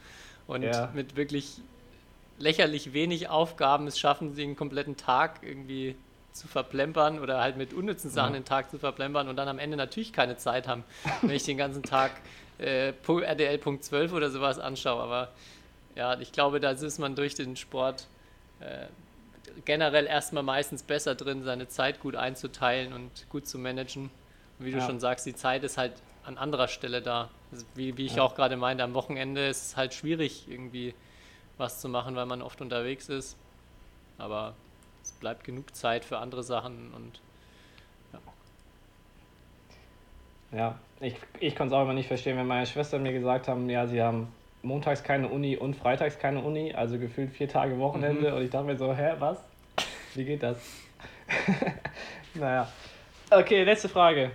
und 0.46 0.62
Ja. 0.62 0.90
mit 0.94 1.16
wirklich 1.16 1.60
lächerlich 2.38 2.92
wenig 2.92 3.28
Aufgaben 3.28 3.86
es 3.86 3.98
schaffen, 3.98 4.36
den 4.36 4.56
kompletten 4.56 4.96
Tag 4.96 5.40
irgendwie 5.42 5.94
zu 6.32 6.48
verplempern 6.48 7.20
oder 7.20 7.40
halt 7.40 7.56
mit 7.56 7.72
unnützen 7.72 8.10
Sachen 8.10 8.34
Ja. 8.34 8.40
den 8.40 8.44
Tag 8.44 8.70
zu 8.70 8.78
verplempern 8.78 9.28
und 9.28 9.36
dann 9.36 9.48
am 9.48 9.58
Ende 9.58 9.76
natürlich 9.76 10.12
keine 10.12 10.36
Zeit 10.36 10.66
haben, 10.68 10.84
wenn 11.22 11.30
ich 11.30 11.44
den 11.44 11.56
ganzen 11.56 11.82
Tag 11.84 12.10
äh, 12.58 12.92
RDL 13.08 13.58
Punkt 13.58 13.84
12 13.84 14.12
oder 14.12 14.30
sowas 14.30 14.58
anschaue. 14.58 15.00
Aber 15.00 15.28
ja, 15.94 16.18
ich 16.20 16.32
glaube, 16.32 16.58
da 16.60 16.72
ist 16.72 16.98
man 16.98 17.14
durch 17.14 17.34
den 17.34 17.56
Sport 17.56 18.06
äh, 18.60 18.86
generell 19.64 20.06
erstmal 20.06 20.42
meistens 20.42 20.82
besser 20.82 21.14
drin, 21.14 21.42
seine 21.42 21.68
Zeit 21.68 22.00
gut 22.00 22.16
einzuteilen 22.16 22.92
und 22.92 23.28
gut 23.28 23.46
zu 23.46 23.58
managen. 23.58 24.10
Und 24.58 24.66
wie 24.66 24.70
du 24.72 24.78
Ja. 24.78 24.86
schon 24.86 25.00
sagst, 25.00 25.26
die 25.26 25.34
Zeit 25.34 25.64
ist 25.64 25.78
halt 25.78 25.92
an 26.24 26.38
anderer 26.38 26.68
Stelle 26.68 27.02
da. 27.02 27.30
Also 27.52 27.64
wie, 27.74 27.96
wie 27.96 28.06
ich 28.06 28.16
Ja. 28.16 28.22
auch 28.22 28.34
gerade 28.34 28.56
meinte, 28.56 28.82
am 28.84 28.94
Wochenende 28.94 29.46
ist 29.46 29.68
es 29.68 29.76
halt 29.76 29.94
schwierig, 29.94 30.48
irgendwie 30.48 30.94
was 31.58 31.80
zu 31.80 31.88
machen, 31.88 32.16
weil 32.16 32.26
man 32.26 32.42
oft 32.42 32.60
unterwegs 32.60 33.08
ist. 33.08 33.36
Aber 34.18 34.54
es 35.02 35.12
bleibt 35.12 35.44
genug 35.44 35.74
Zeit 35.74 36.04
für 36.04 36.18
andere 36.18 36.42
Sachen 36.42 36.92
und 36.94 37.20
ja, 40.52 40.78
ich, 41.00 41.16
ich 41.40 41.56
konnte 41.56 41.74
es 41.74 41.78
auch 41.78 41.82
immer 41.82 41.94
nicht 41.94 42.06
verstehen, 42.06 42.36
wenn 42.36 42.46
meine 42.46 42.66
Schwestern 42.66 43.02
mir 43.02 43.12
gesagt 43.12 43.48
haben, 43.48 43.68
ja, 43.68 43.86
sie 43.86 44.00
haben 44.00 44.28
montags 44.64 45.02
keine 45.02 45.28
Uni 45.28 45.56
und 45.56 45.74
freitags 45.76 46.18
keine 46.18 46.40
Uni, 46.40 46.72
also 46.72 46.98
gefühlt 46.98 47.30
vier 47.32 47.48
Tage 47.48 47.78
Wochenende. 47.78 48.34
Und 48.34 48.42
ich 48.42 48.50
dachte 48.50 48.66
mir 48.66 48.76
so, 48.76 48.92
hä, 48.94 49.14
was? 49.18 49.38
Wie 50.14 50.24
geht 50.24 50.42
das? 50.42 50.58
naja. 52.34 52.68
Okay, 53.30 53.64
letzte 53.64 53.88
Frage. 53.88 54.30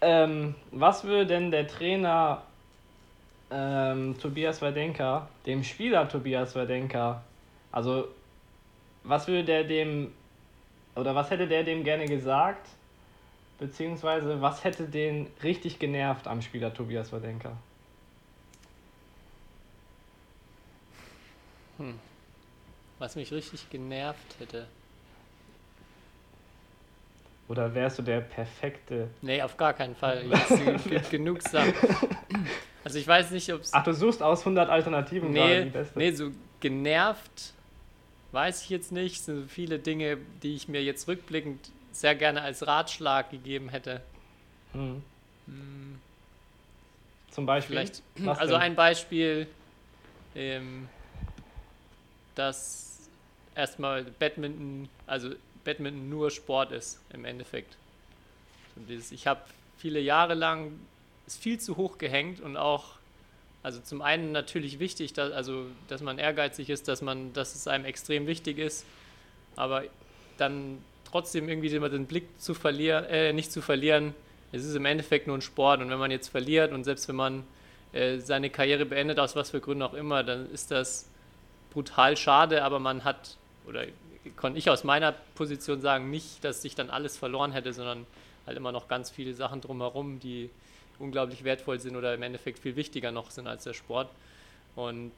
Ähm, 0.00 0.54
was 0.70 1.04
würde 1.04 1.26
denn 1.26 1.50
der 1.50 1.66
Trainer 1.66 2.42
ähm, 3.50 4.16
Tobias 4.18 4.58
Verdenker, 4.58 5.28
dem 5.46 5.62
Spieler 5.62 6.08
Tobias 6.08 6.52
Verdenker, 6.52 7.22
also 7.72 8.08
was 9.04 9.26
würde 9.28 9.44
der 9.44 9.64
dem, 9.64 10.12
oder 10.94 11.14
was 11.14 11.30
hätte 11.30 11.46
der 11.46 11.64
dem 11.64 11.84
gerne 11.84 12.06
gesagt? 12.06 12.66
Beziehungsweise, 13.58 14.40
was 14.40 14.64
hätte 14.64 14.84
den 14.84 15.26
richtig 15.42 15.78
genervt 15.78 16.26
am 16.26 16.40
Spieler 16.40 16.72
Tobias 16.72 17.10
Verdenker? 21.80 21.98
Was 22.98 23.16
mich 23.16 23.32
richtig 23.32 23.68
genervt 23.70 24.36
hätte. 24.38 24.66
Oder 27.48 27.74
wärst 27.74 27.98
du 27.98 28.02
der 28.02 28.20
perfekte. 28.20 29.08
Nee, 29.22 29.42
auf 29.42 29.56
gar 29.56 29.72
keinen 29.72 29.96
Fall. 29.96 30.24
Es 30.30 30.84
gibt 30.84 31.10
genug 31.10 31.42
Sachen. 31.42 31.74
Also 32.84 32.98
ich 32.98 33.08
weiß 33.08 33.30
nicht, 33.32 33.52
ob 33.52 33.62
es. 33.62 33.72
Ach, 33.72 33.82
du 33.82 33.92
suchst 33.92 34.22
aus 34.22 34.40
100 34.40 34.68
Alternativen 34.68 35.32
Nee, 35.32 35.64
die 35.64 35.70
beste. 35.70 35.98
nee, 35.98 36.12
so 36.12 36.30
genervt 36.60 37.54
weiß 38.32 38.62
ich 38.62 38.70
jetzt 38.70 38.92
nicht. 38.92 39.16
Es 39.16 39.24
sind 39.24 39.42
so 39.42 39.48
viele 39.48 39.78
Dinge, 39.78 40.18
die 40.42 40.54
ich 40.54 40.68
mir 40.68 40.82
jetzt 40.82 41.08
rückblickend 41.08 41.70
sehr 41.90 42.14
gerne 42.14 42.42
als 42.42 42.66
Ratschlag 42.66 43.30
gegeben 43.30 43.68
hätte. 43.70 44.02
Hm. 44.72 45.02
Zum 47.30 47.46
Beispiel. 47.46 47.76
Vielleicht, 47.76 48.02
also 48.38 48.54
ein 48.54 48.76
Beispiel, 48.76 49.48
ähm, 50.34 50.88
dass 52.34 53.08
erstmal 53.54 54.04
Badminton, 54.04 54.88
also 55.06 55.30
Badminton 55.64 56.08
nur 56.08 56.30
Sport 56.30 56.72
ist 56.72 57.00
im 57.12 57.24
Endeffekt. 57.24 57.76
Ich 59.10 59.26
habe 59.26 59.40
viele 59.76 60.00
Jahre 60.00 60.34
lang 60.34 60.72
ist 61.26 61.42
viel 61.42 61.60
zu 61.60 61.76
hoch 61.76 61.98
gehängt 61.98 62.40
und 62.40 62.56
auch, 62.56 62.94
also 63.62 63.80
zum 63.80 64.02
einen 64.02 64.32
natürlich 64.32 64.78
wichtig, 64.78 65.12
dass, 65.12 65.32
also, 65.32 65.66
dass 65.88 66.00
man 66.00 66.18
ehrgeizig 66.18 66.70
ist, 66.70 66.88
dass 66.88 67.02
man, 67.02 67.32
dass 67.32 67.54
es 67.54 67.68
einem 67.68 67.84
extrem 67.84 68.26
wichtig 68.26 68.58
ist, 68.58 68.84
aber 69.54 69.84
dann 70.38 70.78
trotzdem 71.04 71.48
irgendwie 71.48 71.68
immer 71.68 71.88
den 71.88 72.06
Blick 72.06 72.40
zu 72.40 72.54
verlieren, 72.54 73.04
äh, 73.04 73.32
nicht 73.32 73.52
zu 73.52 73.60
verlieren, 73.60 74.14
es 74.52 74.64
ist 74.64 74.74
im 74.74 74.84
Endeffekt 74.84 75.26
nur 75.26 75.36
ein 75.36 75.42
Sport 75.42 75.80
und 75.80 75.90
wenn 75.90 75.98
man 75.98 76.10
jetzt 76.10 76.28
verliert 76.28 76.72
und 76.72 76.84
selbst 76.84 77.06
wenn 77.08 77.16
man 77.16 77.44
äh, 77.92 78.18
seine 78.18 78.50
Karriere 78.50 78.86
beendet, 78.86 79.18
aus 79.18 79.36
was 79.36 79.50
für 79.50 79.60
Gründen 79.60 79.82
auch 79.82 79.94
immer, 79.94 80.24
dann 80.24 80.50
ist 80.50 80.70
das 80.70 81.09
brutal 81.70 82.16
schade, 82.16 82.62
aber 82.64 82.78
man 82.78 83.04
hat, 83.04 83.36
oder 83.66 83.84
konnte 84.36 84.58
ich 84.58 84.68
aus 84.70 84.84
meiner 84.84 85.12
Position 85.34 85.80
sagen, 85.80 86.10
nicht, 86.10 86.44
dass 86.44 86.64
ich 86.64 86.74
dann 86.74 86.90
alles 86.90 87.16
verloren 87.16 87.52
hätte, 87.52 87.72
sondern 87.72 88.06
halt 88.46 88.56
immer 88.56 88.72
noch 88.72 88.88
ganz 88.88 89.10
viele 89.10 89.34
Sachen 89.34 89.60
drumherum, 89.60 90.20
die 90.20 90.50
unglaublich 90.98 91.44
wertvoll 91.44 91.80
sind 91.80 91.96
oder 91.96 92.14
im 92.14 92.22
Endeffekt 92.22 92.58
viel 92.58 92.76
wichtiger 92.76 93.10
noch 93.10 93.30
sind 93.30 93.46
als 93.46 93.64
der 93.64 93.74
Sport. 93.74 94.08
Und 94.76 95.12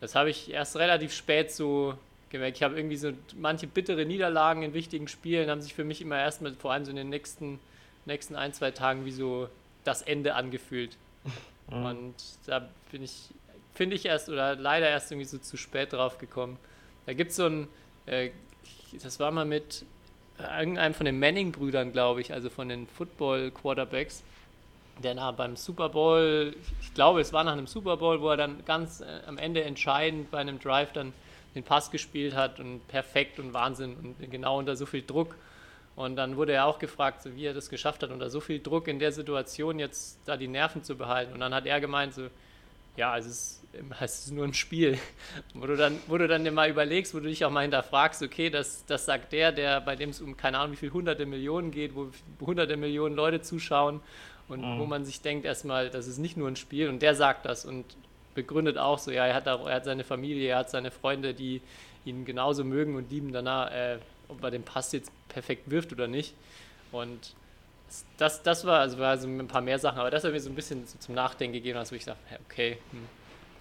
das 0.00 0.14
habe 0.14 0.30
ich 0.30 0.50
erst 0.50 0.76
relativ 0.76 1.12
spät 1.12 1.50
so 1.50 1.94
gemerkt. 2.30 2.56
Ich 2.56 2.62
habe 2.62 2.76
irgendwie 2.76 2.96
so 2.96 3.12
manche 3.36 3.66
bittere 3.66 4.04
Niederlagen 4.04 4.62
in 4.62 4.74
wichtigen 4.74 5.08
Spielen 5.08 5.50
haben 5.50 5.60
sich 5.60 5.74
für 5.74 5.84
mich 5.84 6.00
immer 6.00 6.18
erst 6.18 6.42
mal 6.42 6.52
vor 6.54 6.72
allem 6.72 6.84
so 6.84 6.90
in 6.90 6.96
den 6.96 7.08
nächsten, 7.08 7.58
nächsten 8.06 8.36
ein, 8.36 8.52
zwei 8.52 8.70
Tagen 8.70 9.04
wie 9.04 9.12
so 9.12 9.48
das 9.84 10.02
Ende 10.02 10.34
angefühlt. 10.34 10.96
Mhm. 11.70 11.84
Und 11.84 12.14
da 12.46 12.68
bin 12.90 13.02
ich, 13.02 13.30
finde 13.74 13.96
ich 13.96 14.06
erst 14.06 14.28
oder 14.28 14.56
leider 14.56 14.88
erst 14.88 15.10
irgendwie 15.10 15.28
so 15.28 15.38
zu 15.38 15.56
spät 15.56 15.92
drauf 15.92 16.18
gekommen. 16.18 16.58
Da 17.06 17.12
gibt 17.12 17.30
es 17.30 17.36
so 17.36 17.46
ein, 17.46 17.68
äh, 18.06 18.30
das 19.02 19.20
war 19.20 19.30
mal 19.30 19.44
mit 19.44 19.84
irgendeinem 20.38 20.94
von 20.94 21.06
den 21.06 21.18
Manning-Brüdern, 21.18 21.92
glaube 21.92 22.20
ich, 22.20 22.32
also 22.32 22.50
von 22.50 22.68
den 22.68 22.86
Football-Quarterbacks, 22.86 24.22
der 25.02 25.14
nach 25.14 25.32
beim 25.32 25.56
Super 25.56 25.88
Bowl, 25.88 26.54
ich 26.80 26.94
glaube, 26.94 27.20
es 27.20 27.32
war 27.32 27.44
nach 27.44 27.52
einem 27.52 27.66
Super 27.66 27.96
Bowl, 27.96 28.20
wo 28.20 28.30
er 28.30 28.36
dann 28.36 28.64
ganz 28.64 29.00
äh, 29.00 29.20
am 29.26 29.38
Ende 29.38 29.62
entscheidend 29.64 30.30
bei 30.30 30.38
einem 30.38 30.58
Drive 30.58 30.92
dann 30.92 31.12
den 31.54 31.62
Pass 31.62 31.90
gespielt 31.90 32.34
hat 32.34 32.58
und 32.58 32.86
perfekt 32.88 33.38
und 33.38 33.52
Wahnsinn 33.52 33.94
und 34.18 34.30
genau 34.30 34.58
unter 34.58 34.76
so 34.76 34.86
viel 34.86 35.02
Druck. 35.02 35.36
Und 35.96 36.16
dann 36.16 36.36
wurde 36.36 36.52
er 36.52 36.66
auch 36.66 36.80
gefragt, 36.80 37.22
so 37.22 37.36
wie 37.36 37.46
er 37.46 37.54
das 37.54 37.68
geschafft 37.68 38.02
hat, 38.02 38.10
unter 38.10 38.28
so 38.28 38.40
viel 38.40 38.60
Druck 38.60 38.88
in 38.88 38.98
der 38.98 39.12
Situation 39.12 39.78
jetzt 39.78 40.18
da 40.24 40.36
die 40.36 40.48
Nerven 40.48 40.82
zu 40.82 40.96
behalten. 40.96 41.32
Und 41.32 41.40
dann 41.40 41.54
hat 41.54 41.66
er 41.66 41.80
gemeint, 41.80 42.14
so, 42.14 42.28
ja, 42.96 43.16
es 43.16 43.26
ist, 43.26 43.63
es 44.00 44.26
ist 44.26 44.32
nur 44.32 44.44
ein 44.44 44.54
Spiel. 44.54 44.98
Wo 45.54 45.66
du, 45.66 45.76
dann, 45.76 45.98
wo 46.06 46.18
du 46.18 46.28
dann 46.28 46.44
dir 46.44 46.52
mal 46.52 46.68
überlegst, 46.70 47.14
wo 47.14 47.20
du 47.20 47.28
dich 47.28 47.44
auch 47.44 47.50
mal 47.50 47.62
hinterfragst, 47.62 48.22
okay, 48.22 48.50
das, 48.50 48.84
das 48.86 49.04
sagt 49.04 49.32
der, 49.32 49.52
der, 49.52 49.80
bei 49.80 49.96
dem 49.96 50.10
es 50.10 50.20
um 50.20 50.36
keine 50.36 50.58
Ahnung 50.58 50.72
wie 50.72 50.76
viel 50.76 50.92
hunderte 50.92 51.26
Millionen 51.26 51.70
geht, 51.70 51.94
wo 51.94 52.10
hunderte 52.40 52.76
Millionen 52.76 53.14
Leute 53.14 53.40
zuschauen 53.40 54.00
und 54.48 54.60
Mhm. 54.60 54.78
wo 54.78 54.86
man 54.86 55.04
sich 55.04 55.20
denkt 55.20 55.44
erstmal, 55.44 55.90
das 55.90 56.06
ist 56.06 56.18
nicht 56.18 56.36
nur 56.36 56.48
ein 56.48 56.56
Spiel 56.56 56.88
und 56.88 57.00
der 57.00 57.14
sagt 57.14 57.46
das 57.46 57.64
und 57.64 57.84
begründet 58.34 58.78
auch 58.78 58.98
so, 58.98 59.10
ja, 59.10 59.26
er 59.26 59.34
hat, 59.34 59.48
auch, 59.48 59.66
er 59.66 59.76
hat 59.76 59.84
seine 59.84 60.04
Familie, 60.04 60.50
er 60.50 60.58
hat 60.58 60.70
seine 60.70 60.90
Freunde, 60.90 61.34
die 61.34 61.60
ihn 62.04 62.24
genauso 62.24 62.64
mögen 62.64 62.96
und 62.96 63.10
lieben 63.10 63.32
danach, 63.32 63.70
äh, 63.72 63.98
ob 64.28 64.42
er 64.42 64.50
den 64.50 64.62
Pass 64.62 64.92
jetzt 64.92 65.10
perfekt 65.28 65.70
wirft 65.70 65.92
oder 65.92 66.08
nicht. 66.08 66.34
Und 66.92 67.34
das, 68.18 68.42
das 68.42 68.64
war, 68.64 68.80
also 68.80 68.98
war 68.98 69.16
so 69.18 69.28
ein 69.28 69.46
paar 69.46 69.60
mehr 69.60 69.78
Sachen, 69.78 69.98
aber 69.98 70.10
das 70.10 70.24
hat 70.24 70.32
mir 70.32 70.40
so 70.40 70.50
ein 70.50 70.54
bisschen 70.54 70.86
so 70.86 70.98
zum 70.98 71.14
Nachdenken 71.14 71.54
gegeben, 71.54 71.78
also 71.78 71.92
wo 71.92 71.96
ich 71.96 72.04
dachte, 72.04 72.18
okay, 72.48 72.78
hm, 72.90 73.06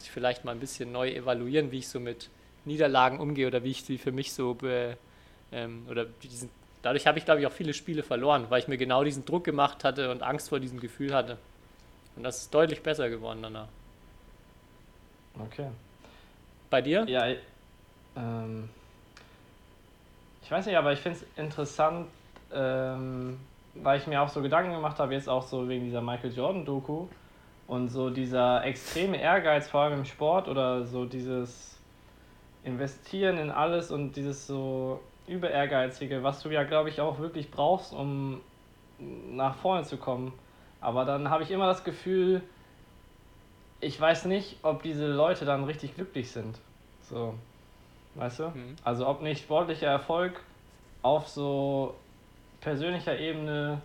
muss 0.04 0.08
ich 0.10 0.12
vielleicht 0.12 0.44
mal 0.44 0.52
ein 0.52 0.60
bisschen 0.60 0.92
neu 0.92 1.10
evaluieren, 1.12 1.72
wie 1.72 1.78
ich 1.78 1.88
so 1.88 1.98
mit 1.98 2.30
Niederlagen 2.66 3.22
umgehe 3.22 3.48
oder 3.48 3.64
wie 3.64 3.72
ich 3.72 3.84
sie 3.86 3.98
für 3.98 4.12
mich 4.12 4.34
so 4.34 4.54
be, 4.54 4.98
ähm, 5.54 5.86
oder 5.90 6.04
diesen, 6.24 6.50
dadurch 6.82 7.08
habe 7.08 7.20
ich 7.20 7.24
glaube 7.26 7.40
ich 7.40 7.48
auch 7.48 7.54
viele 7.54 7.74
Spiele 7.74 8.04
verloren, 8.04 8.48
weil 8.50 8.60
ich 8.60 8.68
mir 8.68 8.78
genau 8.78 9.06
diesen 9.06 9.24
Druck 9.24 9.46
gemacht 9.46 9.86
hatte 9.86 10.12
und 10.12 10.22
Angst 10.22 10.50
vor 10.50 10.60
diesem 10.60 10.82
Gefühl 10.82 11.14
hatte. 11.14 11.38
Und 12.18 12.24
das 12.24 12.40
ist 12.42 12.54
deutlich 12.54 12.82
besser 12.84 13.10
geworden 13.10 13.40
danach. 13.44 13.68
Okay. 15.40 15.68
Bei 16.70 16.82
dir? 16.82 17.06
Ja, 17.08 17.28
ich- 17.28 17.40
ähm, 18.18 18.68
ich 20.44 20.52
weiß 20.52 20.66
nicht, 20.66 20.76
aber 20.76 20.92
ich 20.92 21.00
finde 21.00 21.20
es 21.20 21.40
interessant, 21.40 22.08
ähm, 22.54 23.40
weil 23.76 24.00
ich 24.02 24.08
mir 24.08 24.22
auch 24.22 24.28
so 24.28 24.42
Gedanken 24.42 24.74
gemacht 24.74 25.00
habe, 25.00 25.14
jetzt 25.14 25.30
auch 25.30 25.48
so 25.48 25.70
wegen 25.70 25.86
dieser 25.86 26.02
Michael 26.02 26.36
Jordan-Doku 26.36 27.08
und 27.68 27.90
so 27.90 28.10
dieser 28.10 28.64
extreme 28.64 29.20
Ehrgeiz, 29.20 29.70
vor 29.70 29.82
allem 29.82 30.00
im 30.00 30.06
Sport 30.06 30.48
oder 30.48 30.84
so 30.84 31.06
dieses 31.06 31.78
Investieren 32.64 33.38
in 33.38 33.52
alles 33.52 33.92
und 33.92 34.16
dieses 34.16 34.48
so 34.48 35.00
über 35.28 35.50
ehrgeizige, 35.50 36.24
was 36.24 36.42
du 36.42 36.50
ja, 36.50 36.64
glaube 36.64 36.90
ich, 36.90 37.02
auch 37.02 37.20
wirklich 37.20 37.50
brauchst, 37.52 37.94
um 37.94 38.42
nach 39.00 39.56
vorne 39.56 39.84
zu 39.84 39.98
kommen. 39.98 40.34
Aber 40.82 41.06
dann 41.06 41.30
habe 41.30 41.44
ich 41.44 41.52
immer 41.52 41.68
das 41.68 41.84
Gefühl, 41.84 42.42
ich 43.80 44.00
weiß 44.00 44.26
nicht, 44.26 44.58
ob 44.64 44.84
diese 44.84 45.08
Leute 45.08 45.46
dann 45.46 45.64
richtig 45.64 45.96
glücklich 45.96 46.32
sind. 46.32 46.60
So, 47.02 47.36
weißt 48.16 48.40
du? 48.40 48.44
Mhm. 48.50 48.76
Also 48.84 49.08
ob 49.08 49.22
nicht 49.22 49.44
sportlicher 49.44 49.88
Erfolg 49.88 50.42
auf 51.02 51.28
so 51.28 51.96
persönlicher 52.62 53.18
Ebene, 53.18 53.82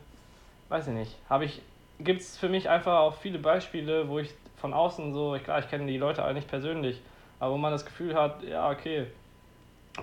weiß 0.68 0.88
ich 0.88 0.94
nicht, 0.94 1.16
habe 1.28 1.44
ich, 1.44 1.62
gibt 1.98 2.20
es 2.20 2.36
für 2.38 2.48
mich 2.48 2.68
einfach 2.68 2.98
auch 3.00 3.14
viele 3.14 3.38
Beispiele, 3.38 4.08
wo 4.08 4.18
ich 4.18 4.30
von 4.56 4.72
außen 4.72 5.12
so, 5.12 5.36
klar, 5.42 5.58
ich 5.60 5.68
kenne 5.68 5.86
die 5.86 5.98
Leute 5.98 6.22
alle 6.22 6.34
nicht 6.34 6.48
persönlich, 6.48 7.00
aber 7.40 7.54
wo 7.54 7.58
man 7.58 7.72
das 7.72 7.84
Gefühl 7.84 8.14
hat, 8.14 8.42
ja, 8.42 8.70
okay, 8.70 9.06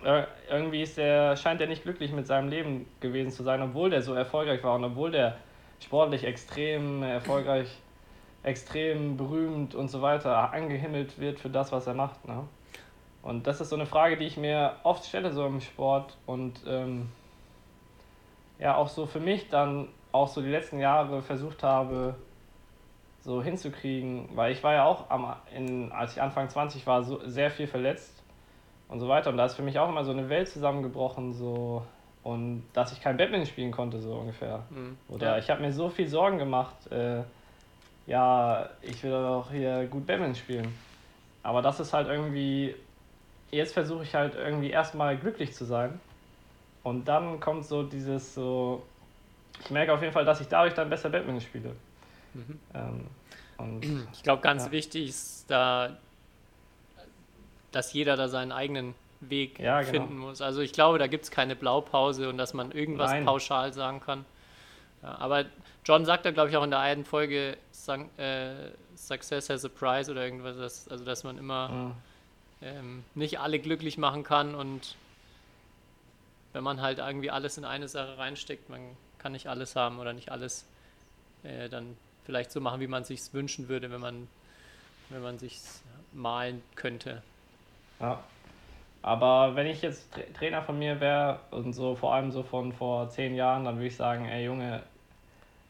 ir- 0.03 0.27
irgendwie 0.49 0.81
ist 0.81 0.97
der, 0.97 1.35
scheint 1.35 1.61
er 1.61 1.67
nicht 1.67 1.83
glücklich 1.83 2.11
mit 2.11 2.27
seinem 2.27 2.49
Leben 2.49 2.85
gewesen 2.99 3.31
zu 3.31 3.43
sein, 3.43 3.61
obwohl 3.61 3.89
der 3.89 4.01
so 4.01 4.13
erfolgreich 4.13 4.63
war 4.63 4.75
und 4.75 4.83
obwohl 4.83 5.11
der 5.11 5.37
sportlich 5.81 6.23
extrem 6.23 7.03
erfolgreich, 7.03 7.67
extrem 8.43 9.17
berühmt 9.17 9.75
und 9.75 9.89
so 9.89 10.01
weiter 10.01 10.53
angehimmelt 10.53 11.19
wird 11.19 11.39
für 11.39 11.49
das, 11.49 11.71
was 11.71 11.87
er 11.87 11.93
macht. 11.95 12.25
Ne? 12.27 12.47
Und 13.23 13.47
das 13.47 13.59
ist 13.59 13.69
so 13.69 13.75
eine 13.75 13.87
Frage, 13.87 14.17
die 14.17 14.25
ich 14.25 14.37
mir 14.37 14.75
oft 14.83 15.05
stelle, 15.05 15.31
so 15.33 15.45
im 15.47 15.59
Sport 15.59 16.15
und 16.27 16.61
ähm, 16.67 17.09
ja, 18.59 18.75
auch 18.75 18.87
so 18.87 19.05
für 19.05 19.19
mich 19.19 19.49
dann 19.49 19.87
auch 20.15 20.27
so 20.27 20.41
die 20.41 20.49
letzten 20.49 20.79
Jahre 20.79 21.21
versucht 21.21 21.63
habe, 21.63 22.15
so 23.21 23.41
hinzukriegen, 23.41 24.29
weil 24.35 24.51
ich 24.51 24.63
war 24.63 24.73
ja 24.73 24.85
auch, 24.85 25.09
am, 25.09 25.35
in, 25.55 25.91
als 25.91 26.13
ich 26.13 26.21
Anfang 26.21 26.49
20 26.49 26.85
war, 26.85 27.03
so 27.03 27.27
sehr 27.27 27.51
viel 27.51 27.67
verletzt 27.67 28.23
und 28.87 28.99
so 28.99 29.07
weiter. 29.07 29.29
Und 29.29 29.37
da 29.37 29.45
ist 29.45 29.55
für 29.55 29.63
mich 29.63 29.79
auch 29.79 29.89
immer 29.89 30.03
so 30.03 30.11
eine 30.11 30.29
Welt 30.29 30.47
zusammengebrochen, 30.47 31.33
so 31.33 31.83
und 32.23 32.63
dass 32.73 32.91
ich 32.91 33.01
kein 33.01 33.17
Badminton 33.17 33.45
spielen 33.45 33.71
konnte, 33.71 33.99
so 34.01 34.15
ungefähr. 34.15 34.63
Mhm. 34.71 34.97
Oder 35.07 35.37
ich 35.37 35.49
habe 35.49 35.61
mir 35.61 35.71
so 35.71 35.89
viel 35.89 36.07
Sorgen 36.07 36.39
gemacht, 36.39 36.91
äh, 36.91 37.21
ja, 38.07 38.69
ich 38.81 39.03
will 39.03 39.11
doch 39.11 39.51
hier 39.51 39.85
gut 39.85 40.07
Badminton 40.07 40.35
spielen. 40.35 40.75
Aber 41.43 41.61
das 41.61 41.79
ist 41.79 41.93
halt 41.93 42.07
irgendwie, 42.07 42.75
jetzt 43.51 43.73
versuche 43.73 44.03
ich 44.03 44.15
halt 44.15 44.33
irgendwie 44.35 44.71
erstmal 44.71 45.17
glücklich 45.17 45.53
zu 45.53 45.65
sein. 45.65 45.99
Und 46.81 47.07
dann 47.07 47.39
kommt 47.39 47.65
so 47.65 47.83
dieses 47.83 48.33
so, 48.33 48.81
ich 49.63 49.69
merke 49.69 49.93
auf 49.93 50.01
jeden 50.01 50.13
Fall, 50.13 50.25
dass 50.25 50.41
ich 50.41 50.47
dadurch 50.47 50.73
dann 50.73 50.89
besser 50.89 51.09
Badminton 51.09 51.41
spiele. 51.41 51.75
Mhm. 52.33 52.59
Ähm, 52.73 53.07
und 53.57 54.07
Ich 54.13 54.23
glaube, 54.23 54.41
ganz 54.41 54.65
Ja. 54.65 54.71
wichtig 54.71 55.09
ist 55.09 55.45
da, 55.49 55.97
dass 57.71 57.93
jeder 57.93 58.15
da 58.15 58.27
seinen 58.27 58.51
eigenen 58.51 58.95
Weg 59.21 59.59
Ja, 59.59 59.79
genau. 59.81 59.91
finden 59.91 60.17
muss. 60.17 60.41
Also 60.41 60.61
ich 60.61 60.71
glaube, 60.73 60.97
da 60.99 61.07
gibt 61.07 61.23
es 61.25 61.31
keine 61.31 61.55
Blaupause 61.55 62.29
und 62.29 62.37
dass 62.37 62.53
man 62.53 62.71
irgendwas 62.71 63.11
Nein. 63.11 63.25
pauschal 63.25 63.73
sagen 63.73 63.99
kann. 64.01 64.25
Ja, 65.01 65.17
aber 65.17 65.45
John 65.85 66.05
sagt 66.05 66.25
da, 66.25 66.31
glaube 66.31 66.49
ich, 66.49 66.57
auch 66.57 66.63
in 66.63 66.71
der 66.71 66.79
einen 66.79 67.05
Folge, 67.05 67.57
äh, 68.17 68.53
Success 68.95 69.49
has 69.49 69.65
a 69.65 69.69
price 69.69 70.09
oder 70.09 70.23
irgendwas, 70.23 70.57
dass, 70.57 70.87
also 70.87 71.05
dass 71.05 71.23
man 71.23 71.37
immer 71.37 71.69
mh, 71.69 71.95
ähm, 72.61 73.03
nicht 73.13 73.39
alle 73.39 73.59
glücklich 73.59 73.97
machen 73.97 74.23
kann 74.23 74.55
und 74.55 74.95
wenn 76.53 76.63
man 76.63 76.81
halt 76.81 76.99
irgendwie 76.99 77.29
alles 77.29 77.57
in 77.57 77.65
eine 77.65 77.87
Sache 77.87 78.17
reinsteckt, 78.17 78.69
man 78.69 78.81
kann 79.25 79.31
nicht 79.31 79.47
alles 79.47 79.75
haben 79.75 79.97
oder 79.97 80.13
nicht 80.13 80.31
alles 80.31 80.67
äh, 81.41 81.67
dann 81.67 81.97
vielleicht 82.25 82.51
so 82.51 82.61
machen, 82.61 82.79
wie 82.79 82.85
man 82.85 83.03
sich 83.03 83.33
wünschen 83.33 83.69
würde, 83.69 83.89
wenn 83.89 83.99
man 83.99 84.27
wenn 85.09 85.23
man 85.23 85.39
sich 85.39 85.59
malen 86.13 86.61
könnte. 86.75 87.23
ja. 87.99 88.23
Aber 89.01 89.55
wenn 89.55 89.65
ich 89.65 89.81
jetzt 89.81 90.11
Tra 90.13 90.21
Trainer 90.37 90.61
von 90.61 90.77
mir 90.77 90.99
wäre 90.99 91.39
und 91.49 91.73
so 91.73 91.95
vor 91.95 92.13
allem 92.13 92.31
so 92.31 92.43
von 92.43 92.71
vor 92.71 93.09
zehn 93.09 93.33
Jahren, 93.33 93.65
dann 93.65 93.77
würde 93.77 93.87
ich 93.87 93.95
sagen, 93.95 94.25
ey 94.25 94.45
Junge, 94.45 94.83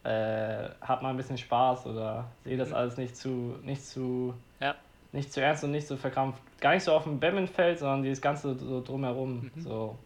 äh, 0.03 0.69
hab 0.81 1.01
mal 1.01 1.11
ein 1.11 1.17
bisschen 1.17 1.37
Spaß 1.37 1.85
oder 1.85 2.25
sehe 2.43 2.57
das 2.57 2.73
alles 2.73 2.97
nicht 2.97 3.15
zu, 3.15 3.57
nicht 3.63 3.85
zu, 3.85 4.33
Ja. 4.59 4.75
nicht 5.13 5.31
zu 5.31 5.41
ernst 5.41 5.63
und 5.63 5.71
nicht 5.71 5.87
zu 5.87 5.95
verkrampft. 5.95 6.41
Gar 6.59 6.73
nicht 6.73 6.83
so 6.83 6.91
auf 6.91 7.03
dem 7.03 7.21
Badmintonfeld, 7.21 7.79
sondern 7.79 8.03
dieses 8.03 8.21
Ganze 8.21 8.53
so 8.55 8.81
drumherum. 8.83 9.49
Mhm. 9.55 9.61
So, 9.61 9.97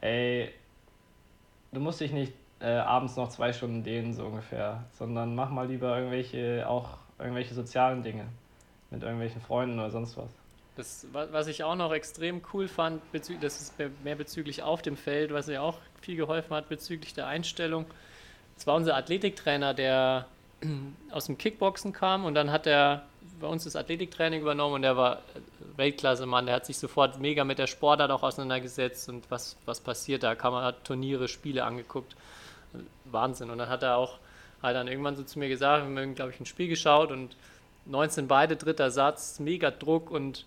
ey, 0.00 0.50
du 1.72 1.80
musst 1.80 2.00
dich 2.00 2.12
nicht 2.12 2.32
äh, 2.60 2.66
abends 2.66 3.16
noch 3.16 3.28
zwei 3.30 3.52
Stunden 3.52 3.82
dehnen, 3.82 4.14
so 4.14 4.24
ungefähr, 4.26 4.84
sondern 4.98 5.34
mach 5.34 5.50
mal 5.50 5.66
lieber 5.66 5.96
irgendwelche, 5.96 6.68
auch 6.68 6.90
irgendwelche 7.18 7.54
sozialen 7.54 8.02
Dinge 8.02 8.26
mit 8.90 9.02
irgendwelchen 9.02 9.40
Freunden 9.40 9.78
oder 9.78 9.90
sonst 9.90 10.16
was. 10.16 10.28
Das, 10.76 11.06
wa- 11.12 11.28
was 11.30 11.46
ich 11.46 11.64
auch 11.64 11.74
noch 11.74 11.92
extrem 11.92 12.42
cool 12.52 12.68
fand, 12.68 13.02
das 13.12 13.60
ist 13.60 13.74
mehr 14.04 14.14
bezüglich 14.16 14.62
auf 14.62 14.82
dem 14.82 14.96
Feld, 14.96 15.32
was 15.32 15.46
mir 15.46 15.62
auch 15.62 15.78
viel 16.00 16.16
geholfen 16.16 16.54
hat 16.54 16.68
bezüglich 16.68 17.14
der 17.14 17.26
Einstellung. 17.26 17.86
Das 18.56 18.66
war 18.66 18.74
unser 18.76 18.96
Athletiktrainer, 18.96 19.74
der 19.74 20.26
aus 21.10 21.26
dem 21.26 21.38
Kickboxen 21.38 21.92
kam 21.92 22.24
und 22.24 22.34
dann 22.34 22.50
hat 22.50 22.66
er 22.66 23.02
bei 23.40 23.46
uns 23.46 23.64
das 23.64 23.76
Athletiktraining 23.76 24.42
übernommen 24.42 24.74
und 24.76 24.82
der 24.82 24.96
war 24.96 25.20
Weltklasse, 25.76 26.26
Mann. 26.26 26.46
Der 26.46 26.56
hat 26.56 26.66
sich 26.66 26.78
sofort 26.78 27.18
mega 27.20 27.44
mit 27.44 27.58
der 27.58 27.66
Sportart 27.66 28.10
auch 28.10 28.22
auseinandergesetzt 28.22 29.08
und 29.08 29.30
was, 29.30 29.56
was 29.64 29.80
passiert 29.80 30.22
da. 30.22 30.34
Kann 30.34 30.52
man 30.52 30.62
hat 30.64 30.84
Turniere, 30.84 31.26
Spiele 31.28 31.64
angeguckt. 31.64 32.14
Wahnsinn. 33.04 33.50
Und 33.50 33.58
dann 33.58 33.68
hat 33.68 33.82
er 33.82 33.96
auch 33.96 34.18
halt 34.62 34.76
dann 34.76 34.88
irgendwann 34.88 35.16
so 35.16 35.22
zu 35.22 35.38
mir 35.38 35.48
gesagt, 35.48 35.88
wir 35.88 36.02
haben, 36.02 36.14
glaube 36.14 36.32
ich, 36.32 36.40
ein 36.40 36.46
Spiel 36.46 36.68
geschaut 36.68 37.10
und 37.10 37.36
19 37.86 38.28
beide, 38.28 38.56
dritter 38.56 38.90
Satz, 38.90 39.40
mega 39.40 39.70
Druck 39.70 40.10
und 40.10 40.44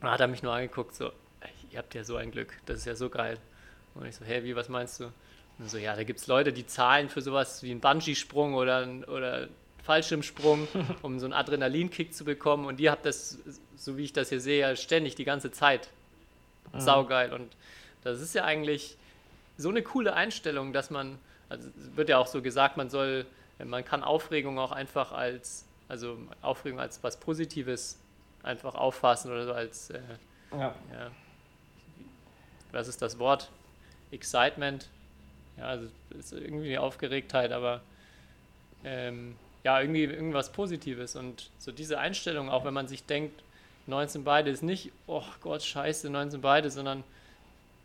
dann 0.00 0.10
hat 0.10 0.20
er 0.20 0.28
mich 0.28 0.42
nur 0.42 0.52
angeguckt, 0.54 0.94
so, 0.94 1.06
"Ey, 1.40 1.50
ihr 1.70 1.78
habt 1.78 1.94
ja 1.94 2.02
so 2.02 2.16
ein 2.16 2.30
Glück, 2.30 2.54
das 2.66 2.78
ist 2.78 2.84
ja 2.86 2.94
so 2.94 3.10
geil. 3.10 3.38
Und 3.94 4.06
ich 4.06 4.16
so, 4.16 4.24
hä, 4.24 4.42
wie, 4.44 4.56
was 4.56 4.68
meinst 4.68 5.00
du? 5.00 5.04
Und 5.58 5.68
so, 5.70 5.76
ja, 5.76 5.94
da 5.94 6.04
gibt 6.04 6.20
es 6.20 6.26
Leute, 6.26 6.52
die 6.52 6.66
zahlen 6.66 7.08
für 7.10 7.20
sowas 7.20 7.62
wie 7.62 7.70
einen 7.70 7.80
Bungee-Sprung 7.80 8.54
oder, 8.54 8.78
ein- 8.78 9.04
oder 9.04 9.48
Fallschirmsprung, 9.82 10.66
um 11.02 11.18
so 11.18 11.26
einen 11.26 11.34
Adrenalinkick 11.34 12.14
zu 12.14 12.24
bekommen. 12.24 12.64
Und 12.66 12.80
ihr 12.80 12.90
habt 12.90 13.04
das, 13.04 13.38
so 13.76 13.96
wie 13.98 14.04
ich 14.04 14.12
das 14.12 14.30
hier 14.30 14.40
sehe, 14.40 14.60
ja 14.60 14.76
ständig 14.76 15.16
die 15.16 15.24
ganze 15.24 15.50
Zeit. 15.50 15.90
Saugeil. 16.78 17.32
Und 17.32 17.50
das 18.04 18.20
ist 18.20 18.34
ja 18.34 18.44
eigentlich 18.44 18.96
so 19.60 19.68
eine 19.68 19.82
coole 19.82 20.14
Einstellung, 20.14 20.72
dass 20.72 20.90
man, 20.90 21.18
also 21.48 21.68
es 21.68 21.96
wird 21.96 22.08
ja 22.08 22.18
auch 22.18 22.26
so 22.26 22.42
gesagt, 22.42 22.76
man 22.76 22.90
soll, 22.90 23.26
man 23.62 23.84
kann 23.84 24.02
Aufregung 24.02 24.58
auch 24.58 24.72
einfach 24.72 25.12
als, 25.12 25.66
also 25.88 26.18
Aufregung 26.42 26.80
als 26.80 27.02
was 27.02 27.18
Positives 27.18 27.98
einfach 28.42 28.74
auffassen 28.74 29.30
oder 29.30 29.44
so 29.44 29.52
als, 29.52 29.90
äh, 29.90 30.00
Ja. 30.52 30.74
ja, 30.92 31.10
was 32.72 32.88
ist 32.88 33.02
das 33.02 33.18
Wort? 33.18 33.50
Excitement. 34.10 34.88
Ja, 35.56 35.66
also 35.66 35.88
ist 36.18 36.32
irgendwie 36.32 36.78
Aufgeregtheit, 36.78 37.52
aber 37.52 37.82
ähm, 38.84 39.36
ja, 39.62 39.80
irgendwie 39.80 40.04
irgendwas 40.04 40.50
Positives. 40.52 41.16
Und 41.16 41.50
so 41.58 41.70
diese 41.70 41.98
Einstellung, 41.98 42.48
auch 42.48 42.64
wenn 42.64 42.74
man 42.74 42.88
sich 42.88 43.04
denkt, 43.04 43.42
19 43.86 44.24
beide 44.24 44.50
ist 44.50 44.62
nicht, 44.62 44.92
oh 45.06 45.24
Gott, 45.40 45.62
scheiße, 45.62 46.08
19 46.08 46.40
beide, 46.40 46.70
sondern 46.70 47.04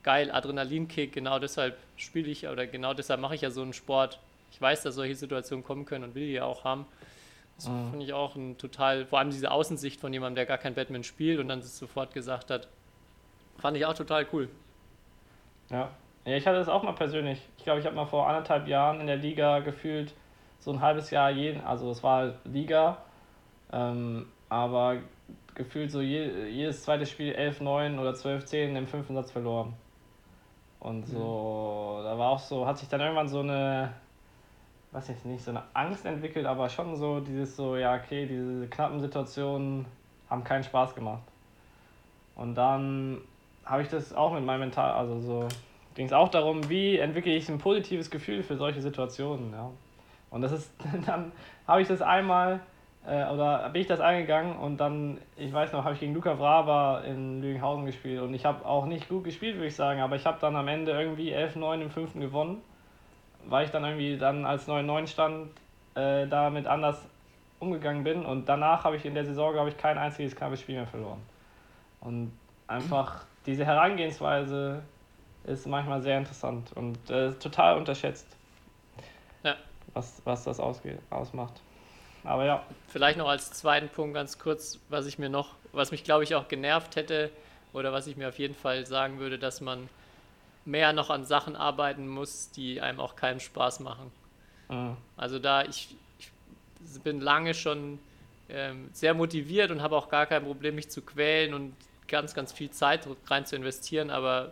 geil, 0.06 0.32
Adrenalinkick, 0.32 1.12
genau 1.12 1.39
deshalb 1.39 1.76
spiele 1.97 2.30
ich 2.30 2.47
oder 2.47 2.68
genau 2.68 2.93
deshalb 2.93 3.20
mache 3.20 3.36
ich 3.36 3.41
ja 3.41 3.49
so 3.49 3.64
einen 3.64 3.74
Sport. 3.74 4.20
Ich 4.51 4.62
weiß, 4.62 4.84
dass 4.84 4.95
solche 4.95 5.16
Situationen 5.16 5.66
kommen 5.66 5.86
können 5.86 6.03
und 6.06 6.16
will 6.16 6.28
die 6.28 6.34
ja 6.34 6.45
auch 6.45 6.64
haben. 6.64 6.86
Das 7.58 7.68
Mhm. 7.68 7.89
finde 7.89 8.06
ich 8.06 8.14
auch 8.14 8.36
ein 8.36 8.58
total, 8.58 9.06
vor 9.06 9.20
allem 9.20 9.32
diese 9.32 9.49
Außensicht 9.49 9.99
von 9.99 10.14
jemandem, 10.14 10.36
der 10.36 10.45
gar 10.45 10.60
kein 10.60 10.76
Batman 10.76 11.03
spielt 11.03 11.39
und 11.39 11.47
dann 11.47 11.60
es 11.60 11.78
sofort 11.78 12.14
gesagt 12.14 12.51
hat, 12.51 12.68
fand 13.58 13.76
ich 13.78 13.86
auch 13.86 13.95
total 13.95 14.28
cool. 14.32 14.47
Ja. 15.72 15.89
ja, 16.26 16.36
ich 16.38 16.45
hatte 16.45 16.58
das 16.58 16.70
auch 16.70 16.84
mal 16.84 16.93
persönlich. 16.93 17.41
Ich 17.58 17.64
glaube, 17.64 17.80
ich 17.80 17.86
habe 17.88 17.95
mal 17.95 18.06
vor 18.06 18.28
anderthalb 18.28 18.68
Jahren 18.68 19.01
in 19.01 19.08
der 19.08 19.18
Liga 19.18 19.60
gefühlt 19.60 20.14
so 20.60 20.72
ein 20.72 20.82
halbes 20.82 21.10
Jahr 21.10 21.32
jeden, 21.32 21.62
also 21.62 21.89
es 21.89 22.03
war 22.03 22.36
Liga, 22.43 22.97
ähm, 23.74 24.28
aber 24.49 24.97
gefühlt 25.56 25.91
so 25.91 26.01
je, 26.01 26.47
jedes 26.49 26.84
zweite 26.84 27.06
Spiel 27.08 27.34
11-9 27.34 27.99
oder 27.99 28.12
12-10 28.12 28.78
im 28.78 28.86
fünften 28.88 29.16
Satz 29.16 29.32
verloren. 29.32 29.74
Und 30.80 31.07
so, 31.07 32.01
da 32.03 32.17
war 32.17 32.32
auch 32.32 32.39
so, 32.39 32.65
hat 32.65 32.78
sich 32.78 32.88
dann 32.88 33.01
irgendwann 33.01 33.28
so 33.28 33.39
eine, 33.39 33.91
weiß 34.91 35.09
ich 35.09 35.26
nicht, 35.26 35.43
so 35.43 35.51
eine 35.51 35.63
Angst 35.73 36.05
entwickelt, 36.05 36.45
aber 36.45 36.69
schon 36.69 36.95
so 36.95 37.19
dieses 37.19 37.55
so, 37.55 37.76
ja, 37.76 37.95
okay, 37.95 38.28
diese 38.28 38.67
knappen 38.67 38.99
Situationen 38.99 39.86
haben 40.30 40.43
keinen 40.43 40.63
Spaß 40.63 40.93
gemacht. 40.93 41.23
Und 42.36 42.55
dann 42.55 43.21
habe 43.65 43.82
ich 43.82 43.89
das 43.89 44.13
auch 44.13 44.34
mit 44.34 44.45
meinem 44.45 44.61
Mental, 44.61 44.91
also 44.91 45.19
so 45.19 45.47
ging 45.95 46.05
es 46.05 46.13
auch 46.13 46.30
darum, 46.30 46.69
wie 46.69 46.97
entwickle 46.97 47.34
ich 47.34 47.49
ein 47.49 47.57
positives 47.57 48.11
Gefühl 48.11 48.43
für 48.43 48.57
solche 48.57 48.82
Situationen, 48.82 49.51
ja. 49.53 49.71
Und 50.30 50.41
das 50.41 50.51
ist, 50.51 50.71
dann 51.05 51.32
habe 51.65 51.82
ich 51.82 51.88
das 51.88 52.01
einmal, 52.01 52.59
äh, 53.08 53.26
oder 53.32 53.70
bin 53.70 53.82
ich 53.82 53.88
das 53.88 53.99
eingegangen 53.99 54.58
und 54.58 54.78
dann, 54.78 55.20
ich 55.38 55.53
weiß 55.53 55.72
noch, 55.74 55.84
habe 55.84 55.93
ich 55.93 55.99
gegen 55.99 56.14
Luca 56.14 56.38
Vraba 56.38 57.01
in 57.01 57.41
Lügenhausen 57.41 57.86
gespielt 57.86 58.22
und 58.22 58.34
ich 58.34 58.45
habe 58.45 58.66
auch 58.66 58.86
nicht 58.86 59.08
gut 59.10 59.24
gespielt, 59.24 59.56
würde 59.56 59.68
ich 59.68 59.76
sagen, 59.76 60.01
aber 60.01 60.16
ich 60.16 60.26
habe 60.26 60.38
dann 60.41 60.56
am 60.56 60.68
Ende 60.68 60.91
irgendwie 60.91 61.34
11-9 61.36 61.82
im 61.82 61.89
fünften 61.91 62.20
gewonnen, 62.22 62.62
weil 63.45 63.66
ich 63.66 63.72
dann 63.72 63.84
irgendwie 63.84 64.18
dann 64.18 64.45
als 64.45 64.68
9-9 64.68 65.08
stand, 65.08 65.49
äh, 65.95 66.28
damit 66.28 66.68
anders 66.68 67.08
umgegangen 67.60 68.03
bin 68.03 68.26
und 68.26 68.49
danach 68.49 68.84
habe 68.84 68.95
ich 68.95 69.06
in 69.06 69.14
der 69.14 69.26
Saison, 69.26 69.53
glaube 69.53 69.70
ich, 69.70 69.78
kein 69.78 69.97
einziges 69.97 70.36
knappes 70.36 70.62
Spiel 70.62 70.76
mehr 70.76 70.88
verloren. 70.88 71.22
Und 72.01 72.32
einfach 72.68 73.24
diese 73.45 73.66
Herangehensweise 73.66 74.82
ist 75.45 75.68
manchmal 75.68 76.01
sehr 76.01 76.18
interessant 76.18 76.72
und 76.74 77.10
äh, 77.10 77.32
total 77.34 77.78
unterschätzt, 77.78 78.28
Ja. 79.43 79.56
was, 79.93 80.22
was 80.26 80.43
das 80.43 80.60
ausmacht. 80.60 81.62
Aber 82.26 82.45
ja, 82.45 82.63
Vielleicht 82.88 83.17
noch 83.17 83.28
als 83.28 83.51
zweiten 83.51 83.89
Punkt 83.89 84.15
ganz 84.15 84.39
kurz, 84.39 84.80
was 84.89 85.05
ich 85.05 85.19
mir 85.19 85.30
noch, 85.30 85.55
was 85.73 85.91
mich 85.91 86.03
glaube 86.03 86.23
ich 86.23 86.36
auch 86.36 86.47
genervt 86.47 86.95
hätte 86.95 87.30
oder 87.73 87.91
was 87.91 88.07
ich 88.07 88.15
mir 88.15 88.30
auf 88.30 88.39
jeden 88.39 88.55
Fall 88.55 88.86
sagen 88.86 89.19
würde, 89.19 89.38
dass 89.38 89.61
man 89.61 89.89
mehr 90.63 90.93
noch 90.93 91.09
an 91.09 91.26
Sachen 91.26 91.55
arbeiten 91.55 92.07
muss, 92.07 92.51
die 92.51 92.82
einem 92.82 92.99
auch 92.99 93.15
keinen 93.15 93.39
Spaß 93.39 93.82
machen. 93.82 94.11
äh, 94.69 94.91
Also 95.17 95.39
da 95.39 95.63
ich, 95.63 95.95
ich 96.17 97.01
bin 97.01 97.21
lange 97.21 97.53
schon 97.53 97.99
ähm, 98.49 98.89
sehr 98.93 99.13
motiviert 99.13 99.71
und 99.71 99.82
habe 99.82 99.95
auch 99.95 100.09
gar 100.09 100.26
kein 100.26 100.43
Problem, 100.43 100.76
mich 100.76 100.89
zu 100.89 101.01
quälen 101.01 101.53
und 101.53 101.76
ganz, 102.07 102.34
ganz 102.34 102.51
viel 102.53 102.71
Zeit 102.71 103.07
rein 103.28 103.45
zu 103.45 103.55
investieren, 103.55 104.09
aber 104.09 104.51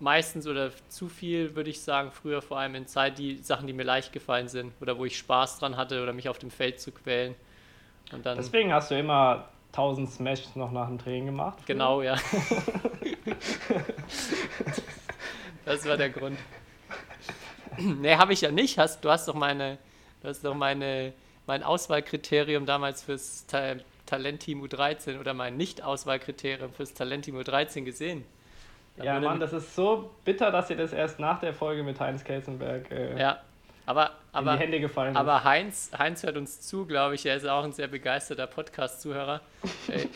meistens 0.00 0.46
oder 0.46 0.70
zu 0.88 1.08
viel, 1.08 1.56
würde 1.56 1.70
ich 1.70 1.80
sagen, 1.80 2.10
früher 2.12 2.42
vor 2.42 2.58
allem 2.58 2.74
in 2.74 2.86
Zeit, 2.86 3.18
die 3.18 3.38
Sachen, 3.38 3.66
die 3.66 3.72
mir 3.72 3.84
leicht 3.84 4.12
gefallen 4.12 4.48
sind 4.48 4.72
oder 4.80 4.98
wo 4.98 5.04
ich 5.04 5.18
Spaß 5.18 5.58
dran 5.58 5.76
hatte 5.76 6.02
oder 6.02 6.12
mich 6.12 6.28
auf 6.28 6.38
dem 6.38 6.50
Feld 6.50 6.80
zu 6.80 6.92
quälen. 6.92 7.34
Und 8.12 8.24
dann, 8.24 8.36
deswegen 8.36 8.72
hast 8.72 8.90
du 8.90 8.98
immer 8.98 9.48
1000 9.72 10.10
Smash 10.10 10.54
noch 10.54 10.72
nach 10.72 10.86
dem 10.88 10.98
Training 10.98 11.26
gemacht. 11.26 11.58
genau, 11.66 12.02
ja. 12.02 12.16
das 15.64 15.86
war 15.86 15.96
der 15.96 16.10
Grund. 16.10 16.38
nee, 17.78 18.16
habe 18.16 18.32
ich 18.32 18.40
ja 18.40 18.50
nicht. 18.50 18.78
Hast, 18.78 19.04
du 19.04 19.10
hast 19.10 19.28
doch 19.28 19.34
meine, 19.34 19.78
du 20.22 20.28
hast 20.28 20.44
doch 20.44 20.54
meine, 20.54 21.12
mein 21.46 21.62
Auswahlkriterium 21.62 22.66
damals 22.66 23.02
fürs 23.02 23.46
Ta 23.46 23.76
Talentteam 24.06 24.62
U13 24.64 25.20
oder 25.20 25.34
mein 25.34 25.58
Nicht-Auswahlkriterium 25.58 26.72
fürs 26.72 26.94
Talentteam 26.94 27.36
U13 27.36 27.82
gesehen. 27.82 28.24
Ja, 29.02 29.20
Mann, 29.20 29.40
das 29.40 29.52
ist 29.52 29.74
so 29.74 30.10
bitter, 30.24 30.50
dass 30.50 30.68
dir 30.68 30.76
das 30.76 30.92
erst 30.92 31.18
nach 31.18 31.40
der 31.40 31.54
Folge 31.54 31.82
mit 31.82 32.00
Heinz 32.00 32.24
Kelsenberg 32.24 32.90
äh, 32.90 33.18
Ja, 33.18 33.40
aber, 33.86 34.06
in 34.06 34.10
aber, 34.32 34.52
die 34.52 34.58
Hände 34.58 34.80
gefallen 34.80 35.16
aber 35.16 35.44
Heinz, 35.44 35.90
Heinz 35.96 36.22
hört 36.22 36.36
uns 36.36 36.60
zu, 36.60 36.84
glaube 36.84 37.14
ich. 37.14 37.24
Er 37.24 37.36
ist 37.36 37.46
auch 37.46 37.64
ein 37.64 37.72
sehr 37.72 37.88
begeisterter 37.88 38.46
Podcast-Zuhörer. 38.46 39.40
äh, 39.88 40.06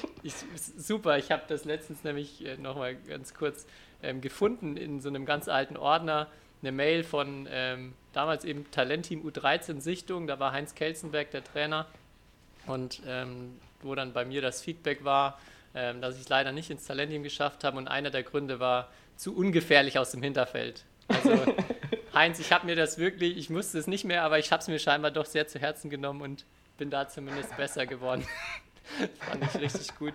super, 0.77 1.17
ich 1.17 1.31
habe 1.31 1.43
das 1.49 1.65
letztens 1.65 2.05
nämlich 2.05 2.45
äh, 2.45 2.57
nochmal 2.59 2.97
ganz 2.97 3.33
kurz 3.33 3.67
ähm, 4.03 4.21
gefunden 4.21 4.77
in 4.77 5.01
so 5.01 5.09
einem 5.09 5.25
ganz 5.25 5.49
alten 5.49 5.77
Ordner. 5.77 6.27
Eine 6.61 6.73
Mail 6.73 7.03
von 7.03 7.49
ähm, 7.51 7.95
damals 8.13 8.45
eben 8.45 8.71
Talentteam 8.71 9.27
U13 9.27 9.81
Sichtung. 9.81 10.27
Da 10.27 10.39
war 10.39 10.53
Heinz 10.53 10.75
Kelsenberg 10.75 11.31
der 11.31 11.43
Trainer. 11.43 11.87
Und 12.67 13.03
ähm, 13.07 13.59
wo 13.81 13.95
dann 13.95 14.13
bei 14.13 14.25
mir 14.25 14.43
das 14.43 14.61
Feedback 14.61 15.05
war, 15.05 15.39
ähm, 15.75 16.01
dass 16.01 16.17
ich 16.17 16.23
es 16.23 16.29
leider 16.29 16.53
nicht 16.53 16.71
ins 16.71 16.87
Talentteam 16.87 17.23
geschafft 17.23 17.65
habe. 17.65 17.79
Und 17.79 17.89
einer 17.89 18.11
der 18.11 18.23
Gründe 18.23 18.61
war 18.61 18.89
zu 19.17 19.37
ungefährlich 19.37 19.99
aus 19.99 20.11
dem 20.11 20.23
Hinterfeld. 20.23 20.85
Also 21.09 21.31
Heinz, 22.15 22.39
ich 22.39 22.53
habe 22.53 22.67
mir 22.67 22.77
das 22.77 22.99
wirklich, 22.99 23.37
ich 23.37 23.51
musste 23.51 23.79
es 23.79 23.87
nicht 23.87 24.05
mehr, 24.05 24.23
aber 24.23 24.39
ich 24.39 24.53
habe 24.53 24.61
es 24.61 24.69
mir 24.69 24.79
scheinbar 24.79 25.11
doch 25.11 25.25
sehr 25.25 25.47
zu 25.47 25.59
Herzen 25.59 25.91
genommen 25.91 26.21
und 26.21 26.45
bin 26.77 26.91
da 26.91 27.09
zumindest 27.09 27.57
besser 27.57 27.87
geworden. 27.87 28.27
Fand 29.21 29.45
ich 29.45 29.61
richtig 29.61 29.97
gut. 29.99 30.15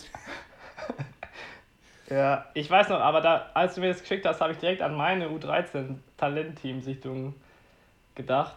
Ja, 2.09 2.45
ich 2.53 2.69
weiß 2.69 2.89
noch, 2.89 2.99
aber 2.99 3.21
da, 3.21 3.49
als 3.53 3.75
du 3.75 3.81
mir 3.81 3.89
das 3.89 4.01
geschickt 4.01 4.25
hast, 4.25 4.39
habe 4.39 4.53
ich 4.53 4.59
direkt 4.59 4.81
an 4.81 4.95
meine 4.95 5.27
U13-Talentteam-Sichtung 5.27 7.35
gedacht. 8.15 8.55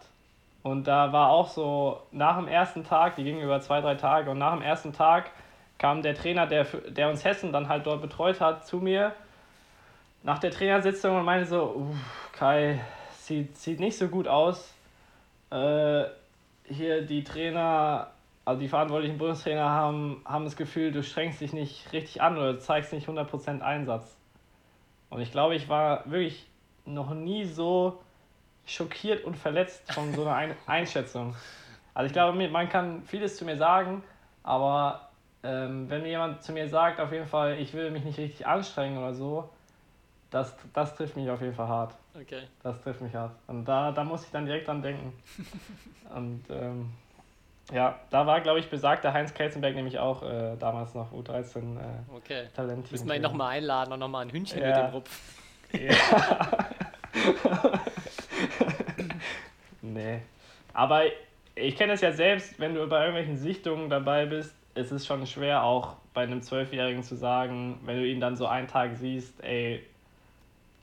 Und 0.63 0.87
da 0.87 1.13
war 1.13 1.31
auch 1.31 1.49
so, 1.49 2.01
nach 2.13 2.37
dem 2.37 2.47
ersten 2.47 2.85
Tag, 2.85 3.17
die 3.17 3.25
ging 3.25 3.41
über 3.41 3.61
zwei, 3.61 3.81
drei 3.81 3.97
Tage, 3.97 4.31
und 4.31 4.39
nach 4.39 4.53
dem 4.53 4.63
ersten 4.63 4.93
Tag 4.93 5.33
kam 5.81 6.03
der 6.03 6.15
Trainer, 6.15 6.47
der, 6.47 6.65
der 6.65 7.09
uns 7.09 7.25
Hessen 7.25 7.53
dann 7.53 7.69
halt 7.69 7.87
dort 7.87 8.03
betreut 8.03 8.41
hat, 8.41 8.67
zu 8.67 8.77
mir 8.77 9.15
nach 10.23 10.39
der 10.39 10.51
Trainersitzung 10.51 11.17
und 11.17 11.25
meinte 11.25 11.47
so, 11.47 11.75
"Uff, 11.75 12.31
Kai, 12.33 12.79
sieht, 13.13 13.57
sieht 13.57 13.81
nicht 13.81 13.97
so 13.97 14.09
gut 14.09 14.29
aus. 14.29 14.75
Äh, 15.51 16.05
hier 16.65 17.01
die 17.07 17.25
Trainer, 17.25 18.11
also 18.45 18.61
die 18.61 18.69
verantwortlichen 18.69 19.17
Bundestrainer 19.17 19.71
haben, 19.71 20.21
haben 20.27 20.45
das 20.45 20.55
Gefühl, 20.55 20.93
du 20.93 21.03
strengst 21.03 21.41
dich 21.41 21.55
nicht 21.55 21.91
richtig 21.95 22.21
an 22.21 22.37
oder 22.37 22.59
zeigst 22.59 22.93
nicht 22.93 23.09
100% 23.09 23.63
Einsatz. 23.63 24.15
Und 25.09 25.23
ich 25.23 25.33
glaube, 25.33 25.55
ich 25.55 25.71
war 25.71 26.09
wirklich 26.11 26.47
noch 26.85 27.15
nie 27.15 27.47
so 27.47 27.99
schockiert 28.67 29.25
und 29.25 29.35
verletzt 29.35 29.91
von 29.93 30.13
so 30.13 30.23
einer 30.23 30.35
Ein 30.35 30.57
Einschätzung. 30.67 31.35
Also 31.95 32.07
ich 32.07 32.13
glaube, 32.13 32.49
man 32.49 32.69
kann 32.69 33.03
vieles 33.05 33.39
zu 33.39 33.47
mir 33.47 33.57
sagen, 33.57 34.03
aber 34.43 35.10
ähm, 35.43 35.89
wenn 35.89 36.03
mir 36.03 36.09
jemand 36.09 36.43
zu 36.43 36.53
mir 36.53 36.69
sagt, 36.69 37.01
auf 37.01 37.13
jeden 37.13 37.27
Fall, 37.27 37.59
ich 37.59 37.73
will 37.75 37.91
mich 37.91 38.05
nicht 38.05 38.19
richtig 38.19 38.47
anstrengen 38.47 38.99
oder 38.99 39.15
so, 39.15 39.49
das, 40.31 40.55
das 40.73 40.95
trifft 40.95 41.17
mich 41.17 41.29
auf 41.31 41.41
jeden 41.41 41.55
Fall 41.55 41.69
hart. 41.69 41.95
Okay. 42.15 42.43
Das 42.63 42.81
trifft 42.83 43.01
mich 43.01 43.15
hart. 43.15 43.33
Und 43.47 43.65
da, 43.65 43.91
da 43.93 44.05
muss 44.05 44.25
ich 44.25 44.31
dann 44.31 44.47
direkt 44.47 44.69
dran 44.69 44.83
denken. 44.83 45.13
Und 46.15 46.45
ähm, 46.51 46.91
ja, 47.73 47.99
da 48.11 48.27
war, 48.27 48.41
glaube 48.41 48.59
ich, 48.61 48.69
besagter 48.69 49.13
Heinz 49.13 49.33
Kelzenberg 49.35 49.75
nämlich 49.75 49.99
auch 49.99 50.23
äh, 50.23 50.57
damals 50.59 50.95
noch 50.95 51.13
U13 51.13 51.77
äh, 51.79 51.83
Okay. 52.17 52.49
Talent. 52.55 52.91
Müssen 52.91 53.09
wir 53.09 53.17
ihn 53.17 53.23
nochmal 53.23 53.57
einladen 53.57 53.93
und 53.93 54.01
nochmal 54.01 54.25
ein 54.27 54.31
Hühnchen 54.31 54.61
Ja. 54.61 54.67
mit 54.69 54.77
dem 54.77 54.87
Rupf. 54.91 55.21
Nee. 59.83 60.21
Aber 60.73 61.03
ich 61.55 61.77
kenne 61.77 61.95
es 61.95 62.01
ja 62.01 62.13
selbst, 62.13 62.59
wenn 62.61 62.75
du 62.75 62.87
bei 62.87 63.01
irgendwelchen 63.01 63.37
Sichtungen 63.37 63.91
dabei 63.91 64.27
bist, 64.27 64.55
es 64.81 64.93
ist 64.93 65.07
schon 65.07 65.27
schwer 65.27 65.63
auch 65.63 65.97
bei 66.15 66.23
einem 66.23 66.43
Zwölfjährigen 66.43 67.03
zu 67.03 67.17
sagen, 67.17 67.81
wenn 67.85 67.97
du 67.97 68.07
ihn 68.07 68.21
dann 68.21 68.37
so 68.37 68.47
einen 68.47 68.67
Tag 68.67 68.97
siehst, 68.97 69.43
ey, 69.43 69.85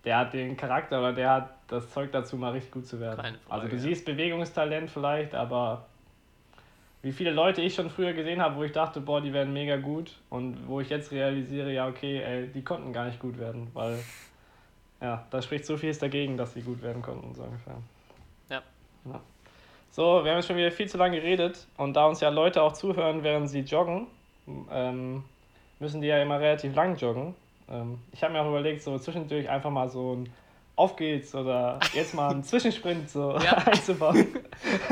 der 0.06 0.20
hat 0.20 0.34
den 0.34 0.56
Charakter 0.56 1.00
oder 1.00 1.14
der 1.14 1.30
hat 1.30 1.50
das 1.68 1.92
Zeug 1.92 2.12
dazu, 2.12 2.38
mal 2.38 2.54
richtig 2.54 2.72
gut 2.72 2.88
zu 2.88 3.00
werden. 3.00 3.22
Keine 3.22 3.38
Frage, 3.40 3.54
also 3.54 3.68
du 3.68 3.76
ja. 3.76 3.82
siehst 3.82 4.06
Bewegungstalent 4.06 4.90
vielleicht, 4.90 5.36
aber 5.36 5.86
wie 7.02 7.12
viele 7.12 7.32
Leute 7.32 7.62
ich 7.62 7.76
schon 7.76 7.90
früher 7.90 8.14
gesehen 8.14 8.42
habe, 8.42 8.56
wo 8.56 8.64
ich 8.64 8.72
dachte, 8.72 9.02
boah, 9.02 9.22
die 9.22 9.34
werden 9.34 9.54
mega 9.54 9.78
gut 9.78 10.12
und 10.30 10.68
wo 10.68 10.80
ich 10.80 10.90
jetzt 10.90 11.12
realisiere, 11.12 11.74
ja, 11.74 11.88
okay, 11.88 12.22
ey, 12.22 12.48
die 12.48 12.64
konnten 12.64 12.94
gar 12.94 13.06
nicht 13.06 13.20
gut 13.20 13.38
werden, 13.38 13.68
weil 13.74 14.00
ja, 15.02 15.26
da 15.30 15.42
spricht 15.42 15.66
so 15.66 15.78
vieles 15.78 16.00
dagegen, 16.00 16.38
dass 16.38 16.54
sie 16.54 16.62
gut 16.62 16.82
werden 16.82 17.02
konnten, 17.02 17.34
so 17.36 17.44
ungefähr. 17.44 17.78
Ja. 18.50 18.62
ja. 19.06 19.22
So, 19.92 20.24
wir 20.24 20.32
haben 20.32 20.38
jetzt 20.38 20.48
schon 20.48 20.58
wieder 20.58 20.72
viel 20.72 20.88
zu 20.88 20.98
lange 20.98 21.18
geredet 21.20 21.66
und 21.78 21.94
da 21.96 22.06
uns 22.06 22.20
ja 22.22 22.30
Leute 22.30 22.62
auch 22.62 22.74
zuhören, 22.74 23.24
während 23.24 23.50
sie 23.50 23.62
joggen, 23.62 24.08
ähm, 24.72 25.24
müssen 25.80 26.02
die 26.02 26.08
ja 26.08 26.22
immer 26.22 26.40
relativ 26.40 26.76
lang 26.76 26.96
joggen. 26.98 27.36
Ähm, 27.70 28.00
ich 28.12 28.24
habe 28.24 28.34
mir 28.34 28.42
auch 28.42 28.48
überlegt, 28.50 28.82
so 28.84 28.98
zwischendurch 29.00 29.50
einfach 29.50 29.72
mal 29.72 29.90
so 29.90 30.16
ein 30.16 30.32
Auf 30.76 30.96
geht's 30.96 31.34
oder 31.34 31.80
jetzt 31.94 32.14
mal 32.14 32.30
einen 32.30 32.44
Zwischensprint 32.44 33.10
so 33.10 33.38
Ja. 33.40 33.54
einzubauen. 33.66 34.28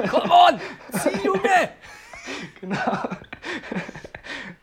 Come 0.10 0.32
on! 0.34 0.60
Zieh, 0.92 1.24
Junge! 1.24 1.70
genau. 2.62 2.82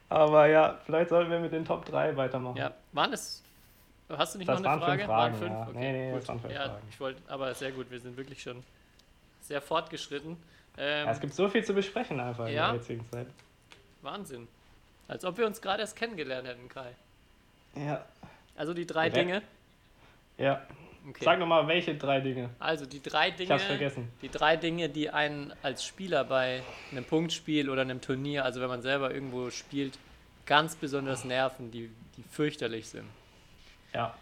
Aber 0.09 0.47
ja, 0.47 0.79
vielleicht 0.85 1.09
sollten 1.11 1.31
wir 1.31 1.39
mit 1.39 1.53
den 1.53 1.65
Top 1.65 1.85
3 1.87 2.17
weitermachen. 2.17 2.57
Ja, 2.57 2.73
waren 2.93 3.13
es. 3.13 3.43
Hast 4.11 4.35
du 4.35 4.39
nicht 4.39 4.49
Das 4.49 4.61
noch 4.61 4.73
eine 4.73 4.81
waren 4.83 4.89
Frage? 4.89 4.99
fünf 5.05 5.09
Fragen, 5.13 5.35
fünf? 5.37 5.51
ja. 5.53 5.67
Okay, 5.71 5.79
Nee, 5.79 5.93
nee, 5.93 6.11
gut. 6.11 6.21
das 6.21 6.29
waren 6.29 6.41
fünf 6.41 6.53
ja, 6.53 6.61
Fragen. 6.65 6.83
Ich 6.91 7.01
wollte, 7.01 7.23
aber 7.29 7.55
sehr 7.55 7.71
gut, 7.71 7.91
wir 7.91 7.99
sind 8.01 8.17
wirklich 8.17 8.43
schon 8.43 8.63
sehr 9.53 9.61
fortgeschritten. 9.61 10.37
Ähm, 10.79 11.07
Ja, 11.07 11.13
es 11.13 11.21
gibt 11.21 11.35
so 11.35 11.47
viel 11.51 11.63
zu 11.63 11.75
besprechen 11.75 12.19
einfach 12.19 12.47
in 12.47 12.55
Ja. 12.55 12.69
der 12.73 12.77
jetzigen 12.81 13.05
Zeit. 13.11 13.27
Wahnsinn. 14.01 14.49
Als 15.09 15.25
ob 15.27 15.37
wir 15.37 15.47
uns 15.47 15.61
gerade 15.61 15.83
erst 15.83 15.95
kennengelernt 15.95 16.49
hätten, 16.49 16.69
Kai. 16.71 16.93
Ja. 17.77 18.03
Also 18.57 18.73
die 18.73 18.87
drei 18.87 19.11
Direkt. 19.11 19.29
Dinge. 19.31 19.43
Ja. 20.39 20.63
Okay. 21.07 21.25
Sag 21.25 21.39
nochmal, 21.39 21.67
welche 21.67 21.95
drei 21.97 22.21
Dinge? 22.21 22.49
Also 22.61 22.87
die 22.87 23.03
drei 23.03 23.29
Ich 23.29 23.35
Dinge. 23.37 23.51
hab's 23.53 23.65
vergessen. 23.65 24.09
Die 24.23 24.29
drei 24.31 24.57
Dinge, 24.57 24.89
die 24.89 25.11
einen 25.11 25.53
als 25.63 25.85
Spieler 25.85 26.25
bei 26.25 26.63
einem 26.93 27.05
Punktspiel 27.05 27.69
oder 27.69 27.83
einem 27.83 28.01
Turnier, 28.01 28.45
also 28.45 28.61
wenn 28.63 28.69
man 28.69 28.81
selber 28.83 29.13
irgendwo 29.13 29.51
spielt, 29.51 29.99
ganz 30.47 30.77
besonders 30.77 31.25
nerven, 31.25 31.71
die, 31.71 31.91
die 32.17 32.23
fürchterlich 32.31 32.89
sind. 32.89 33.09
Ja. 33.93 34.15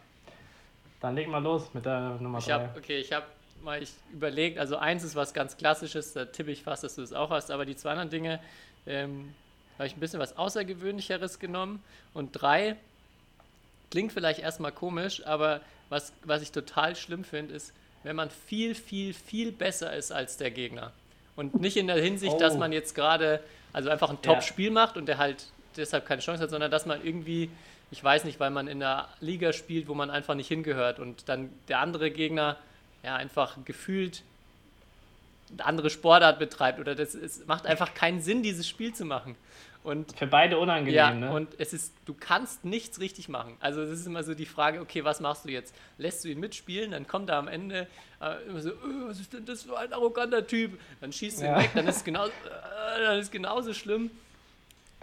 Dann 1.01 1.15
leg 1.15 1.29
mal 1.29 1.43
los 1.43 1.73
mit 1.75 1.85
der 1.85 2.17
Nummer 2.21 2.39
Ich 2.39 2.47
drei. 2.47 2.69
okay, 2.77 2.99
ich 2.99 3.13
habe 3.13 3.27
mal 3.63 3.83
ich 3.83 3.91
überlegt, 4.13 4.59
also 4.59 4.77
eins 4.77 5.05
ist 5.05 5.15
was 5.15 5.35
ganz 5.35 5.57
Klassisches, 5.57 6.13
da 6.13 6.25
tippe 6.25 6.51
ich 6.51 6.63
fast, 6.63 6.85
dass 6.85 6.95
du 6.97 7.03
es 7.03 7.13
auch 7.13 7.31
hast, 7.31 7.51
aber 7.51 7.65
die 7.67 7.77
zwei 7.77 7.91
anderen 7.91 8.11
Dinge 8.11 8.41
ähm, 8.87 9.35
habe 9.79 9.87
ich 9.87 9.97
ein 9.97 10.01
bisschen 10.01 10.21
was 10.21 10.37
Außergewöhnlicheres 10.37 11.39
genommen. 11.39 11.83
Und 12.15 12.33
drei 12.33 12.77
klingt 13.91 14.13
vielleicht 14.13 14.41
erstmal 14.41 14.73
komisch, 14.73 15.25
aber 15.27 15.61
was, 15.89 16.13
was 16.25 16.43
ich 16.43 16.53
total 16.53 16.97
schlimm 16.97 17.25
finde, 17.25 17.55
ist, 17.55 17.73
wenn 18.03 18.17
man 18.17 18.31
viel, 18.31 18.75
viel, 18.75 19.13
viel 19.13 19.53
besser 19.53 19.95
ist 19.95 20.13
als 20.13 20.37
der 20.37 20.51
Gegner. 20.51 20.93
Und 21.37 21.61
nicht 21.61 21.77
in 21.77 21.87
der 21.87 22.01
Hinsicht, 22.01 22.41
dass 22.41 22.55
Oh. 22.55 22.59
man 22.59 22.73
jetzt 22.73 22.95
gerade, 22.95 23.41
also 23.73 23.91
einfach 23.91 24.11
ein 24.11 24.19
Ja. 24.25 24.33
Top-Spiel 24.35 24.71
macht 24.71 24.97
und 24.97 25.07
der 25.07 25.19
halt 25.19 25.47
deshalb 25.77 26.07
keine 26.07 26.21
Chance 26.23 26.43
hat, 26.43 26.51
sondern 26.51 26.71
dass 26.71 26.87
man 26.87 27.05
irgendwie, 27.05 27.51
ich 27.91 28.03
weiß 28.03 28.25
nicht, 28.25 28.41
weil 28.41 28.51
man 28.51 28.69
in 28.69 28.83
einer 28.83 29.09
Liga 29.21 29.53
spielt, 29.53 29.89
wo 29.89 29.95
man 29.95 30.11
einfach 30.11 30.35
nicht 30.35 30.49
hingehört 30.49 30.99
und 30.99 31.29
dann 31.29 31.51
der 31.69 31.81
andere 31.81 32.11
Gegner 32.11 32.57
ja 33.03 33.17
einfach 33.17 33.57
gefühlt 33.65 34.23
eine 35.53 35.65
andere 35.65 35.91
Sportart 35.91 36.39
betreibt 36.39 36.79
oder 36.79 36.95
das 36.95 37.15
es 37.15 37.45
macht 37.47 37.67
einfach 37.67 37.95
keinen 37.95 38.21
Sinn, 38.21 38.43
dieses 38.43 38.69
Spiel 38.69 38.95
zu 38.95 39.05
machen. 39.05 39.35
Und 39.83 40.15
Für 40.19 40.27
beide 40.27 40.59
unangenehm, 40.59 40.95
ja, 40.95 41.11
ne? 41.15 41.33
und 41.33 41.49
es 41.59 41.73
ist, 41.73 41.95
du 42.05 42.13
kannst 42.13 42.67
nichts 42.67 43.01
richtig 43.01 43.31
machen. 43.31 43.57
Also 43.61 43.81
es 43.81 43.89
ist 43.99 44.07
immer 44.07 44.23
so 44.23 44.35
die 44.35 44.45
Frage, 44.45 44.79
okay, 44.81 45.05
was 45.05 45.21
machst 45.21 45.47
du 45.47 45.49
jetzt? 45.49 45.75
Lässt 45.97 46.23
du 46.23 46.29
ihn 46.29 46.39
mitspielen, 46.39 46.91
dann 46.91 47.07
kommt 47.07 47.31
er 47.31 47.37
am 47.37 47.49
Ende 47.49 47.87
äh, 48.21 48.43
immer 48.47 48.61
so, 48.61 48.69
"Äh, 48.71 48.75
was 49.07 49.19
ist 49.21 49.33
denn 49.33 49.47
das 49.47 49.63
für 49.63 49.79
ein 49.79 49.91
arroganter 49.95 50.47
Typ? 50.47 50.79
Dann 51.01 51.13
schießt 51.15 51.39
du 51.41 51.45
ihn 51.45 51.51
Ja. 51.53 51.59
weg, 51.59 51.71
dann 51.75 51.87
ist 51.89 51.97
es 51.97 52.05
genauso, 52.05 52.31
äh, 52.31 53.01
dann 53.03 53.19
ist 53.19 53.33
genauso 53.33 53.73
schlimm. 53.73 54.11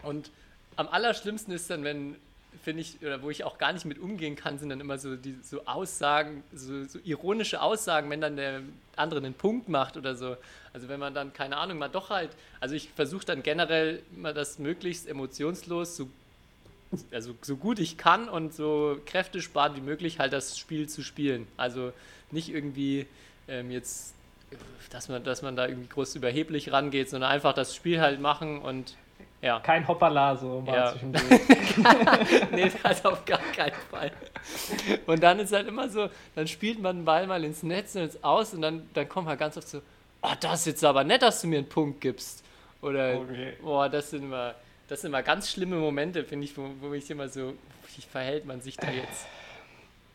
Und 0.04 0.30
am 0.76 0.88
allerschlimmsten 0.90 1.52
ist 1.56 1.72
dann, 1.72 1.84
wenn, 1.84 2.16
finde 2.64 2.82
ich, 2.82 3.02
oder 3.02 3.22
wo 3.22 3.30
ich 3.30 3.44
auch 3.44 3.58
gar 3.58 3.74
nicht 3.74 3.86
mit 3.86 4.00
umgehen 4.00 4.36
kann, 4.36 4.58
sind 4.58 4.70
dann 4.70 4.80
immer 4.80 4.98
so 4.98 5.16
die 5.16 5.38
so 5.42 5.66
Aussagen, 5.66 6.44
so, 6.54 6.86
so 6.86 7.00
ironische 7.04 7.62
Aussagen, 7.62 8.10
wenn 8.10 8.22
dann 8.22 8.36
der 8.36 8.62
andere 8.96 9.20
einen 9.20 9.34
Punkt 9.34 9.70
macht 9.70 9.98
oder 9.98 10.16
so. 10.16 10.38
Also 10.74 10.90
wenn 10.90 11.00
man 11.00 11.14
dann, 11.14 11.34
keine 11.34 11.58
Ahnung, 11.58 11.78
mal 11.78 11.90
doch 11.90 12.10
halt, 12.10 12.32
also 12.60 12.76
ich 12.76 12.90
versuche 12.90 13.26
dann 13.26 13.44
generell 13.44 14.02
immer 14.16 14.34
das 14.34 14.60
möglichst 14.60 15.08
emotionslos, 15.08 15.98
so, 15.98 16.10
also 17.12 17.36
so 17.42 17.58
gut 17.58 17.80
ich 17.80 17.98
kann 17.98 18.30
und 18.30 18.54
so 18.54 19.00
kräftesparend 19.06 19.78
wie 19.78 19.82
möglich 19.82 20.20
halt 20.20 20.34
das 20.34 20.58
Spiel 20.58 20.88
zu 20.88 21.04
spielen. 21.04 21.48
Also 21.58 21.94
nicht 22.32 22.50
irgendwie 22.50 23.08
ähm, 23.48 23.72
jetzt, 23.72 24.14
dass 24.90 25.10
man, 25.10 25.24
dass 25.24 25.42
man 25.42 25.56
da 25.56 25.68
irgendwie 25.68 25.90
groß 25.90 26.16
überheblich 26.16 26.72
rangeht, 26.72 27.10
sondern 27.10 27.32
einfach 27.32 27.54
das 27.54 27.76
Spiel 27.76 28.02
halt 28.02 28.20
machen 28.20 28.60
und 28.60 28.96
ja. 29.42 29.60
Kein 29.60 29.88
Hoppala 29.88 30.36
so 30.36 30.62
mal 30.62 30.76
Ja. 30.76 30.92
zwischendurch. 30.92 31.24
nee, 32.52 32.72
das 32.84 33.06
auf 33.06 33.24
gar 33.26 33.40
keinen 33.56 33.76
Fall. 33.92 34.12
Und 35.06 35.22
dann 35.22 35.40
ist 35.40 35.54
halt 35.54 35.68
immer 35.68 35.90
so, 35.90 36.10
dann 36.36 36.48
spielt 36.48 36.82
man 36.82 36.98
den 36.98 37.06
Ball 37.06 37.28
mal 37.28 37.44
ins 37.44 37.64
Netz 37.64 37.96
und 37.96 38.02
ins 38.04 38.24
Aus 38.24 38.54
und 38.54 38.62
dann, 38.62 38.90
dann 38.94 39.08
kommt 39.08 39.28
halt 39.28 39.40
ganz 39.40 39.58
oft 39.58 39.68
so, 39.68 39.82
oh, 40.22 40.32
das 40.40 40.62
ist 40.62 40.66
jetzt 40.68 40.84
aber 40.86 41.04
nett, 41.04 41.22
dass 41.22 41.42
du 41.42 41.48
mir 41.48 41.60
einen 41.60 41.70
Punkt 41.70 42.02
gibst. 42.02 42.44
Oder, 42.82 43.16
Okay. 43.18 43.54
boah, 43.62 43.90
das 43.90 44.10
sind 44.12 44.24
immer, 44.24 44.56
das 44.88 45.02
sind 45.02 45.10
immer 45.12 45.24
ganz 45.24 45.50
schlimme 45.52 45.76
Momente, 45.78 46.24
finde 46.24 46.46
ich, 46.46 46.58
wo, 46.58 46.70
wo 46.80 46.94
ich 46.94 47.10
immer 47.10 47.28
so, 47.28 47.54
wie 47.96 48.02
verhält 48.02 48.46
man 48.46 48.62
sich 48.62 48.78
da 48.78 48.90
jetzt? 48.92 49.28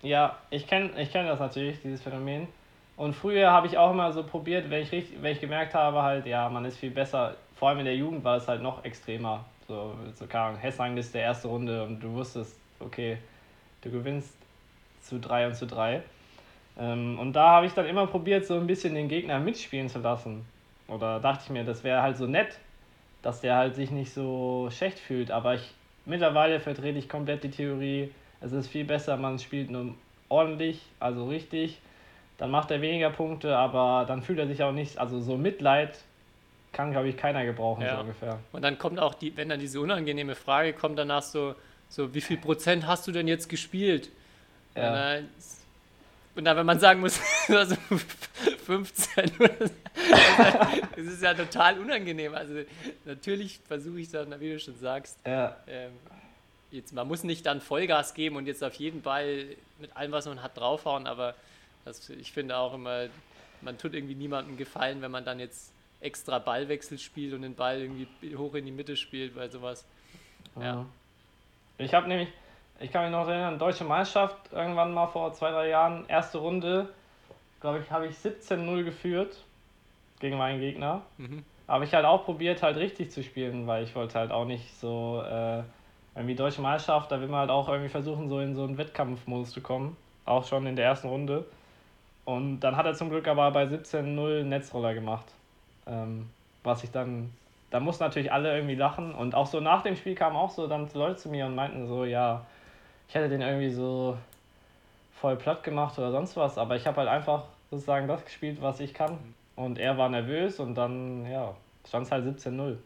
Ja, 0.02 0.36
ich 0.50 0.66
kenne 0.66 0.90
ich 1.00 1.12
kenn 1.12 1.26
das 1.26 1.38
natürlich, 1.38 1.80
dieses 1.82 2.00
Phänomen. 2.02 2.48
Und 2.96 3.14
früher 3.14 3.50
habe 3.50 3.66
ich 3.66 3.78
auch 3.78 3.90
immer 3.92 4.12
so 4.12 4.22
probiert, 4.22 4.68
wenn 4.70 4.82
ich, 4.82 4.92
richtig, 4.92 5.22
wenn 5.22 5.32
ich 5.32 5.40
gemerkt 5.40 5.74
habe, 5.74 6.02
halt, 6.02 6.26
ja, 6.26 6.48
man 6.48 6.64
ist 6.64 6.76
viel 6.76 6.90
besser. 6.90 7.36
Vor 7.62 7.68
allem 7.68 7.78
in 7.78 7.84
der 7.84 7.94
Jugend 7.94 8.24
war 8.24 8.38
es 8.38 8.48
halt 8.48 8.60
noch 8.60 8.84
extremer. 8.84 9.44
So, 9.68 9.94
so 10.14 10.26
keine 10.26 10.46
Ahnung, 10.46 10.58
Hessrangliste 10.58 11.18
erste 11.18 11.46
Runde 11.46 11.84
und 11.84 12.00
du 12.00 12.12
wusstest, 12.12 12.58
okay, 12.80 13.18
du 13.82 13.90
gewinnst 13.92 14.36
zu 15.00 15.20
3 15.20 15.46
und 15.46 15.54
zu 15.54 15.68
3. 15.68 16.02
Ähm, 16.76 17.20
und 17.20 17.34
da 17.34 17.50
habe 17.50 17.66
ich 17.66 17.72
dann 17.72 17.86
immer 17.86 18.08
probiert, 18.08 18.46
so 18.46 18.56
ein 18.56 18.66
bisschen 18.66 18.96
den 18.96 19.06
Gegner 19.06 19.38
mitspielen 19.38 19.88
zu 19.88 20.00
lassen. 20.00 20.44
Oder 20.88 21.20
dachte 21.20 21.44
ich 21.44 21.50
mir, 21.50 21.62
das 21.62 21.84
wäre 21.84 22.02
halt 22.02 22.16
so 22.16 22.26
nett, 22.26 22.58
dass 23.22 23.40
der 23.42 23.54
halt 23.54 23.76
sich 23.76 23.92
nicht 23.92 24.12
so 24.12 24.68
schlecht 24.72 24.98
fühlt. 24.98 25.30
Aber 25.30 25.54
ich 25.54 25.72
mittlerweile 26.04 26.58
vertrete 26.58 26.98
ich 26.98 27.08
komplett 27.08 27.44
die 27.44 27.52
Theorie, 27.52 28.10
es 28.40 28.50
ist 28.50 28.66
viel 28.66 28.86
besser, 28.86 29.16
man 29.16 29.38
spielt 29.38 29.70
nur 29.70 29.94
ordentlich, 30.28 30.84
also 30.98 31.28
richtig. 31.28 31.78
Dann 32.38 32.50
macht 32.50 32.72
er 32.72 32.80
weniger 32.80 33.10
Punkte, 33.10 33.56
aber 33.56 34.04
dann 34.08 34.20
fühlt 34.20 34.40
er 34.40 34.48
sich 34.48 34.64
auch 34.64 34.72
nicht, 34.72 34.98
also 34.98 35.20
so 35.20 35.36
Mitleid 35.36 35.96
kann, 36.72 36.92
glaube 36.92 37.08
ich, 37.08 37.16
keiner 37.16 37.44
gebrauchen, 37.44 37.82
Ja. 37.82 37.96
so 37.96 38.00
ungefähr. 38.02 38.38
Und 38.52 38.62
dann 38.62 38.78
kommt 38.78 38.98
auch 38.98 39.14
die, 39.14 39.36
wenn 39.36 39.48
dann 39.48 39.60
diese 39.60 39.80
unangenehme 39.80 40.34
Frage 40.34 40.72
kommt, 40.72 40.98
danach 40.98 41.22
so, 41.22 41.54
so 41.88 42.14
wie 42.14 42.20
viel 42.20 42.38
Prozent 42.38 42.86
hast 42.86 43.06
du 43.06 43.12
denn 43.12 43.28
jetzt 43.28 43.48
gespielt? 43.48 44.10
Ja. 44.74 44.88
Und, 44.88 44.94
dann, 44.94 45.28
und 46.36 46.44
dann, 46.46 46.56
wenn 46.56 46.66
man 46.66 46.80
sagen 46.80 47.00
muss, 47.00 47.20
also 47.48 47.76
15. 48.66 49.32
Es 50.96 51.06
ist 51.06 51.22
ja 51.22 51.34
total 51.34 51.78
unangenehm. 51.78 52.34
Also 52.34 52.54
natürlich 53.04 53.60
versuche 53.66 54.00
ich 54.00 54.10
dann, 54.10 54.38
wie 54.40 54.50
du 54.52 54.58
schon 54.58 54.76
sagst, 54.78 55.18
Ja, 55.26 55.56
ähm, 55.66 55.92
jetzt, 56.70 56.94
man 56.94 57.06
muss 57.06 57.22
nicht 57.22 57.44
dann 57.44 57.60
Vollgas 57.60 58.14
geben 58.14 58.36
und 58.36 58.46
jetzt 58.46 58.64
auf 58.64 58.74
jeden 58.74 59.02
Ball 59.02 59.44
mit 59.78 59.94
allem, 59.94 60.12
was 60.12 60.26
man 60.26 60.42
hat, 60.42 60.56
draufhauen, 60.56 61.06
aber 61.06 61.34
das, 61.84 62.08
ich 62.08 62.32
finde 62.32 62.56
auch 62.56 62.72
immer, 62.74 63.08
man 63.60 63.76
tut 63.76 63.92
irgendwie 63.94 64.14
niemandem 64.14 64.56
gefallen, 64.56 65.02
wenn 65.02 65.10
man 65.10 65.24
dann 65.24 65.38
jetzt 65.38 65.71
extra 66.02 66.38
Ballwechsel 66.38 66.98
spielt 66.98 67.34
und 67.34 67.42
den 67.42 67.54
Ball 67.54 67.80
irgendwie 67.80 68.36
hoch 68.36 68.54
in 68.54 68.66
die 68.66 68.72
Mitte 68.72 68.96
spielt, 68.96 69.34
weil 69.36 69.50
sowas. 69.50 69.86
Ja. 70.60 70.84
Ich 71.78 71.94
habe 71.94 72.08
nämlich, 72.08 72.28
ich 72.80 72.90
kann 72.90 73.04
mich 73.04 73.12
noch 73.12 73.26
erinnern, 73.26 73.58
deutsche 73.58 73.84
Meisterschaft 73.84 74.52
irgendwann 74.52 74.92
mal 74.92 75.06
vor 75.06 75.32
zwei, 75.32 75.50
drei 75.50 75.68
Jahren, 75.68 76.04
erste 76.08 76.38
Runde, 76.38 76.88
glaube 77.60 77.80
ich, 77.80 77.90
habe 77.90 78.06
ich 78.06 78.16
17-0 78.16 78.84
geführt 78.84 79.36
gegen 80.20 80.36
meinen 80.36 80.60
Gegner. 80.60 81.02
Mhm. 81.16 81.44
Aber 81.66 81.84
ich 81.84 81.94
halt 81.94 82.04
auch 82.04 82.24
probiert, 82.24 82.62
halt 82.62 82.76
richtig 82.76 83.10
zu 83.10 83.22
spielen, 83.22 83.66
weil 83.66 83.84
ich 83.84 83.94
wollte 83.94 84.18
halt 84.18 84.30
auch 84.30 84.44
nicht 84.44 84.74
so, 84.78 85.22
äh, 85.26 85.62
irgendwie 86.14 86.34
deutsche 86.34 86.60
Meisterschaft, 86.60 87.10
da 87.10 87.20
will 87.20 87.28
man 87.28 87.40
halt 87.40 87.50
auch 87.50 87.68
irgendwie 87.68 87.88
versuchen, 87.88 88.28
so 88.28 88.40
in 88.40 88.54
so 88.54 88.64
einen 88.64 88.76
Wettkampfmodus 88.76 89.50
zu 89.50 89.60
kommen. 89.60 89.96
Auch 90.24 90.44
schon 90.46 90.66
in 90.66 90.76
der 90.76 90.84
ersten 90.84 91.08
Runde. 91.08 91.46
Und 92.24 92.60
dann 92.60 92.76
hat 92.76 92.86
er 92.86 92.94
zum 92.94 93.10
Glück 93.10 93.26
aber 93.26 93.50
bei 93.50 93.64
17-0 93.64 94.40
einen 94.40 94.48
Netzroller 94.48 94.94
gemacht. 94.94 95.26
Ähm, 95.86 96.28
was 96.62 96.84
ich 96.84 96.90
dann, 96.90 97.32
da 97.70 97.80
mussten 97.80 98.04
natürlich 98.04 98.32
alle 98.32 98.54
irgendwie 98.54 98.74
lachen. 98.74 99.14
Und 99.14 99.34
auch 99.34 99.46
so 99.46 99.60
nach 99.60 99.82
dem 99.82 99.96
Spiel 99.96 100.14
kamen 100.14 100.36
auch 100.36 100.50
so 100.50 100.66
dann 100.66 100.88
Leute 100.94 101.16
zu 101.16 101.28
mir 101.28 101.46
und 101.46 101.54
meinten 101.54 101.86
so, 101.86 102.04
ja, 102.04 102.46
ich 103.08 103.14
hätte 103.14 103.28
den 103.28 103.42
irgendwie 103.42 103.70
so 103.70 104.16
voll 105.20 105.36
platt 105.36 105.62
gemacht 105.64 105.98
oder 105.98 106.12
sonst 106.12 106.36
was. 106.36 106.58
Aber 106.58 106.76
ich 106.76 106.86
habe 106.86 106.98
halt 106.98 107.08
einfach 107.08 107.44
sozusagen 107.70 108.08
das 108.08 108.24
gespielt, 108.24 108.60
was 108.60 108.80
ich 108.80 108.94
kann. 108.94 109.18
Und 109.56 109.78
er 109.78 109.98
war 109.98 110.08
nervös 110.08 110.60
und 110.60 110.74
dann, 110.74 111.30
ja, 111.30 111.54
stand 111.86 112.06
es 112.06 112.12
halt 112.12 112.24
17-0. 112.24 112.76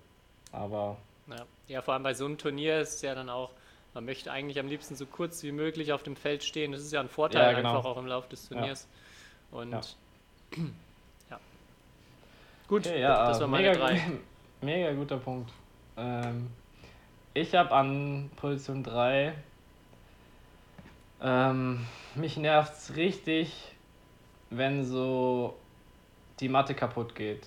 Aber 0.52 0.96
Ja. 1.28 1.44
ja, 1.68 1.82
vor 1.82 1.94
allem 1.94 2.02
bei 2.02 2.14
so 2.14 2.24
einem 2.24 2.38
Turnier 2.38 2.80
ist 2.80 2.94
es 2.94 3.02
ja 3.02 3.14
dann 3.14 3.28
auch, 3.28 3.50
man 3.94 4.04
möchte 4.04 4.30
eigentlich 4.30 4.58
am 4.58 4.68
liebsten 4.68 4.94
so 4.94 5.06
kurz 5.06 5.42
wie 5.42 5.52
möglich 5.52 5.92
auf 5.92 6.02
dem 6.02 6.16
Feld 6.16 6.44
stehen. 6.44 6.72
Das 6.72 6.82
ist 6.82 6.92
ja 6.92 7.00
ein 7.00 7.08
Vorteil 7.08 7.42
Ja, 7.42 7.52
genau. 7.52 7.76
einfach 7.76 7.90
auch 7.90 7.96
im 7.96 8.06
Laufe 8.06 8.28
des 8.28 8.48
Turniers. 8.48 8.88
Und 9.50 9.72
Ja. 9.72 9.80
ja. 10.56 10.64
Gut, 12.68 12.86
Okay, 12.86 13.00
ja, 13.00 13.28
das 13.28 13.40
waren 13.40 13.50
meine 13.50 13.68
mega, 13.68 13.78
drei. 13.78 14.00
mega 14.60 14.92
guter 14.92 15.18
Punkt. 15.18 15.52
Ähm, 15.96 16.50
ich 17.34 17.54
habe 17.54 17.70
an 17.72 18.30
Position 18.36 18.82
3, 18.82 19.34
ähm, 21.22 21.86
mich 22.14 22.36
nervt's 22.36 22.94
richtig, 22.96 23.52
wenn 24.50 24.84
so 24.84 25.56
die 26.40 26.48
Matte 26.48 26.74
kaputt 26.74 27.14
geht. 27.14 27.46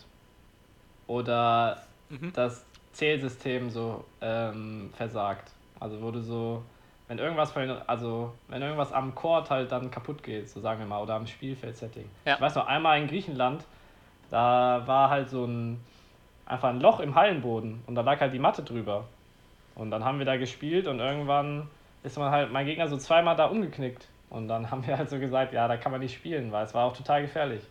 Oder 1.08 1.84
Mhm. 2.10 2.34
das 2.34 2.66
Zählsystem 2.94 3.70
so 3.70 4.04
ähm, 4.22 4.92
versagt. 4.98 5.52
Also 5.80 6.02
wurde 6.02 6.22
so, 6.22 6.64
wenn 7.08 7.20
irgendwas 7.20 7.52
von 7.52 7.70
also 7.88 8.34
wenn 8.48 8.62
irgendwas 8.64 8.92
am 8.92 9.14
Court 9.16 9.50
halt 9.52 9.72
dann 9.72 9.92
kaputt 9.92 10.24
geht, 10.24 10.50
so 10.50 10.60
sagen 10.60 10.80
wir 10.80 10.88
mal, 10.88 11.02
oder 11.02 11.14
am 11.16 11.28
Spielfeld-Setting. 11.28 12.10
Ja. 12.26 12.36
Ich 12.36 12.42
weiß 12.42 12.56
noch, 12.56 12.66
einmal 12.68 13.00
in 13.00 13.08
Griechenland, 13.08 13.64
da 14.30 14.84
war 14.86 15.10
halt 15.10 15.30
so 15.30 15.46
ein 15.46 15.80
einfach 16.50 16.70
ein 16.70 16.82
Loch 16.82 17.00
im 17.00 17.16
Hallenboden 17.16 17.84
und 17.86 17.96
da 17.96 18.02
lag 18.02 18.20
halt 18.20 18.34
die 18.34 18.40
Matte 18.40 18.64
drüber. 18.64 19.06
Und 19.76 19.92
dann 19.92 20.04
haben 20.04 20.18
wir 20.18 20.26
da 20.26 20.36
gespielt 20.36 20.88
und 20.88 21.00
irgendwann 21.00 21.70
ist 22.04 22.18
man 22.18 22.32
halt, 22.32 22.52
mein 22.52 22.66
Gegner 22.66 22.88
so 22.88 22.98
zweimal 22.98 23.36
da 23.36 23.46
umgeknickt. 23.46 24.08
Und 24.30 24.48
dann 24.48 24.70
haben 24.72 24.86
wir 24.86 24.98
halt 24.98 25.10
so 25.10 25.20
gesagt, 25.20 25.54
ja, 25.54 25.68
da 25.68 25.78
kann 25.78 25.92
man 25.92 26.02
nicht 26.02 26.16
spielen, 26.16 26.52
weil 26.52 26.66
es 26.66 26.74
war 26.74 26.86
auch 26.86 26.98
total 26.98 27.22
gefährlich. 27.22 27.62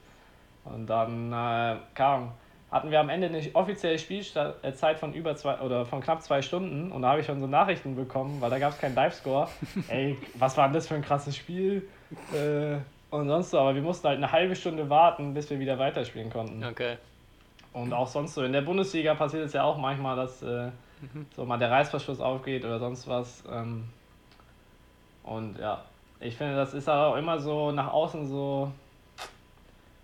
Und 0.65 0.87
dann 0.87 1.33
äh, 1.33 1.77
kam, 1.95 2.33
hatten 2.71 2.91
wir 2.91 3.01
am 3.01 3.09
Ende 3.09 3.27
eine 3.29 3.43
offizielle 3.55 3.99
Spielzeit 3.99 4.99
von 4.99 5.13
über 5.15 5.35
zwei 5.37 5.59
oder 5.61 5.87
von 5.87 6.01
knapp 6.01 6.23
zwei 6.23 6.43
Stunden 6.43 6.93
und 6.93 7.03
da 7.03 7.11
habe 7.11 7.21
ich 7.21 7.27
schon 7.27 7.41
so 7.41 7.47
Nachrichten 7.47 7.97
bekommen, 7.97 8.41
weil 8.41 8.51
da 8.51 8.59
gab 8.59 8.73
es 8.73 8.79
keinen 8.79 8.95
Live-Score. 8.95 9.49
Ey, 9.89 10.19
was 10.35 10.57
war 10.57 10.67
denn 10.67 10.75
das 10.75 10.87
für 10.87 10.95
ein 10.95 11.03
krasses 11.03 11.37
Spiel? 11.37 11.89
Äh, 12.35 12.79
und 13.11 13.29
sonst 13.29 13.51
so, 13.51 13.59
aber 13.59 13.75
wir 13.75 13.83
mussten 13.83 14.09
halt 14.09 14.19
eine 14.19 14.31
halbe 14.31 14.55
Stunde 14.55 14.91
warten, 14.91 15.35
bis 15.35 15.49
wir 15.51 15.59
wieder 15.59 15.79
weiterspielen 15.79 16.31
konnten. 16.31 16.63
Okay. 16.65 16.99
Und 17.73 17.93
auch 17.93 18.09
sonst 18.09 18.35
so. 18.35 18.43
In 18.43 18.53
der 18.53 18.63
Bundesliga 18.63 19.15
passiert 19.15 19.45
es 19.45 19.53
ja 19.53 19.63
auch 19.63 19.79
manchmal, 19.79 20.17
dass 20.17 20.43
äh, 20.43 20.71
so 21.37 21.45
mal 21.45 21.59
der 21.59 21.71
Reißverschluss 21.71 22.21
aufgeht 22.21 22.65
oder 22.65 22.79
sonst 22.79 23.09
was. 23.09 23.45
Ähm, 23.51 23.85
und 25.23 25.59
ja, 25.59 25.83
ich 26.21 26.37
finde, 26.37 26.57
das 26.57 26.75
ist 26.75 26.89
auch 26.89 27.17
immer 27.17 27.39
so 27.39 27.71
nach 27.71 27.93
außen 27.93 28.27
so 28.27 28.73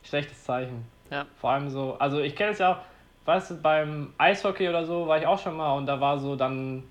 schlechtes 0.03 0.45
Zeichen. 0.45 0.85
Ja. 1.11 1.27
Vor 1.37 1.51
allem 1.51 1.69
so, 1.69 1.97
also 1.99 2.21
ich 2.21 2.37
kenne 2.37 2.53
es 2.53 2.59
ja 2.59 2.73
auch, 2.73 2.79
weißt 3.25 3.51
du, 3.51 3.55
beim 3.57 4.13
Eishockey 4.19 4.69
oder 4.69 4.85
so 4.85 5.07
war 5.07 5.19
ich 5.19 5.27
auch 5.27 5.39
schon 5.39 5.57
mal 5.57 5.73
und 5.73 5.87
da 5.87 6.01
war 6.01 6.19
so, 6.19 6.37
dann 6.37 6.85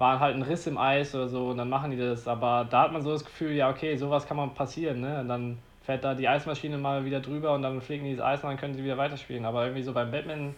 war 0.00 0.18
halt 0.18 0.34
ein 0.34 0.42
Riss 0.42 0.66
im 0.66 0.78
Eis 0.78 1.14
oder 1.14 1.28
so 1.28 1.50
und 1.50 1.58
dann 1.58 1.68
machen 1.68 1.90
die 1.90 1.98
das. 1.98 2.26
Aber 2.26 2.66
da 2.68 2.84
hat 2.84 2.92
man 2.92 3.02
so 3.02 3.12
das 3.12 3.22
Gefühl, 3.22 3.52
ja, 3.52 3.68
okay, 3.68 3.96
sowas 3.96 4.26
kann 4.26 4.38
mal 4.38 4.48
passieren, 4.48 5.02
ne? 5.02 5.20
Und 5.20 5.28
dann 5.28 5.58
fährt 5.82 6.02
da 6.04 6.14
die 6.14 6.26
Eismaschine 6.26 6.78
mal 6.78 7.04
wieder 7.04 7.20
drüber 7.20 7.52
und 7.52 7.60
dann 7.60 7.82
fliegen 7.82 8.06
die 8.06 8.16
das 8.16 8.24
Eis 8.24 8.42
und 8.42 8.48
dann 8.48 8.56
können 8.56 8.72
sie 8.72 8.82
wieder 8.82 8.96
weiterspielen. 8.96 9.44
Aber 9.44 9.64
irgendwie 9.64 9.82
so 9.82 9.92
beim 9.92 10.10
Badminton 10.10 10.54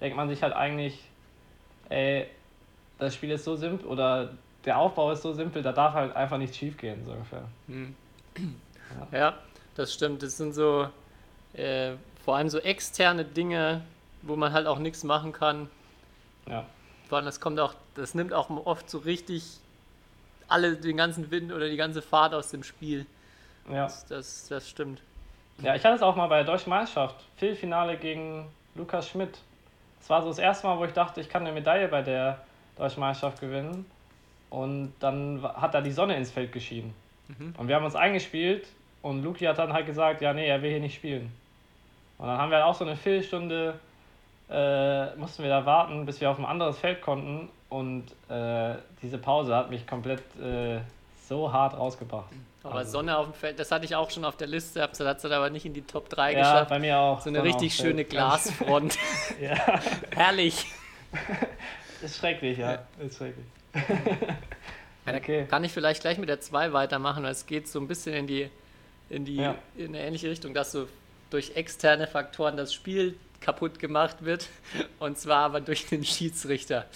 denkt 0.00 0.16
man 0.16 0.28
sich 0.28 0.44
halt 0.44 0.52
eigentlich, 0.52 1.02
ey, 1.88 2.28
das 2.98 3.16
Spiel 3.16 3.32
ist 3.32 3.42
so 3.42 3.56
simpel 3.56 3.88
oder 3.88 4.30
der 4.64 4.78
Aufbau 4.78 5.10
ist 5.10 5.22
so 5.22 5.32
simpel, 5.32 5.60
da 5.60 5.72
darf 5.72 5.94
halt 5.94 6.14
einfach 6.14 6.38
nichts 6.38 6.56
schief 6.56 6.76
gehen, 6.76 7.04
so 7.04 7.10
ungefähr. 7.10 7.42
Ja, 9.10 9.34
das 9.74 9.92
stimmt. 9.92 10.22
Das 10.22 10.36
sind 10.36 10.52
so 10.52 10.86
äh, 11.54 11.94
vor 12.24 12.36
allem 12.36 12.48
so 12.48 12.58
externe 12.58 13.24
Dinge, 13.24 13.82
wo 14.22 14.36
man 14.36 14.52
halt 14.52 14.68
auch 14.68 14.78
nichts 14.78 15.02
machen 15.02 15.32
kann. 15.32 15.68
Ja. 16.48 16.64
Allem, 17.10 17.26
das 17.26 17.40
kommt 17.40 17.60
auch, 17.60 17.74
das 17.94 18.14
nimmt 18.14 18.32
auch 18.32 18.50
oft 18.50 18.90
so 18.90 18.98
richtig 18.98 19.44
alle, 20.48 20.76
den 20.76 20.96
ganzen 20.96 21.30
Wind 21.30 21.52
oder 21.52 21.68
die 21.68 21.76
ganze 21.76 22.02
Fahrt 22.02 22.34
aus 22.34 22.50
dem 22.50 22.62
Spiel. 22.62 23.06
Ja. 23.68 23.84
Das, 23.84 24.06
das, 24.06 24.48
das 24.48 24.68
stimmt. 24.68 25.00
Ja, 25.58 25.74
ich 25.74 25.84
hatte 25.84 25.94
es 25.94 26.02
auch 26.02 26.16
mal 26.16 26.26
bei 26.26 26.42
der 26.42 26.44
Deutschen 26.44 26.70
Meisterschaft. 26.70 27.24
Viertelfinale 27.36 27.96
gegen 27.96 28.46
Lukas 28.74 29.08
Schmidt. 29.08 29.38
Das 30.00 30.10
war 30.10 30.22
so 30.22 30.28
das 30.28 30.38
erste 30.38 30.66
Mal, 30.66 30.78
wo 30.78 30.84
ich 30.84 30.92
dachte, 30.92 31.20
ich 31.20 31.28
kann 31.28 31.42
eine 31.42 31.52
Medaille 31.52 31.88
bei 31.88 32.02
der 32.02 32.40
Deutschen 32.76 33.00
Meisterschaft 33.00 33.40
gewinnen. 33.40 33.86
Und 34.50 34.92
dann 35.00 35.42
hat 35.42 35.74
da 35.74 35.80
die 35.80 35.92
Sonne 35.92 36.16
ins 36.16 36.30
Feld 36.30 36.52
geschienen. 36.52 36.94
Und 37.56 37.68
wir 37.68 37.76
haben 37.76 37.84
uns 37.84 37.96
eingespielt 37.96 38.66
und 39.02 39.22
Luki 39.22 39.46
hat 39.46 39.58
dann 39.58 39.72
halt 39.72 39.86
gesagt, 39.86 40.20
ja, 40.20 40.32
nee, 40.32 40.46
er 40.46 40.60
will 40.62 40.70
hier 40.70 40.80
nicht 40.80 40.94
spielen. 40.94 41.32
Und 42.18 42.26
dann 42.26 42.38
haben 42.38 42.50
wir 42.50 42.58
halt 42.58 42.66
auch 42.66 42.74
so 42.74 42.84
eine 42.84 42.96
Viertelstunde, 42.96 43.78
äh, 44.50 45.14
mussten 45.16 45.42
wir 45.42 45.50
da 45.50 45.64
warten, 45.66 46.04
bis 46.06 46.20
wir 46.20 46.30
auf 46.30 46.38
ein 46.38 46.44
anderes 46.44 46.78
Feld 46.78 47.00
konnten. 47.02 47.48
Und 47.68 48.04
äh, 48.28 48.74
diese 49.02 49.18
Pause 49.18 49.54
hat 49.56 49.70
mich 49.70 49.86
komplett 49.86 50.20
äh, 50.40 50.78
so 51.28 51.52
hart 51.52 51.76
rausgebracht. 51.76 52.30
Aber 52.62 52.76
Also- 52.76 52.92
Sonne 52.92 53.16
auf 53.18 53.26
dem 53.26 53.34
Feld, 53.34 53.58
das 53.58 53.70
hatte 53.72 53.84
ich 53.84 53.94
auch 53.96 54.10
schon 54.10 54.24
auf 54.24 54.36
der 54.36 54.46
Liste, 54.46 54.80
hab's- 54.82 54.98
das 54.98 55.06
hat 55.08 55.18
es 55.18 55.24
aber 55.30 55.50
nicht 55.50 55.66
in 55.66 55.74
die 55.74 55.82
Top 55.82 56.08
3 56.08 56.32
Ja, 56.32 56.38
geschafft. 56.38 56.68
bei 56.70 56.78
mir 56.78 56.96
auch. 56.98 57.20
So 57.20 57.28
eine 57.30 57.38
Sonne 57.40 57.48
richtig 57.50 57.74
schöne 57.74 58.04
Glasfront. 58.04 58.96
Ja. 59.40 59.54
Herrlich. 60.14 60.66
Ist 62.02 62.18
schrecklich, 62.18 62.58
ja. 62.58 62.78
Ist 62.98 63.16
schrecklich. 63.18 63.46
Ja, 63.74 65.14
Okay. 65.16 65.46
Kann 65.50 65.62
ich 65.64 65.72
vielleicht 65.72 66.00
gleich 66.00 66.16
mit 66.16 66.28
der 66.30 66.40
2 66.40 66.72
weitermachen, 66.72 67.24
weil 67.24 67.32
es 67.32 67.44
geht 67.44 67.68
so 67.68 67.78
ein 67.78 67.86
bisschen 67.88 68.14
in 68.14 68.26
die, 68.26 68.50
in 69.10 69.24
die 69.26 69.36
Ja. 69.36 69.54
in 69.76 69.88
eine 69.88 70.00
ähnliche 70.00 70.30
Richtung, 70.30 70.54
dass 70.54 70.72
so 70.72 70.88
durch 71.30 71.56
externe 71.56 72.06
Faktoren 72.06 72.56
das 72.56 72.72
Spiel 72.72 73.14
kaputt 73.44 73.78
gemacht 73.78 74.24
wird 74.24 74.48
und 74.98 75.18
zwar 75.18 75.44
aber 75.44 75.60
durch 75.60 75.86
den 75.86 76.04
Schiedsrichter. 76.04 76.86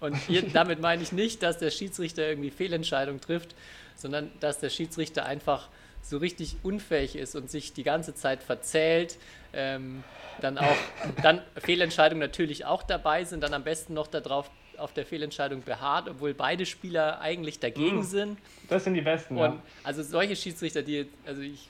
Und 0.00 0.14
hier, 0.16 0.42
damit 0.42 0.80
meine 0.80 1.02
ich 1.02 1.12
nicht, 1.12 1.42
dass 1.42 1.58
der 1.58 1.70
Schiedsrichter 1.70 2.26
irgendwie 2.28 2.50
Fehlentscheidungen 2.50 3.20
trifft, 3.20 3.54
sondern 3.96 4.30
dass 4.40 4.58
der 4.60 4.70
Schiedsrichter 4.70 5.26
einfach 5.26 5.68
so 6.02 6.18
richtig 6.18 6.56
unfähig 6.62 7.16
ist 7.16 7.34
und 7.34 7.50
sich 7.50 7.72
die 7.72 7.82
ganze 7.82 8.14
Zeit 8.14 8.42
verzählt. 8.42 9.18
Ähm, 9.52 10.04
dann 10.40 10.58
auch 10.58 10.76
dann 11.22 11.40
Fehlentscheidungen 11.56 12.20
natürlich 12.20 12.64
auch 12.66 12.82
dabei 12.82 13.24
sind, 13.24 13.42
dann 13.42 13.54
am 13.54 13.64
besten 13.64 13.94
noch 13.94 14.06
darauf 14.06 14.50
auf 14.76 14.92
der 14.92 15.06
Fehlentscheidung 15.06 15.62
beharrt, 15.62 16.08
obwohl 16.10 16.34
beide 16.34 16.66
Spieler 16.66 17.20
eigentlich 17.20 17.58
dagegen 17.58 18.00
Mm. 18.00 18.02
sind. 18.02 18.38
Das 18.68 18.84
sind 18.84 18.92
die 18.94 19.00
besten, 19.00 19.36
Und 19.38 19.54
ja. 19.54 19.62
also 19.82 20.02
solche 20.02 20.36
Schiedsrichter, 20.36 20.82
die, 20.82 21.08
also 21.26 21.40
ich, 21.40 21.68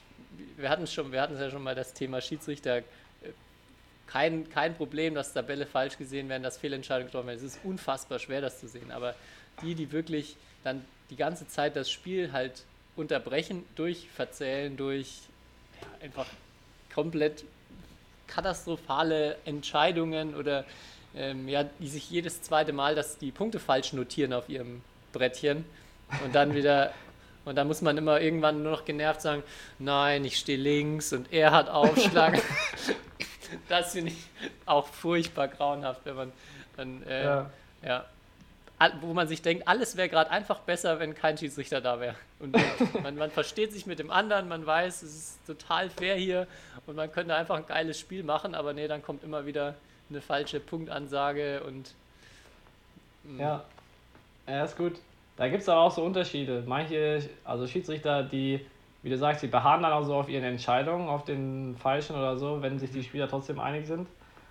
wir 0.57 0.68
hatten 0.68 0.87
schon, 0.89 1.12
wir 1.12 1.20
hatten 1.22 1.39
ja 1.39 1.49
schon 1.49 1.62
mal 1.62 1.76
das 1.76 1.95
Thema 1.95 2.20
Schiedsrichter. 2.20 2.82
Kein, 4.07 4.49
kein 4.51 4.75
Problem, 4.77 5.15
dass 5.15 5.33
da 5.33 5.43
Bälle 5.43 5.67
falsch 5.67 5.99
gesehen 5.99 6.29
werden, 6.29 6.43
dass 6.43 6.59
Fehlentscheidungen 6.59 7.09
getroffen 7.09 7.29
werden. 7.29 7.39
Es 7.39 7.43
ist 7.45 7.61
unfassbar 7.65 8.19
schwer, 8.19 8.41
das 8.41 8.61
zu 8.61 8.69
sehen. 8.69 8.91
Aber 8.93 9.15
die, 9.63 9.75
die 9.75 9.93
wirklich 9.93 10.37
dann 10.65 10.85
die 11.11 11.17
ganze 11.17 11.49
Zeit 11.49 11.77
das 11.77 11.91
Spiel 11.91 12.33
halt 12.33 12.65
unterbrechen, 12.95 13.65
durch 13.75 14.09
Verzählen, 14.15 14.77
durch 14.77 15.21
ja, 15.81 16.05
einfach 16.05 16.27
komplett 16.95 17.45
katastrophale 18.27 19.37
Entscheidungen 19.45 20.35
oder 20.35 20.65
ähm, 21.15 21.49
ja, 21.49 21.65
die 21.65 21.89
sich 21.89 22.11
jedes 22.11 22.43
zweite 22.43 22.73
Mal, 22.73 22.95
dass 22.95 23.19
die 23.19 23.31
Punkte 23.31 23.59
falsch 23.59 23.93
notieren 23.93 24.33
auf 24.33 24.49
ihrem 24.49 24.83
Brettchen 25.13 25.65
und 26.25 26.35
dann 26.35 26.55
wieder 26.55 26.93
Und 27.47 27.55
dann 27.55 27.69
muss 27.69 27.81
man 27.81 27.97
immer 27.97 28.21
irgendwann 28.21 28.65
nur 28.65 28.73
noch 28.73 28.85
genervt 28.85 29.21
sagen, 29.21 29.45
nein, 29.79 30.25
ich 30.25 30.37
stehe 30.37 30.59
links 30.59 31.13
und 31.13 31.33
er 31.33 31.53
hat 31.53 31.69
Aufschlag. 31.71 32.43
das 33.69 33.93
finde 33.93 34.13
ich 34.13 34.29
auch 34.65 34.87
furchtbar 34.87 35.49
grauenhaft, 35.49 36.01
wenn 36.05 36.17
man 36.17 36.33
dann, 36.77 37.03
äh, 37.05 37.25
ja. 37.25 37.51
ja. 37.83 38.05
Wo 39.01 39.15
man 39.15 39.27
sich 39.27 39.41
denkt, 39.41 39.67
alles 39.67 39.97
wäre 39.97 40.11
gerade 40.11 40.31
einfach 40.31 40.61
besser, 40.61 40.99
wenn 40.99 41.15
kein 41.15 41.39
Schiedsrichter 41.39 41.81
da 41.81 41.99
wäre. 41.99 42.15
Und 42.41 42.55
man, 43.03 43.17
man 43.17 43.31
versteht 43.31 43.73
sich 43.73 43.87
mit 43.87 43.99
dem 43.99 44.11
anderen, 44.11 44.49
man 44.49 44.67
weiß, 44.67 45.03
es 45.03 45.17
ist 45.17 45.47
total 45.47 45.89
fair 45.89 46.17
hier 46.17 46.47
und 46.87 46.95
man 46.95 47.11
könnte 47.11 47.35
einfach 47.35 47.57
ein 47.57 47.67
geiles 47.67 47.99
Spiel 47.99 48.23
machen, 48.23 48.55
aber 48.55 48.75
nee, 48.75 48.87
dann 48.87 49.03
kommt 49.03 49.25
immer 49.25 49.47
wieder 49.47 49.75
eine 50.11 50.21
falsche 50.21 50.61
Punktansage 50.61 51.63
und. 51.65 51.95
Mh. 53.25 53.43
Ja, 53.43 53.65
ja, 54.47 54.65
ist 54.65 54.77
gut. 54.77 54.97
Da 55.37 55.49
gibt 55.49 55.63
es 55.63 55.69
aber 55.69 55.81
auch 55.81 55.91
so 55.91 56.03
Unterschiede. 56.03 56.63
Manche, 56.67 57.29
also 57.45 57.67
Schiedsrichter, 57.67 58.23
die, 58.23 58.65
wie 59.07 59.11
du 59.11 59.19
sagst, 59.19 59.41
die 59.41 59.47
beharren 59.47 59.85
dann 59.85 59.93
auch 59.93 60.03
so 60.03 60.17
auf 60.17 60.29
ihren 60.29 60.43
Entscheidungen, 60.43 61.09
auf 61.09 61.25
den 61.25 61.77
falschen 61.77 62.17
oder 62.17 62.37
so, 62.37 62.61
wenn 62.61 62.81
sich 62.81 62.91
die 62.91 63.05
Spieler 63.05 63.29
trotzdem 63.29 63.61
einig 63.61 63.87
sind. 63.87 64.09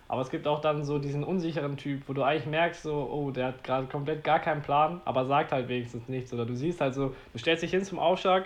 Aber 0.07 0.21
es 0.21 0.29
gibt 0.29 0.47
auch 0.47 0.61
dann 0.61 0.85
so 0.85 0.97
diesen 0.97 1.25
unsicheren 1.25 1.75
Typ, 1.75 2.03
wo 2.07 2.13
du 2.13 2.23
eigentlich 2.23 2.45
merkst, 2.45 2.83
so, 2.83 2.93
oh, 3.11 3.31
der 3.31 3.47
hat 3.47 3.65
gerade 3.65 3.85
komplett 3.87 4.23
gar 4.23 4.39
keinen 4.39 4.61
Plan, 4.61 5.01
aber 5.03 5.25
sagt 5.25 5.51
halt 5.51 5.67
wenigstens 5.67 6.07
nichts. 6.07 6.31
Oder 6.31 6.45
du 6.45 6.55
siehst 6.55 6.79
halt 6.79 6.93
so, 6.93 7.13
du 7.33 7.37
stellst 7.37 7.63
dich 7.63 7.71
hin 7.71 7.83
zum 7.83 7.99
Aufschlag 7.99 8.45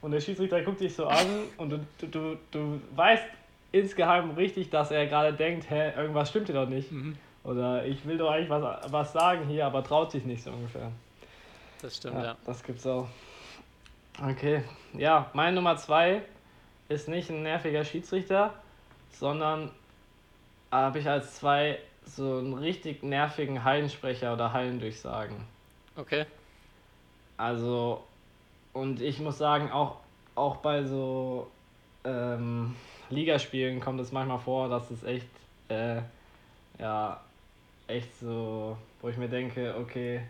und 0.00 0.12
der 0.12 0.20
Schiedsrichter 0.20 0.62
guckt 0.62 0.80
dich 0.80 0.94
so 0.94 1.06
an 1.08 1.26
und 1.58 1.68
du, 1.68 1.80
du, 1.98 2.06
du, 2.06 2.36
du 2.50 2.80
weißt 2.96 3.24
insgeheim 3.72 4.30
richtig, 4.30 4.70
dass 4.70 4.90
er 4.90 5.04
gerade 5.08 5.34
denkt, 5.34 5.68
hä, 5.68 5.92
irgendwas 5.94 6.30
stimmt 6.30 6.46
hier 6.46 6.54
doch 6.54 6.70
nicht. 6.70 6.90
Mhm. 6.90 7.16
Oder 7.44 7.84
ich 7.84 8.06
will 8.06 8.16
doch 8.16 8.30
eigentlich 8.30 8.48
was, 8.48 8.90
was 8.90 9.12
sagen 9.12 9.44
hier, 9.46 9.66
aber 9.66 9.84
traut 9.84 10.10
sich 10.10 10.24
nicht 10.24 10.42
so 10.42 10.52
ungefähr. 10.52 10.90
Das 11.82 11.98
stimmt, 11.98 12.14
ja. 12.14 12.24
ja. 12.24 12.36
Das 12.46 12.62
gibt's 12.62 12.86
auch. 12.86 13.06
Okay, 14.18 14.62
ja, 14.92 15.30
meine 15.32 15.56
Nummer 15.56 15.76
zwei 15.76 16.22
ist 16.88 17.08
nicht 17.08 17.30
ein 17.30 17.42
nerviger 17.42 17.84
Schiedsrichter, 17.84 18.54
sondern 19.10 19.70
habe 20.70 20.98
ich 20.98 21.08
als 21.08 21.36
zwei 21.36 21.78
so 22.04 22.38
einen 22.38 22.54
richtig 22.54 23.02
nervigen 23.02 23.62
Hallensprecher 23.64 24.32
oder 24.32 24.52
Hallendurchsagen. 24.52 25.36
Okay. 25.96 26.26
Also, 27.36 28.04
und 28.72 29.00
ich 29.00 29.20
muss 29.20 29.38
sagen, 29.38 29.70
auch, 29.70 29.96
auch 30.34 30.56
bei 30.56 30.84
so 30.84 31.50
ähm, 32.04 32.74
Ligaspielen 33.08 33.80
kommt 33.80 34.00
es 34.00 34.12
manchmal 34.12 34.38
vor, 34.38 34.68
dass 34.68 34.90
es 34.90 35.02
echt, 35.04 35.28
äh, 35.68 36.02
ja, 36.78 37.20
echt 37.86 38.18
so, 38.18 38.76
wo 39.00 39.08
ich 39.08 39.16
mir 39.16 39.28
denke, 39.28 39.74
okay, 39.78 40.22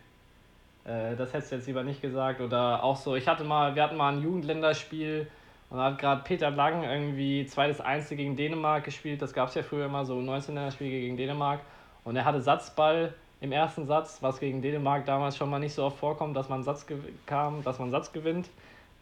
äh, 0.90 1.16
das 1.16 1.32
hättest 1.32 1.52
du 1.52 1.56
jetzt 1.56 1.66
lieber 1.66 1.84
nicht 1.84 2.02
gesagt. 2.02 2.40
Oder 2.40 2.82
auch 2.82 2.96
so, 2.96 3.14
ich 3.14 3.28
hatte 3.28 3.44
mal, 3.44 3.74
wir 3.74 3.82
hatten 3.82 3.96
mal 3.96 4.12
ein 4.12 4.22
Jugendländerspiel 4.22 5.28
und 5.70 5.78
da 5.78 5.84
hat 5.84 5.98
gerade 5.98 6.22
Peter 6.24 6.50
Lang 6.50 6.82
irgendwie 6.82 7.46
zweites 7.46 7.80
Einzel 7.80 8.16
gegen 8.16 8.36
Dänemark 8.36 8.84
gespielt. 8.84 9.22
Das 9.22 9.32
gab 9.32 9.48
es 9.48 9.54
ja 9.54 9.62
früher 9.62 9.86
immer, 9.86 10.04
so 10.04 10.20
19 10.20 10.54
Länderspiele 10.54 10.90
gegen 10.90 11.16
Dänemark. 11.16 11.60
Und 12.04 12.16
er 12.16 12.24
hatte 12.24 12.40
Satzball 12.40 13.14
im 13.40 13.52
ersten 13.52 13.86
Satz, 13.86 14.18
was 14.20 14.40
gegen 14.40 14.62
Dänemark 14.62 15.06
damals 15.06 15.36
schon 15.36 15.48
mal 15.48 15.60
nicht 15.60 15.74
so 15.74 15.84
oft 15.84 15.98
vorkommt, 15.98 16.36
dass 16.36 16.48
man 16.48 16.62
Satz 16.62 16.86
kam, 17.26 17.62
dass 17.62 17.78
man 17.78 17.90
Satz 17.90 18.12
gewinnt. 18.12 18.50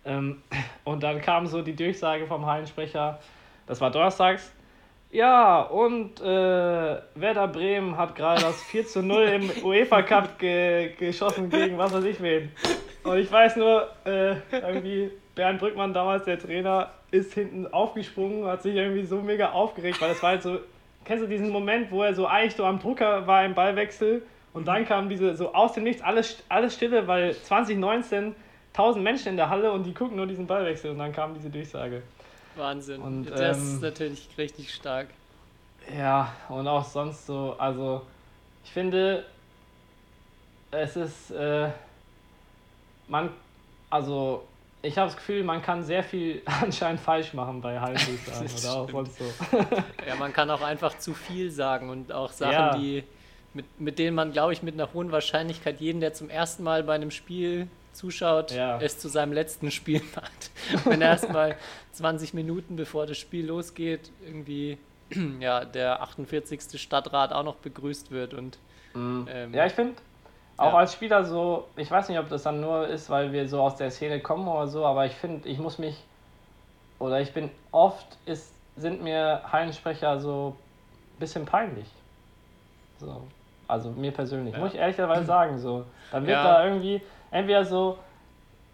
Ähm, 0.04 0.42
und 0.84 1.02
dann 1.02 1.20
kam 1.20 1.46
so 1.46 1.62
die 1.62 1.74
Durchsage 1.74 2.26
vom 2.26 2.44
Hallensprecher, 2.44 3.18
das 3.66 3.80
war 3.80 3.90
donnerstags, 3.90 4.52
ja, 5.10 5.62
und 5.62 6.20
äh, 6.20 6.24
Werder 6.24 7.48
Bremen 7.48 7.96
hat 7.96 8.14
gerade 8.14 8.42
das 8.42 8.62
4 8.64 8.86
zu 8.86 9.02
0 9.02 9.22
im 9.24 9.50
UEFA 9.64 10.02
Cup 10.02 10.38
ge 10.38 10.92
geschossen 10.98 11.48
gegen 11.50 11.78
was 11.78 11.92
weiß 11.92 12.04
ich 12.04 12.20
wen. 12.20 12.50
Und 13.04 13.18
ich 13.18 13.30
weiß 13.30 13.56
nur, 13.56 13.88
äh, 14.04 14.36
irgendwie 14.52 15.10
Bernd 15.34 15.60
Brückmann, 15.60 15.94
damals 15.94 16.24
der 16.24 16.38
Trainer, 16.38 16.90
ist 17.10 17.32
hinten 17.32 17.66
aufgesprungen, 17.68 18.44
hat 18.46 18.62
sich 18.62 18.74
irgendwie 18.74 19.04
so 19.04 19.20
mega 19.20 19.52
aufgeregt, 19.52 20.00
weil 20.02 20.10
es 20.10 20.22
war 20.22 20.30
halt 20.30 20.42
so, 20.42 20.58
kennst 21.04 21.24
du 21.24 21.28
diesen 21.28 21.48
Moment, 21.48 21.90
wo 21.90 22.02
er 22.02 22.14
so 22.14 22.26
eigentlich 22.26 22.54
so 22.54 22.64
am 22.64 22.78
Drucker 22.78 23.26
war 23.26 23.44
im 23.44 23.54
Ballwechsel 23.54 24.22
und 24.52 24.68
dann 24.68 24.84
kam 24.84 25.08
diese, 25.08 25.34
so 25.36 25.54
aus 25.54 25.72
dem 25.72 25.84
Nichts, 25.84 26.02
alles, 26.02 26.42
alles 26.48 26.74
stille, 26.74 27.06
weil 27.06 27.34
2019 27.34 28.34
1000 28.74 29.02
Menschen 29.02 29.28
in 29.28 29.36
der 29.36 29.48
Halle 29.48 29.72
und 29.72 29.84
die 29.84 29.94
gucken 29.94 30.16
nur 30.16 30.26
diesen 30.26 30.46
Ballwechsel 30.46 30.90
und 30.90 30.98
dann 30.98 31.12
kam 31.12 31.34
diese 31.34 31.48
Durchsage. 31.50 32.02
Wahnsinn. 32.58 33.00
Und, 33.00 33.26
das 33.26 33.58
ähm, 33.58 33.74
ist 33.74 33.82
natürlich 33.82 34.28
richtig 34.36 34.74
stark. 34.74 35.08
Ja, 35.96 36.34
und 36.48 36.68
auch 36.68 36.84
sonst 36.84 37.26
so, 37.26 37.54
also 37.58 38.02
ich 38.64 38.70
finde, 38.70 39.24
es 40.70 40.96
ist, 40.96 41.30
äh, 41.30 41.70
man, 43.08 43.30
also 43.88 44.44
ich 44.82 44.96
habe 44.96 45.08
das 45.08 45.16
Gefühl, 45.16 45.42
man 45.44 45.62
kann 45.62 45.82
sehr 45.82 46.02
viel 46.04 46.42
anscheinend 46.60 47.00
falsch 47.00 47.32
machen 47.32 47.60
bei 47.60 47.80
Halbdurchsagen 47.80 48.50
oder 48.58 48.72
auch 48.74 48.90
sonst 48.90 49.18
so. 49.18 49.24
ja, 50.06 50.14
man 50.18 50.32
kann 50.32 50.50
auch 50.50 50.62
einfach 50.62 50.98
zu 50.98 51.14
viel 51.14 51.50
sagen 51.50 51.90
und 51.90 52.12
auch 52.12 52.32
Sachen, 52.32 52.52
ja. 52.52 52.76
die 52.76 53.04
mit, 53.54 53.80
mit 53.80 53.98
denen 53.98 54.14
man, 54.14 54.32
glaube 54.32 54.52
ich, 54.52 54.62
mit 54.62 54.74
einer 54.74 54.92
hohen 54.92 55.10
Wahrscheinlichkeit 55.10 55.80
jeden, 55.80 56.00
der 56.00 56.12
zum 56.12 56.28
ersten 56.28 56.62
Mal 56.62 56.82
bei 56.82 56.94
einem 56.94 57.10
Spiel 57.10 57.68
zuschaut, 57.98 58.52
ja. 58.52 58.78
es 58.80 58.98
zu 58.98 59.08
seinem 59.08 59.32
letzten 59.32 59.70
Spiel 59.70 60.00
macht. 60.14 60.50
Wenn 60.84 61.00
erstmal 61.00 61.56
20 61.92 62.34
Minuten 62.34 62.76
bevor 62.76 63.06
das 63.06 63.18
Spiel 63.18 63.46
losgeht, 63.46 64.10
irgendwie 64.24 64.78
ja, 65.40 65.64
der 65.64 66.02
48. 66.02 66.80
Stadtrat 66.80 67.32
auch 67.32 67.44
noch 67.44 67.56
begrüßt 67.56 68.10
wird 68.10 68.34
und 68.34 68.58
mhm. 68.94 69.28
ähm, 69.30 69.54
ja, 69.54 69.66
ich 69.66 69.72
finde 69.72 69.94
auch 70.56 70.72
ja. 70.72 70.78
als 70.78 70.92
Spieler 70.92 71.24
so, 71.24 71.68
ich 71.76 71.90
weiß 71.90 72.08
nicht, 72.08 72.18
ob 72.18 72.28
das 72.28 72.42
dann 72.42 72.60
nur 72.60 72.88
ist, 72.88 73.10
weil 73.10 73.32
wir 73.32 73.48
so 73.48 73.60
aus 73.60 73.76
der 73.76 73.90
Szene 73.90 74.20
kommen 74.20 74.48
oder 74.48 74.66
so, 74.66 74.84
aber 74.84 75.06
ich 75.06 75.14
finde, 75.14 75.48
ich 75.48 75.58
muss 75.58 75.78
mich 75.78 76.02
oder 76.98 77.20
ich 77.20 77.32
bin 77.32 77.50
oft 77.70 78.18
ist 78.26 78.52
sind 78.80 79.02
mir 79.02 79.40
Hallensprecher 79.50 80.18
so 80.18 80.56
ein 81.14 81.20
bisschen 81.20 81.44
peinlich. 81.44 81.86
So. 82.98 83.22
Also 83.66 83.90
mir 83.90 84.12
persönlich, 84.12 84.54
ja. 84.54 84.60
muss 84.60 84.72
ich 84.72 84.78
ehrlicherweise 84.78 85.24
sagen. 85.24 85.58
So. 85.58 85.84
Dann 86.10 86.26
wird 86.26 86.36
ja. 86.36 86.44
da 86.44 86.64
irgendwie 86.64 87.02
entweder 87.30 87.64
so 87.64 87.98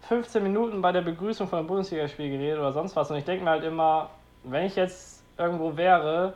15 0.01 0.43
Minuten 0.43 0.81
bei 0.81 0.91
der 0.91 1.01
Begrüßung 1.01 1.47
von 1.47 1.59
einem 1.59 1.67
Bundesligaspiel 1.67 2.29
geredet 2.29 2.59
oder 2.59 2.73
sonst 2.73 2.95
was. 2.95 3.09
Und 3.09 3.17
ich 3.17 3.25
denke 3.25 3.43
mir 3.43 3.51
halt 3.51 3.63
immer, 3.63 4.09
wenn 4.43 4.65
ich 4.65 4.75
jetzt 4.75 5.23
irgendwo 5.37 5.75
wäre, 5.75 6.33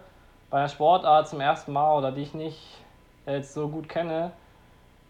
bei 0.50 0.60
einer 0.60 0.70
Sportart 0.70 1.28
zum 1.28 1.40
ersten 1.42 1.72
Mal 1.72 1.98
oder 1.98 2.12
die 2.12 2.24
ich 2.24 2.34
nicht 2.34 2.78
jetzt 3.26 3.54
so 3.54 3.68
gut 3.68 3.88
kenne, 3.88 4.32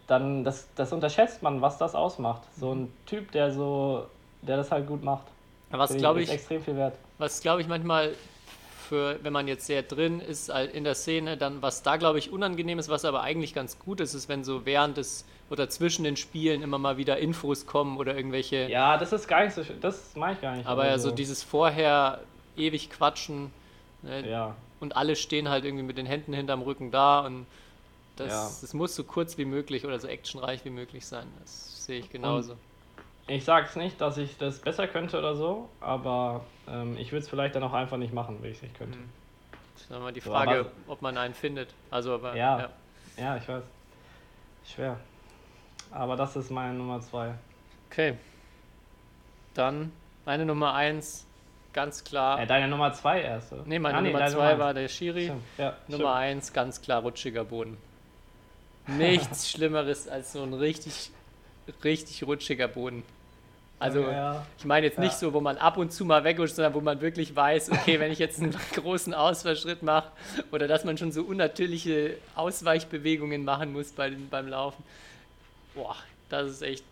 dann 0.06 0.44
das, 0.44 0.68
das 0.74 0.92
unterschätzt 0.92 1.42
man, 1.42 1.62
was 1.62 1.78
das 1.78 1.94
ausmacht. 1.94 2.42
So 2.56 2.72
ein 2.72 2.92
Typ, 3.06 3.32
der 3.32 3.50
so, 3.50 4.06
der 4.42 4.56
das 4.56 4.70
halt 4.70 4.86
gut 4.86 5.02
macht. 5.02 5.24
Was 5.70 5.96
glaube 5.96 6.20
ich, 6.20 6.30
extrem 6.30 6.60
viel 6.60 6.76
wert. 6.76 6.96
Was 7.18 7.40
glaube 7.40 7.60
ich 7.60 7.68
manchmal 7.68 8.14
für, 8.90 9.20
wenn 9.22 9.32
man 9.32 9.46
jetzt 9.46 9.66
sehr 9.66 9.84
drin 9.84 10.18
ist 10.18 10.48
in 10.48 10.82
der 10.82 10.96
Szene, 10.96 11.36
dann 11.36 11.62
was 11.62 11.84
da 11.84 11.96
glaube 11.96 12.18
ich 12.18 12.32
unangenehm 12.32 12.80
ist, 12.80 12.88
was 12.88 13.04
aber 13.04 13.22
eigentlich 13.22 13.54
ganz 13.54 13.78
gut 13.78 14.00
ist, 14.00 14.14
ist, 14.14 14.28
wenn 14.28 14.42
so 14.42 14.66
während 14.66 14.96
des 14.96 15.24
oder 15.48 15.68
zwischen 15.68 16.02
den 16.02 16.16
Spielen 16.16 16.60
immer 16.60 16.78
mal 16.78 16.96
wieder 16.96 17.18
Infos 17.18 17.66
kommen 17.66 17.98
oder 17.98 18.16
irgendwelche. 18.16 18.68
Ja, 18.68 18.98
das 18.98 19.12
ist 19.12 19.28
gar 19.28 19.44
nicht 19.44 19.54
so, 19.54 19.62
das 19.80 20.16
mache 20.16 20.32
ich 20.32 20.40
gar 20.40 20.56
nicht. 20.56 20.66
Aber 20.66 20.86
ja, 20.86 20.98
so 20.98 21.12
dieses 21.12 21.44
vorher 21.44 22.20
ewig 22.56 22.90
quatschen. 22.90 23.52
Ne? 24.02 24.28
Ja. 24.28 24.56
Und 24.80 24.96
alle 24.96 25.14
stehen 25.14 25.48
halt 25.48 25.64
irgendwie 25.64 25.84
mit 25.84 25.96
den 25.96 26.06
Händen 26.06 26.32
hinterm 26.32 26.62
Rücken 26.62 26.90
da 26.90 27.20
und 27.20 27.46
das, 28.16 28.28
ja. 28.28 28.50
das 28.60 28.74
muss 28.74 28.96
so 28.96 29.04
kurz 29.04 29.38
wie 29.38 29.44
möglich 29.44 29.84
oder 29.86 30.00
so 30.00 30.08
actionreich 30.08 30.64
wie 30.64 30.70
möglich 30.70 31.06
sein. 31.06 31.26
Das 31.40 31.84
sehe 31.84 32.00
ich 32.00 32.10
genauso. 32.10 32.52
Und 32.52 32.58
ich 33.30 33.44
sage 33.44 33.66
es 33.66 33.76
nicht, 33.76 34.00
dass 34.00 34.18
ich 34.18 34.36
das 34.38 34.58
besser 34.58 34.88
könnte 34.88 35.18
oder 35.18 35.36
so, 35.36 35.68
aber 35.80 36.44
ähm, 36.68 36.96
ich 36.98 37.12
würde 37.12 37.22
es 37.22 37.28
vielleicht 37.28 37.54
dann 37.54 37.62
auch 37.62 37.72
einfach 37.72 37.96
nicht 37.96 38.12
machen, 38.12 38.38
wenn 38.40 38.50
ich 38.50 38.56
es 38.56 38.62
nicht 38.62 38.76
könnte. 38.76 38.98
Mhm. 38.98 39.08
Das 39.74 39.82
ist 39.82 39.90
nochmal 39.90 40.12
die 40.12 40.20
Frage, 40.20 40.64
so, 40.86 40.92
ob 40.92 41.00
man 41.00 41.16
einen 41.16 41.34
findet. 41.34 41.72
Also, 41.90 42.14
aber, 42.14 42.36
ja, 42.36 42.58
ja, 42.58 42.70
ja. 43.16 43.36
ich 43.36 43.48
weiß. 43.48 43.62
Schwer. 44.66 44.98
Aber 45.90 46.16
das 46.16 46.36
ist 46.36 46.50
meine 46.50 46.74
Nummer 46.74 47.00
zwei. 47.00 47.34
Okay. 47.90 48.14
Dann 49.54 49.92
meine 50.24 50.44
Nummer 50.44 50.74
eins, 50.74 51.26
ganz 51.72 52.04
klar. 52.04 52.40
Äh, 52.40 52.46
deine 52.46 52.68
Nummer 52.68 52.92
zwei 52.92 53.22
erste. 53.22 53.62
Nee, 53.64 53.78
meine 53.78 53.98
ah, 53.98 54.00
nee, 54.00 54.12
Nummer 54.12 54.26
zwei 54.26 54.58
war 54.58 54.74
der 54.74 54.88
Schiri. 54.88 55.32
Ja, 55.56 55.76
Nummer 55.88 56.04
stimmt. 56.04 56.04
eins, 56.04 56.52
ganz 56.52 56.82
klar 56.82 57.02
rutschiger 57.02 57.44
Boden. 57.44 57.76
Nichts 58.86 59.50
Schlimmeres 59.50 60.08
als 60.08 60.32
so 60.32 60.42
ein 60.42 60.54
richtig, 60.54 61.10
richtig 61.82 62.24
rutschiger 62.24 62.68
Boden. 62.68 63.02
Also 63.80 64.02
ja. 64.02 64.44
ich 64.58 64.66
meine 64.66 64.86
jetzt 64.86 64.98
nicht 64.98 65.12
ja. 65.12 65.18
so, 65.18 65.32
wo 65.32 65.40
man 65.40 65.56
ab 65.56 65.78
und 65.78 65.90
zu 65.90 66.04
mal 66.04 66.22
wegrutscht, 66.22 66.54
sondern 66.54 66.74
wo 66.74 66.82
man 66.82 67.00
wirklich 67.00 67.34
weiß, 67.34 67.72
okay, 67.72 67.98
wenn 67.98 68.12
ich 68.12 68.18
jetzt 68.18 68.38
einen 68.38 68.54
großen 68.74 69.14
Ausfallschritt 69.14 69.82
mache 69.82 70.12
oder 70.52 70.68
dass 70.68 70.84
man 70.84 70.98
schon 70.98 71.12
so 71.12 71.22
unnatürliche 71.22 72.18
Ausweichbewegungen 72.36 73.42
machen 73.42 73.72
muss 73.72 73.92
bei, 73.92 74.12
beim 74.30 74.48
Laufen. 74.48 74.84
Boah, 75.74 75.96
das 76.28 76.50
ist 76.50 76.62
echt, 76.62 76.84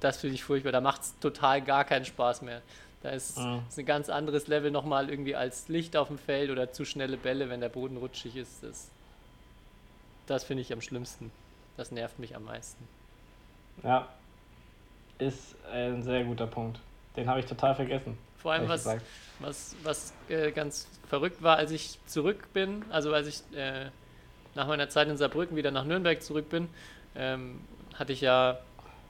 das 0.00 0.18
finde 0.18 0.34
ich 0.34 0.44
furchtbar. 0.44 0.72
Da 0.72 0.82
macht 0.82 1.00
es 1.00 1.18
total 1.20 1.62
gar 1.62 1.84
keinen 1.84 2.04
Spaß 2.04 2.42
mehr. 2.42 2.60
Da 3.02 3.08
ist, 3.10 3.38
mhm. 3.38 3.62
ist 3.66 3.78
ein 3.78 3.86
ganz 3.86 4.10
anderes 4.10 4.46
Level 4.46 4.70
nochmal 4.70 5.08
irgendwie 5.08 5.36
als 5.36 5.68
Licht 5.68 5.96
auf 5.96 6.08
dem 6.08 6.18
Feld 6.18 6.50
oder 6.50 6.70
zu 6.70 6.84
schnelle 6.84 7.16
Bälle, 7.16 7.48
wenn 7.48 7.60
der 7.60 7.70
Boden 7.70 7.96
rutschig 7.96 8.36
ist. 8.36 8.62
Das, 8.62 8.88
das 10.26 10.44
finde 10.44 10.60
ich 10.60 10.70
am 10.70 10.82
schlimmsten. 10.82 11.30
Das 11.78 11.92
nervt 11.92 12.18
mich 12.18 12.36
am 12.36 12.44
meisten. 12.44 12.86
Ja, 13.82 14.06
ist 15.18 15.56
ein 15.72 16.02
sehr 16.02 16.24
guter 16.24 16.46
Punkt. 16.46 16.80
Den 17.16 17.28
habe 17.28 17.40
ich 17.40 17.46
total 17.46 17.74
vergessen. 17.74 18.16
Vor 18.36 18.52
allem, 18.52 18.68
was, 18.68 18.84
gesagt. 18.84 19.02
was, 19.40 19.76
was 19.82 20.14
äh, 20.28 20.52
ganz 20.52 20.88
verrückt 21.08 21.42
war, 21.42 21.56
als 21.56 21.72
ich 21.72 21.98
zurück 22.06 22.52
bin, 22.52 22.84
also 22.90 23.12
als 23.12 23.26
ich 23.26 23.58
äh, 23.58 23.86
nach 24.54 24.68
meiner 24.68 24.88
Zeit 24.88 25.08
in 25.08 25.16
Saarbrücken 25.16 25.56
wieder 25.56 25.70
nach 25.70 25.84
Nürnberg 25.84 26.22
zurück 26.22 26.48
bin, 26.48 26.68
ähm, 27.16 27.60
hatte 27.94 28.12
ich 28.12 28.20
ja 28.20 28.58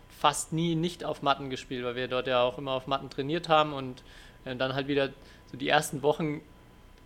fast 0.09 0.53
nie 0.53 0.75
nicht 0.75 1.05
auf 1.05 1.23
Matten 1.23 1.51
gespielt, 1.51 1.85
weil 1.85 1.95
wir 1.95 2.09
dort 2.09 2.27
ja 2.27 2.43
auch 2.43 2.59
immer 2.59 2.73
auf 2.73 2.87
Matten 2.87 3.11
trainiert 3.11 3.49
haben 3.49 3.73
und 3.73 4.03
äh, 4.45 4.57
dann 4.57 4.75
halt 4.75 4.89
wieder 4.89 5.11
so 5.51 5.57
die 5.57 5.69
ersten 5.69 6.03
Wochen 6.03 6.41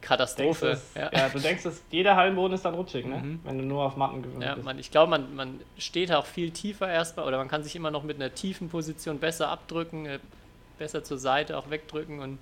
Denkst 0.02 0.08
Katastrophe. 0.08 0.68
es, 0.70 0.94
ja. 0.94 1.28
du 1.28 1.38
denkst, 1.38 1.62
dass 1.62 1.82
jeder 1.90 2.16
Hallenboden 2.16 2.54
ist 2.54 2.64
dann 2.64 2.74
rutschig, 2.74 3.06
ne? 3.06 3.18
Mhm. 3.18 3.40
Wenn 3.44 3.58
du 3.58 3.64
nur 3.64 3.84
auf 3.84 3.96
Matten 3.96 4.22
gewöhnt 4.22 4.42
Ja, 4.42 4.54
bist. 4.54 4.64
man, 4.64 4.78
ich 4.78 4.90
glaube, 4.90 5.10
man, 5.10 5.34
man 5.34 5.60
steht 5.78 6.12
auch 6.12 6.26
viel 6.26 6.50
tiefer 6.50 6.88
erstmal 6.90 7.26
oder 7.26 7.38
man 7.38 7.48
kann 7.48 7.62
sich 7.62 7.76
immer 7.76 7.90
noch 7.90 8.02
mit 8.02 8.16
einer 8.16 8.34
tiefen 8.34 8.68
Position 8.68 9.18
besser 9.20 9.48
abdrücken, 9.48 10.06
äh, 10.06 10.18
besser 10.78 11.04
zur 11.04 11.18
Seite 11.18 11.56
auch 11.56 11.70
wegdrücken 11.70 12.18
und 12.20 12.38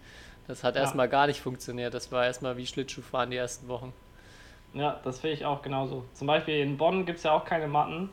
das 0.49 0.65
hat 0.65 0.75
Ja. 0.75 0.81
erstmal 0.83 1.09
gar 1.09 1.27
nicht 1.27 1.41
funktioniert. 1.41 1.93
Das 1.95 2.11
war 2.11 2.25
erstmal 2.25 2.57
wie 2.57 2.67
Schlittschuhfahren 2.67 3.31
die 3.31 3.37
ersten 3.37 3.69
Wochen. 3.69 3.93
Ja, 4.73 4.99
das 5.05 5.21
finde 5.21 5.35
ich 5.35 5.45
auch 5.45 5.63
genauso. 5.63 6.05
Zum 6.15 6.27
Beispiel 6.27 6.61
in 6.61 6.77
Bonn 6.79 7.05
gibt 7.05 7.19
es 7.19 7.25
ja 7.25 7.33
auch 7.33 7.45
keine 7.45 7.69
Matten 7.69 8.09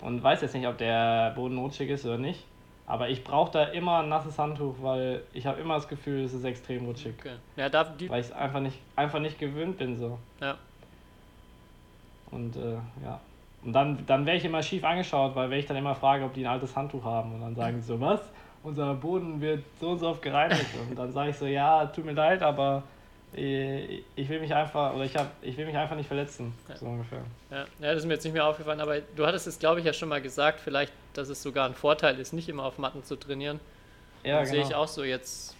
und 0.00 0.22
weiß 0.22 0.40
jetzt 0.42 0.54
nicht, 0.54 0.66
ob 0.66 0.78
der 0.78 1.30
Boden 1.36 1.58
rutschig 1.58 1.90
ist 1.90 2.04
oder 2.06 2.18
nicht. 2.18 2.44
Aber 2.90 3.08
ich 3.08 3.22
brauche 3.22 3.52
da 3.52 3.64
immer 3.66 4.00
ein 4.00 4.08
nasses 4.08 4.36
Handtuch, 4.36 4.74
weil 4.80 5.22
ich 5.32 5.46
habe 5.46 5.60
immer 5.60 5.74
das 5.74 5.86
Gefühl, 5.86 6.24
es 6.24 6.34
ist 6.34 6.42
extrem 6.42 6.86
rutschig. 6.86 7.14
Okay. 7.20 7.36
Ja, 7.54 7.68
da, 7.68 7.84
die, 7.84 8.10
Weil 8.10 8.20
ich 8.20 8.26
es 8.26 8.32
einfach 8.32 8.58
nicht, 8.58 8.78
einfach 8.96 9.20
nicht 9.20 9.38
gewöhnt 9.38 9.78
bin 9.78 9.96
so. 9.96 10.18
ja. 10.40 10.56
Und 12.32 12.56
äh, 12.56 12.74
ja. 13.04 13.20
Und 13.62 13.72
dann, 13.72 14.04
dann 14.06 14.26
wäre 14.26 14.36
ich 14.36 14.44
immer 14.44 14.62
schief 14.62 14.82
angeschaut, 14.82 15.36
weil 15.36 15.50
wenn 15.50 15.60
ich 15.60 15.66
dann 15.66 15.76
immer 15.76 15.94
frage, 15.94 16.24
ob 16.24 16.32
die 16.32 16.44
ein 16.44 16.50
altes 16.50 16.74
Handtuch 16.74 17.04
haben 17.04 17.34
und 17.34 17.40
dann 17.40 17.54
sagen 17.54 17.76
die 17.76 17.82
so, 17.82 18.00
was? 18.00 18.20
Unser 18.62 18.94
Boden 18.94 19.40
wird 19.40 19.62
so 19.78 19.90
und 19.90 19.98
so 19.98 20.08
oft 20.08 20.22
gereinigt. 20.22 20.66
Und 20.88 20.98
dann 20.98 21.12
sage 21.12 21.30
ich 21.30 21.36
so, 21.36 21.46
ja, 21.46 21.86
tut 21.86 22.04
mir 22.04 22.12
leid, 22.12 22.42
aber 22.42 22.82
ich 23.32 24.28
will 24.28 24.40
mich 24.40 24.52
einfach, 24.52 24.92
oder 24.94 25.04
ich 25.04 25.16
hab, 25.16 25.30
ich 25.40 25.56
will 25.56 25.66
mich 25.66 25.76
einfach 25.76 25.96
nicht 25.96 26.08
verletzen. 26.08 26.52
Ja. 26.68 26.76
So 26.76 26.86
ungefähr. 26.86 27.22
Ja, 27.50 27.58
ja, 27.58 27.92
das 27.92 27.98
ist 27.98 28.06
mir 28.06 28.14
jetzt 28.14 28.24
nicht 28.24 28.32
mehr 28.32 28.44
aufgefallen, 28.44 28.80
aber 28.80 29.00
du 29.00 29.26
hattest 29.26 29.46
es, 29.46 29.58
glaube 29.58 29.80
ich, 29.80 29.86
ja 29.86 29.92
schon 29.92 30.08
mal 30.08 30.20
gesagt, 30.20 30.60
vielleicht, 30.60 30.92
dass 31.14 31.28
es 31.28 31.42
sogar 31.42 31.66
ein 31.66 31.74
Vorteil 31.74 32.18
ist, 32.18 32.32
nicht 32.32 32.48
immer 32.48 32.64
auf 32.64 32.78
Matten 32.78 33.04
zu 33.04 33.16
trainieren. 33.16 33.60
Ja, 34.24 34.40
das 34.40 34.50
sehe 34.50 34.62
ich 34.62 34.74
auch 34.74 34.88
so. 34.88 35.04
Jetzt, 35.04 35.54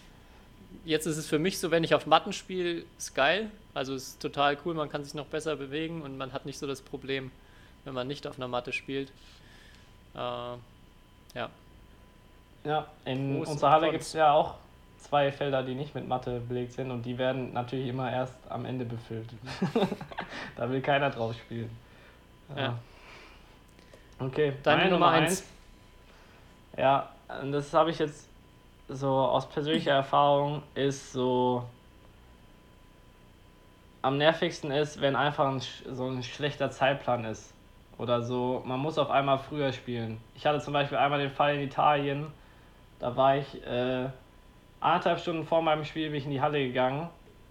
jetzt 0.85 1.05
ist 1.05 1.17
es 1.17 1.27
für 1.27 1.39
mich 1.39 1.59
so, 1.59 1.71
wenn 1.71 1.83
ich 1.83 1.95
auf 1.95 2.05
Matten 2.05 2.33
spiele, 2.33 2.83
ist 2.97 3.15
geil. 3.15 3.49
Also 3.73 3.95
ist 3.95 4.21
total 4.21 4.57
cool, 4.65 4.73
man 4.73 4.89
kann 4.89 5.03
sich 5.05 5.13
noch 5.13 5.27
besser 5.27 5.55
bewegen 5.55 6.01
und 6.01 6.17
man 6.17 6.33
hat 6.33 6.45
nicht 6.45 6.59
so 6.59 6.67
das 6.67 6.81
Problem, 6.81 7.31
wenn 7.85 7.93
man 7.93 8.05
nicht 8.05 8.27
auf 8.27 8.35
einer 8.35 8.49
Matte 8.49 8.73
spielt. 8.73 9.09
Äh, 10.13 10.17
ja, 10.17 11.49
Ja, 12.65 12.87
in 13.05 13.39
unserer 13.45 13.71
Halle 13.71 13.91
gibt 13.91 14.03
es 14.03 14.11
ja 14.11 14.33
auch 14.33 14.55
zwei 15.01 15.31
Felder, 15.31 15.63
die 15.63 15.75
nicht 15.75 15.95
mit 15.95 16.07
Matte 16.07 16.39
belegt 16.39 16.73
sind 16.73 16.91
und 16.91 17.03
die 17.03 17.17
werden 17.17 17.53
natürlich 17.53 17.87
immer 17.87 18.11
erst 18.11 18.35
am 18.49 18.65
Ende 18.65 18.85
befüllt. 18.85 19.29
da 20.55 20.69
will 20.69 20.81
keiner 20.81 21.09
drauf 21.09 21.35
spielen. 21.35 21.69
Ja. 22.55 22.77
Okay, 24.19 24.53
Deine 24.63 24.77
meine 24.77 24.91
Nummer 24.91 25.11
Nummer 25.11 25.25
eins. 25.25 25.47
Ja, 26.77 27.09
das 27.51 27.73
habe 27.73 27.91
ich 27.91 27.99
jetzt 27.99 28.27
so 28.87 29.07
aus 29.07 29.49
persönlicher 29.49 29.93
Erfahrung 29.93 30.63
ist 30.75 31.13
so 31.13 31.65
am 34.01 34.17
nervigsten 34.17 34.71
ist, 34.71 34.99
wenn 34.99 35.15
einfach 35.15 35.47
ein, 35.47 35.61
so 35.93 36.07
ein 36.07 36.23
schlechter 36.23 36.71
Zeitplan 36.71 37.25
ist. 37.25 37.53
Oder 37.97 38.21
so, 38.21 38.63
man 38.65 38.79
muss 38.79 38.97
auf 38.97 39.11
einmal 39.11 39.37
früher 39.37 39.71
spielen. 39.71 40.19
Ich 40.35 40.45
hatte 40.45 40.59
zum 40.59 40.73
Beispiel 40.73 40.97
einmal 40.97 41.19
den 41.19 41.29
Fall 41.29 41.55
in 41.55 41.61
Italien, 41.61 42.27
da 42.99 43.15
war 43.15 43.37
ich 43.37 43.65
äh, 43.65 44.09
anderthalb 44.81 45.19
Stunden 45.19 45.45
vor 45.45 45.61
meinem 45.61 45.85
Spiel 45.85 46.09
bin 46.09 46.17
ich 46.17 46.25
in 46.25 46.31
die 46.31 46.41
Halle 46.41 46.59
gegangen. 46.59 47.07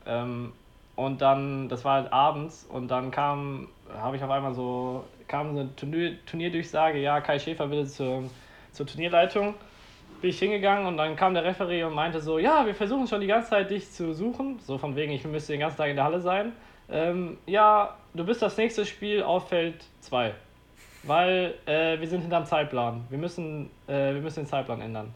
Ähm, 0.07 0.53
und 0.97 1.23
dann, 1.23 1.69
das 1.71 1.85
war 1.85 2.03
halt 2.03 2.13
abends, 2.13 2.67
und 2.71 2.89
dann 2.89 3.11
kam, 3.11 3.69
habe 3.97 4.17
ich 4.17 4.23
auf 4.23 4.31
einmal 4.31 4.53
so, 4.53 5.05
kam 5.29 5.55
so 5.55 5.61
eine 5.61 5.75
Turnier, 5.77 6.17
Turnierdurchsage, 6.27 6.99
ja, 6.99 7.23
Kai 7.23 7.39
Schäfer 7.39 7.69
bitte 7.69 7.87
zur, 7.87 8.25
zur 8.73 8.87
Turnierleitung. 8.87 9.55
Bin 10.21 10.29
ich 10.29 10.39
hingegangen 10.39 10.87
und 10.87 10.99
dann 10.99 11.17
kam 11.17 11.33
der 11.33 11.45
Referee 11.45 11.85
und 11.85 11.95
meinte 11.95 12.21
so, 12.21 12.39
ja, 12.39 12.67
wir 12.67 12.75
versuchen 12.75 13.07
schon 13.07 13.23
die 13.23 13.27
ganze 13.27 13.49
Zeit 13.49 13.71
dich 13.71 13.91
zu 13.91 14.13
suchen. 14.13 14.59
So 14.59 14.77
von 14.77 14.95
wegen, 14.95 15.13
ich 15.13 15.25
müsste 15.25 15.53
den 15.55 15.61
ganzen 15.61 15.79
Tag 15.79 15.89
in 15.89 15.97
der 15.97 16.05
Halle 16.05 16.21
sein. 16.21 16.53
Ähm, 16.91 17.39
ja, 17.47 17.97
du 18.13 18.27
bist 18.27 18.43
das 18.43 18.59
nächste 18.59 18.85
Spiel 18.85 19.23
auf 19.23 19.49
Feld 19.49 19.83
2. 20.01 20.35
Weil 21.05 21.55
äh, 21.65 21.99
wir 21.99 22.07
sind 22.07 22.21
hinterm 22.21 22.45
Zeitplan. 22.45 23.07
Wir 23.09 23.17
müssen, 23.17 23.71
äh, 23.87 24.13
wir 24.13 24.21
müssen 24.21 24.41
den 24.41 24.47
Zeitplan 24.47 24.83
ändern. 24.83 25.15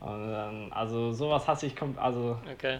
Und 0.00 0.30
dann, 0.30 0.72
also 0.72 1.12
sowas 1.12 1.48
hasse 1.48 1.66
ich, 1.66 1.74
kom- 1.74 1.96
also 1.98 2.36
okay. 2.52 2.78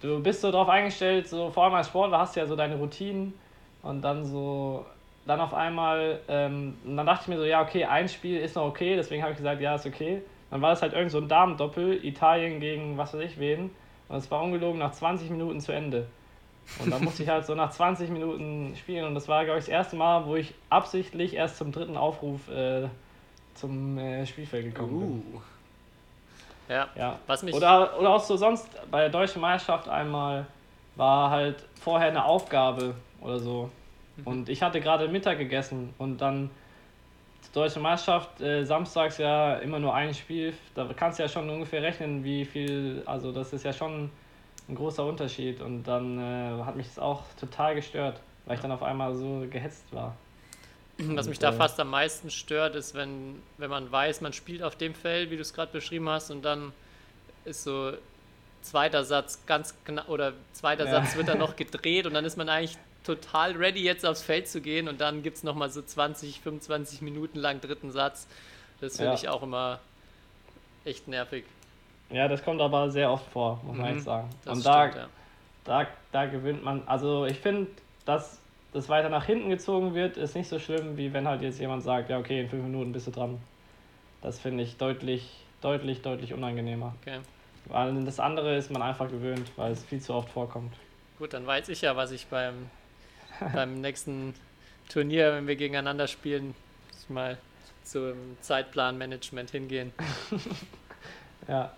du 0.00 0.20
bist 0.22 0.40
so 0.40 0.50
drauf 0.50 0.68
eingestellt, 0.68 1.28
so 1.28 1.50
vor 1.50 1.64
allem 1.64 1.74
als 1.74 1.86
Sportler 1.88 2.18
hast 2.18 2.34
du 2.36 2.40
ja 2.40 2.46
so 2.46 2.56
deine 2.56 2.76
Routinen 2.76 3.34
und 3.82 4.02
dann 4.02 4.24
so, 4.24 4.84
dann 5.26 5.40
auf 5.40 5.54
einmal, 5.54 6.20
ähm, 6.28 6.76
und 6.84 6.96
dann 6.96 7.06
dachte 7.06 7.22
ich 7.22 7.28
mir 7.28 7.38
so, 7.38 7.44
ja 7.44 7.62
okay, 7.62 7.84
ein 7.84 8.08
Spiel 8.08 8.38
ist 8.38 8.56
noch 8.56 8.64
okay, 8.66 8.96
deswegen 8.96 9.22
habe 9.22 9.32
ich 9.32 9.38
gesagt, 9.38 9.60
ja 9.60 9.74
ist 9.74 9.86
okay. 9.86 10.22
Dann 10.50 10.60
war 10.62 10.72
es 10.72 10.82
halt 10.82 10.92
irgend 10.92 11.12
so 11.12 11.18
ein 11.18 11.28
Damendoppel, 11.28 12.04
Italien 12.04 12.58
gegen 12.58 12.98
was 12.98 13.14
weiß 13.14 13.20
ich 13.20 13.38
wen 13.38 13.70
und 14.08 14.16
es 14.16 14.28
war 14.32 14.42
ungelogen 14.42 14.80
nach 14.80 14.90
20 14.90 15.30
Minuten 15.30 15.60
zu 15.60 15.70
Ende. 15.70 16.08
Und 16.82 16.90
dann 16.90 17.04
musste 17.04 17.22
ich 17.22 17.28
halt 17.28 17.46
so 17.46 17.54
nach 17.54 17.70
20 17.70 18.10
Minuten 18.10 18.74
spielen 18.76 19.04
und 19.04 19.14
das 19.14 19.28
war 19.28 19.44
glaube 19.44 19.60
ich 19.60 19.66
das 19.66 19.72
erste 19.72 19.94
Mal, 19.96 20.26
wo 20.26 20.34
ich 20.34 20.52
absichtlich 20.68 21.34
erst 21.34 21.58
zum 21.58 21.70
dritten 21.70 21.96
Aufruf 21.96 22.48
äh, 22.50 22.88
zum 23.54 23.98
äh, 23.98 24.26
Spielfeld 24.26 24.66
gekommen 24.66 24.98
bin. 24.98 25.08
Ja, 26.70 26.88
Ja. 26.94 27.18
was 27.26 27.42
mich. 27.42 27.54
Oder, 27.54 27.98
oder 27.98 28.10
auch 28.10 28.20
so 28.20 28.36
sonst 28.36 28.68
bei 28.90 29.00
der 29.00 29.10
deutschen 29.10 29.42
Meisterschaft 29.42 29.88
einmal 29.88 30.46
war 30.94 31.30
halt 31.30 31.64
vorher 31.80 32.08
eine 32.08 32.24
Aufgabe 32.24 32.94
oder 33.20 33.38
so. 33.40 33.70
Mhm. 34.16 34.26
Und 34.26 34.48
ich 34.48 34.62
hatte 34.62 34.80
gerade 34.80 35.08
Mittag 35.08 35.38
gegessen 35.38 35.92
und 35.98 36.18
dann 36.18 36.50
die 37.48 37.52
deutsche 37.52 37.80
Meisterschaft 37.80 38.40
äh, 38.40 38.64
samstags 38.64 39.18
ja 39.18 39.56
immer 39.56 39.80
nur 39.80 39.94
ein 39.94 40.14
Spiel. 40.14 40.54
Da 40.74 40.88
kannst 40.94 41.18
du 41.18 41.24
ja 41.24 41.28
schon 41.28 41.50
ungefähr 41.50 41.82
rechnen, 41.82 42.22
wie 42.22 42.44
viel, 42.44 43.02
also 43.04 43.32
das 43.32 43.52
ist 43.52 43.64
ja 43.64 43.72
schon 43.72 44.10
ein 44.68 44.74
großer 44.74 45.04
Unterschied. 45.04 45.60
Und 45.60 45.82
dann 45.82 46.18
äh, 46.18 46.62
hat 46.62 46.76
mich 46.76 46.86
das 46.86 47.00
auch 47.00 47.22
total 47.38 47.74
gestört, 47.74 48.20
weil 48.46 48.54
ich 48.54 48.60
dann 48.60 48.70
auf 48.70 48.82
einmal 48.84 49.12
so 49.14 49.44
gehetzt 49.50 49.92
war. 49.92 50.14
Was 51.08 51.28
mich 51.28 51.38
da 51.38 51.50
äh, 51.50 51.52
fast 51.52 51.78
am 51.80 51.90
meisten 51.90 52.30
stört, 52.30 52.74
ist, 52.76 52.94
wenn, 52.94 53.42
wenn 53.58 53.70
man 53.70 53.90
weiß, 53.90 54.20
man 54.20 54.32
spielt 54.32 54.62
auf 54.62 54.76
dem 54.76 54.94
Feld, 54.94 55.30
wie 55.30 55.36
du 55.36 55.42
es 55.42 55.54
gerade 55.54 55.72
beschrieben 55.72 56.08
hast, 56.08 56.30
und 56.30 56.42
dann 56.42 56.72
ist 57.44 57.64
so 57.64 57.92
zweiter 58.62 59.04
Satz 59.04 59.40
ganz 59.46 59.74
knapp 59.84 60.08
oder 60.08 60.34
zweiter 60.52 60.84
Ja. 60.84 60.90
Satz 61.02 61.16
wird 61.16 61.28
dann 61.28 61.38
noch 61.46 61.56
gedreht 61.56 62.06
und 62.06 62.14
dann 62.14 62.24
ist 62.24 62.36
man 62.36 62.48
eigentlich 62.48 62.76
total 63.04 63.52
ready, 63.56 63.82
jetzt 63.82 64.04
aufs 64.04 64.20
Feld 64.22 64.46
zu 64.48 64.60
gehen 64.60 64.86
und 64.88 65.00
dann 65.00 65.22
gibt 65.22 65.38
es 65.38 65.42
nochmal 65.42 65.70
so 65.70 65.80
20, 65.80 66.40
25 66.40 67.00
Minuten 67.00 67.38
lang 67.38 67.60
dritten 67.60 67.90
Satz. 67.92 68.26
Das 68.80 68.96
finde 68.96 69.12
Ja. 69.12 69.14
ich 69.18 69.28
auch 69.28 69.42
immer 69.42 69.80
echt 70.84 71.08
nervig. 71.08 71.44
Ja, 72.10 72.28
das 72.28 72.42
kommt 72.44 72.60
aber 72.60 72.90
sehr 72.90 73.10
oft 73.10 73.26
vor, 73.32 73.60
muss 73.64 73.76
man 73.76 73.90
Mhm, 73.90 73.96
echt 73.96 74.04
sagen. 74.04 74.28
Das 74.44 74.58
und 74.58 74.66
da, 74.66 74.88
stimmt, 74.90 75.04
ja. 75.04 75.08
da, 75.64 75.86
da 76.12 76.26
gewinnt 76.26 76.62
man, 76.62 76.82
also 76.86 77.24
ich 77.24 77.38
finde, 77.38 77.68
dass 78.04 78.38
das 78.72 78.88
weiter 78.88 79.08
nach 79.08 79.24
hinten 79.24 79.50
gezogen 79.50 79.94
wird, 79.94 80.16
ist 80.16 80.34
nicht 80.34 80.48
so 80.48 80.58
schlimm, 80.58 80.96
wie 80.96 81.12
wenn 81.12 81.26
halt 81.26 81.42
jetzt 81.42 81.58
jemand 81.58 81.82
sagt, 81.82 82.10
ja 82.10 82.18
okay, 82.18 82.40
in 82.40 82.48
fünf 82.48 82.64
Minuten 82.64 82.92
bist 82.92 83.06
du 83.06 83.10
dran. 83.10 83.38
Das 84.22 84.38
finde 84.38 84.62
ich 84.62 84.76
deutlich, 84.76 85.44
deutlich, 85.60 86.02
deutlich 86.02 86.34
unangenehmer. 86.34 86.94
Okay. 87.00 87.18
Weil 87.66 88.04
das 88.04 88.20
andere 88.20 88.56
ist 88.56 88.70
man 88.70 88.82
einfach 88.82 89.08
gewöhnt, 89.08 89.50
weil 89.56 89.72
es 89.72 89.84
viel 89.84 90.00
zu 90.00 90.14
oft 90.14 90.30
vorkommt. 90.30 90.72
Gut, 91.18 91.32
dann 91.34 91.46
weiß 91.46 91.68
ich 91.68 91.82
ja, 91.82 91.96
was 91.96 92.10
ich 92.12 92.26
beim, 92.26 92.70
beim 93.54 93.80
nächsten 93.80 94.34
Turnier, 94.88 95.34
wenn 95.34 95.46
wir 95.46 95.56
gegeneinander 95.56 96.06
spielen, 96.06 96.54
mal 97.08 97.38
zum 97.82 98.36
Zeitplanmanagement 98.40 99.50
hingehen. 99.50 99.92
Ja. 101.48 101.72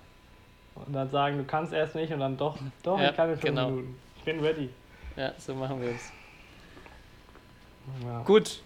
Und 0.75 0.93
dann 0.93 1.09
sagen, 1.11 1.39
du 1.39 1.45
kannst 1.45 1.73
erst 1.73 1.95
nicht 1.95 2.13
und 2.13 2.21
dann 2.21 2.37
doch, 2.37 2.59
doch, 2.83 2.99
Ja, 2.99 3.11
ich 3.11 3.17
kann 3.17 3.31
in 3.31 3.37
fünf 3.37 3.55
genau. 3.55 3.71
Minuten. 3.71 3.97
Ich 4.19 4.25
bin 4.25 4.41
ready. 4.41 4.69
Ja, 5.17 5.33
so 5.39 5.55
machen 5.55 5.81
wir 5.81 5.91
es. 5.91 6.13
Ja. 8.05 8.23
Gut, 8.23 8.61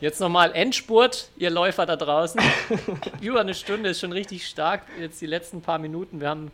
jetzt 0.00 0.20
nochmal 0.20 0.52
Endspurt, 0.54 1.30
ihr 1.36 1.50
Läufer 1.50 1.86
da 1.86 1.96
draußen. 1.96 2.40
Über 3.20 3.40
eine 3.40 3.54
Stunde 3.54 3.90
ist 3.90 4.00
schon 4.00 4.12
richtig 4.12 4.46
stark. 4.46 4.82
Jetzt 5.00 5.20
die 5.20 5.26
letzten 5.26 5.62
paar 5.62 5.78
Minuten. 5.78 6.20
Wir 6.20 6.28
haben, 6.28 6.50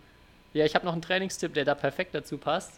ja, 0.53 0.65
ich 0.65 0.75
habe 0.75 0.85
noch 0.85 0.93
einen 0.93 1.03
Trainingstipp, 1.03 1.55
der 1.55 1.65
da 1.65 1.75
perfekt 1.75 2.15
dazu 2.15 2.39
passt. 2.39 2.73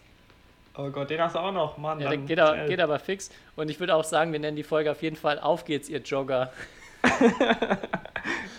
Oh 0.76 0.90
Gott, 0.90 1.08
den 1.10 1.20
hast 1.20 1.36
du 1.36 1.38
auch 1.38 1.52
noch, 1.52 1.78
Mann. 1.78 2.00
Ja, 2.00 2.08
der 2.08 2.18
geht, 2.18 2.40
aber, 2.40 2.66
geht 2.66 2.80
aber 2.80 2.98
fix. 2.98 3.30
Und 3.54 3.70
ich 3.70 3.78
würde 3.78 3.94
auch 3.94 4.02
sagen, 4.02 4.32
wir 4.32 4.40
nennen 4.40 4.56
die 4.56 4.64
Folge 4.64 4.90
auf 4.90 5.02
jeden 5.02 5.16
Fall 5.16 5.38
Auf 5.38 5.64
geht's, 5.64 5.88
ihr 5.88 6.00
Jogger. 6.00 6.52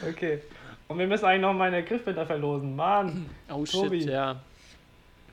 Okay. 0.08 0.42
Und 0.88 1.00
wir 1.00 1.08
müssen 1.08 1.26
eigentlich 1.26 1.42
noch 1.42 1.54
meine 1.54 1.84
Griffbinder 1.84 2.26
verlosen. 2.26 2.76
Mann, 2.76 3.30
Oh 3.50 3.64
Tobi. 3.66 4.02
shit, 4.02 4.10
ja. 4.10 4.36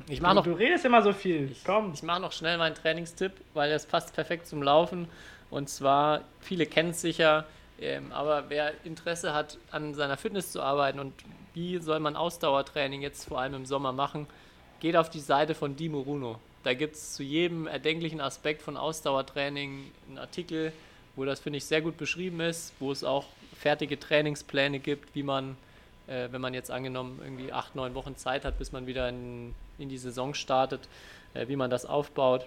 Ich 0.08 0.20
mache 0.20 0.32
du, 0.32 0.36
noch 0.36 0.44
du 0.44 0.52
redest 0.52 0.84
immer 0.84 1.02
so 1.02 1.12
viel. 1.12 1.50
Ich, 1.52 1.64
Komm. 1.64 1.92
ich 1.94 2.02
mache 2.02 2.20
noch 2.20 2.32
schnell 2.32 2.58
meinen 2.58 2.74
Trainingstipp, 2.74 3.32
weil 3.54 3.70
das 3.70 3.86
passt 3.86 4.14
perfekt 4.14 4.46
zum 4.48 4.62
Laufen. 4.62 5.08
Und 5.52 5.68
zwar, 5.68 6.22
viele 6.40 6.66
kennen 6.66 6.90
es 6.90 7.00
sicher, 7.00 7.46
Ähm, 7.82 8.12
aber 8.12 8.44
wer 8.48 8.72
Interesse 8.84 9.34
hat, 9.34 9.58
an 9.72 9.94
seiner 9.94 10.16
Fitness 10.16 10.52
zu 10.52 10.62
arbeiten 10.62 11.00
und 11.00 11.12
wie 11.52 11.78
soll 11.78 11.98
man 11.98 12.14
Ausdauertraining 12.14 13.02
jetzt 13.02 13.28
vor 13.28 13.40
allem 13.40 13.54
im 13.54 13.66
Sommer 13.66 13.92
machen, 13.92 14.26
geht 14.80 14.96
auf 14.96 15.10
die 15.10 15.20
Seite 15.20 15.54
von 15.54 15.74
Dimo 15.74 16.00
Runo. 16.00 16.38
Da 16.62 16.74
gibt 16.74 16.94
es 16.94 17.14
zu 17.14 17.24
jedem 17.24 17.66
erdenklichen 17.66 18.20
Aspekt 18.20 18.62
von 18.62 18.76
Ausdauertraining 18.76 19.90
einen 20.08 20.18
Artikel, 20.18 20.72
wo 21.16 21.24
das, 21.24 21.40
finde 21.40 21.56
ich, 21.56 21.64
sehr 21.64 21.82
gut 21.82 21.96
beschrieben 21.96 22.40
ist, 22.40 22.72
wo 22.78 22.92
es 22.92 23.02
auch 23.02 23.26
fertige 23.58 23.98
Trainingspläne 23.98 24.78
gibt, 24.78 25.14
wie 25.16 25.24
man, 25.24 25.56
äh, 26.06 26.28
wenn 26.30 26.40
man 26.40 26.54
jetzt 26.54 26.70
angenommen 26.70 27.20
irgendwie 27.22 27.52
acht, 27.52 27.74
neun 27.74 27.94
Wochen 27.94 28.16
Zeit 28.16 28.44
hat, 28.44 28.58
bis 28.58 28.70
man 28.70 28.86
wieder 28.86 29.08
in, 29.08 29.54
in 29.78 29.88
die 29.88 29.98
Saison 29.98 30.34
startet, 30.34 30.88
äh, 31.34 31.48
wie 31.48 31.56
man 31.56 31.68
das 31.68 31.84
aufbaut. 31.84 32.46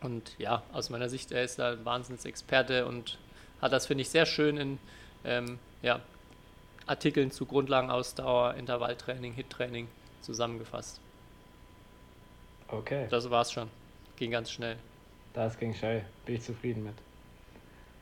Und 0.00 0.34
ja, 0.38 0.62
aus 0.72 0.90
meiner 0.90 1.08
Sicht, 1.08 1.32
er 1.32 1.42
ist 1.42 1.58
da 1.58 1.72
ein 1.72 1.84
Wahnsinnsexperte 1.84 2.86
und 2.86 3.18
hat 3.60 3.72
das, 3.72 3.86
finde 3.86 4.02
ich, 4.02 4.10
sehr 4.10 4.26
schön 4.26 4.56
in 4.56 4.78
ähm, 5.24 5.58
ja, 5.82 6.00
Artikeln 6.86 7.30
zu 7.32 7.46
Grundlagenausdauer, 7.46 8.54
Intervalltraining, 8.54 9.32
Hit-Training 9.32 9.88
zusammengefasst. 10.22 11.00
Okay, 12.68 13.06
Das 13.10 13.28
war's 13.30 13.50
schon. 13.52 13.68
Ging 14.16 14.30
ganz 14.30 14.50
schnell. 14.50 14.76
das 15.34 15.58
ging 15.58 15.74
schnell. 15.74 16.04
Bin 16.26 16.34
ich 16.36 16.42
zufrieden 16.42 16.84
mit. 16.84 16.94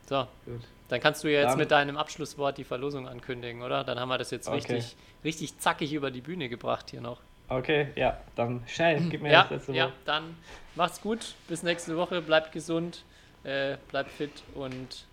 So, 0.07 0.27
Gut. 0.45 0.61
dann 0.89 0.99
kannst 0.99 1.23
du 1.23 1.27
ja 1.31 1.41
jetzt 1.41 1.51
Dann- 1.51 1.57
mit 1.59 1.71
deinem 1.71 1.97
Abschlusswort 1.97 2.57
die 2.57 2.63
Verlosung 2.63 3.07
ankündigen, 3.07 3.61
oder? 3.61 3.83
Dann 3.83 3.99
haben 3.99 4.09
wir 4.09 4.17
das 4.17 4.31
jetzt 4.31 4.47
Okay. 4.47 4.55
richtig, 4.57 4.95
richtig 5.23 5.59
zackig 5.59 5.93
über 5.93 6.11
die 6.11 6.21
Bühne 6.21 6.49
gebracht 6.49 6.89
hier 6.91 7.01
noch. 7.01 7.19
Okay, 7.49 7.87
ja, 7.95 8.17
dann 8.35 8.61
schnell. 8.67 8.99
Gib 9.09 9.21
mir 9.21 9.31
Ja, 9.31 9.41
das 9.43 9.51
letzte 9.51 9.73
ja, 9.73 9.85
Wort. 9.85 9.93
dann 10.05 10.35
macht's 10.75 11.01
gut. 11.01 11.35
Bis 11.47 11.63
nächste 11.63 11.95
Woche. 11.97 12.21
Bleibt 12.21 12.51
gesund, 12.51 13.03
äh, 13.43 13.77
bleibt 13.89 14.11
fit 14.11 14.43
und 14.53 15.05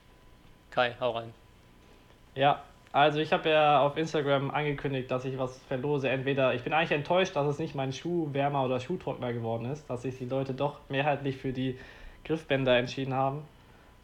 Kai, 0.70 0.94
hau 0.98 1.12
rein. 1.12 1.32
Ja, 2.34 2.62
also 2.90 3.20
ich 3.20 3.32
habe 3.32 3.48
ja 3.50 3.80
auf 3.80 3.96
Instagram 3.96 4.50
angekündigt, 4.50 5.10
dass 5.10 5.24
ich 5.24 5.38
was 5.38 5.58
verlose. 5.68 6.08
Entweder 6.08 6.54
ich 6.54 6.62
bin 6.62 6.72
eigentlich 6.72 6.90
enttäuscht, 6.92 7.36
dass 7.36 7.46
es 7.46 7.58
nicht 7.60 7.74
mein 7.76 7.92
Schuhwärmer 7.92 8.64
oder 8.64 8.80
Schuhtrockner 8.80 9.32
geworden 9.32 9.66
ist, 9.70 9.88
dass 9.88 10.02
sich 10.02 10.18
die 10.18 10.24
Leute 10.24 10.54
doch 10.54 10.80
mehrheitlich 10.88 11.36
für 11.36 11.52
die 11.52 11.78
Griffbänder 12.24 12.76
entschieden 12.76 13.14
haben. 13.14 13.42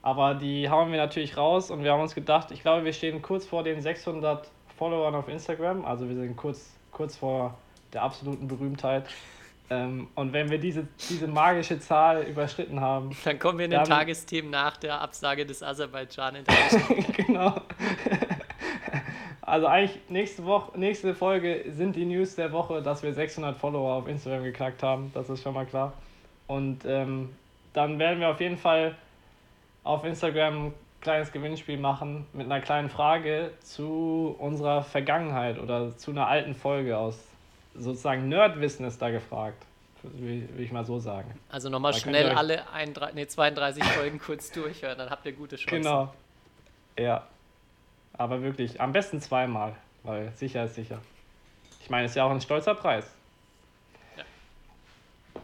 Aber 0.02 0.34
die 0.34 0.70
hauen 0.70 0.92
wir 0.92 0.98
natürlich 0.98 1.36
raus 1.36 1.70
und 1.70 1.82
wir 1.82 1.92
haben 1.92 2.00
uns 2.00 2.14
gedacht, 2.14 2.52
ich 2.52 2.62
glaube, 2.62 2.84
wir 2.84 2.92
stehen 2.92 3.20
kurz 3.22 3.46
vor 3.46 3.64
den 3.64 3.82
600 3.82 4.48
Followern 4.78 5.14
auf 5.14 5.28
Instagram. 5.28 5.84
Also 5.84 6.08
wir 6.08 6.16
sind 6.16 6.36
kurz, 6.36 6.74
kurz 6.92 7.16
vor 7.16 7.58
der 7.92 8.02
absoluten 8.02 8.48
Berühmtheit. 8.48 9.06
Ähm, 9.70 10.08
und 10.16 10.32
wenn 10.32 10.50
wir 10.50 10.58
diese, 10.58 10.88
diese 11.08 11.28
magische 11.28 11.78
Zahl 11.78 12.22
überschritten 12.22 12.80
haben, 12.80 13.16
Dann 13.24 13.38
kommen 13.38 13.58
wir 13.58 13.66
in 13.66 13.70
den 13.70 13.84
Tagesthemen 13.84 14.50
nach 14.50 14.76
der 14.76 15.00
Absage 15.00 15.46
des 15.46 15.62
Aserbaidschan 15.62 16.36
International. 16.36 17.04
genau. 17.16 17.60
Also 19.42 19.66
eigentlich 19.66 19.98
nächste 20.08 20.44
Woche, 20.44 20.78
nächste 20.78 21.14
Folge 21.14 21.64
sind 21.70 21.96
die 21.96 22.04
News 22.04 22.34
der 22.34 22.52
Woche, 22.52 22.82
dass 22.82 23.02
wir 23.02 23.12
600 23.12 23.56
Follower 23.56 23.94
auf 23.94 24.08
Instagram 24.08 24.44
geknackt 24.44 24.82
haben. 24.82 25.10
Das 25.14 25.28
ist 25.30 25.42
schon 25.42 25.54
mal 25.54 25.66
klar. 25.66 25.92
Und 26.46 26.84
ähm, 26.84 27.30
dann 27.72 27.98
werden 28.00 28.20
wir 28.20 28.28
auf 28.28 28.40
jeden 28.40 28.58
Fall 28.58 28.96
auf 29.84 30.04
Instagram 30.04 30.66
ein 30.66 30.74
kleines 31.00 31.32
Gewinnspiel 31.32 31.78
machen 31.78 32.26
mit 32.32 32.46
einer 32.46 32.60
kleinen 32.60 32.90
Frage 32.90 33.52
zu 33.60 34.34
unserer 34.38 34.82
Vergangenheit 34.82 35.58
oder 35.58 35.96
zu 35.96 36.10
einer 36.10 36.26
alten 36.26 36.54
Folge 36.54 36.98
aus 36.98 37.29
sozusagen 37.74 38.28
Nerdwissen 38.28 38.84
ist 38.86 39.00
da 39.00 39.10
gefragt. 39.10 39.64
Will, 40.02 40.48
will 40.56 40.64
ich 40.64 40.72
mal 40.72 40.84
so 40.84 40.98
sagen. 40.98 41.30
Also 41.50 41.68
nochmal 41.68 41.92
schnell 41.92 42.30
euch- 42.30 42.36
alle 42.36 42.70
31, 42.72 43.14
nee, 43.14 43.26
32 43.26 43.84
Folgen 43.84 44.18
kurz 44.18 44.50
durchhören, 44.50 44.96
dann 44.96 45.10
habt 45.10 45.26
ihr 45.26 45.32
gute 45.32 45.56
Chancen. 45.56 45.82
Genau. 45.82 46.14
Ja. 46.98 47.26
Aber 48.14 48.40
wirklich, 48.42 48.80
am 48.80 48.92
besten 48.92 49.20
zweimal, 49.20 49.76
weil 50.02 50.32
sicher 50.36 50.64
ist 50.64 50.74
sicher. 50.74 51.00
Ich 51.82 51.90
meine, 51.90 52.06
es 52.06 52.12
ist 52.12 52.16
ja 52.16 52.24
auch 52.24 52.30
ein 52.30 52.40
stolzer 52.40 52.74
Preis. 52.74 53.04
Ja. 54.16 54.24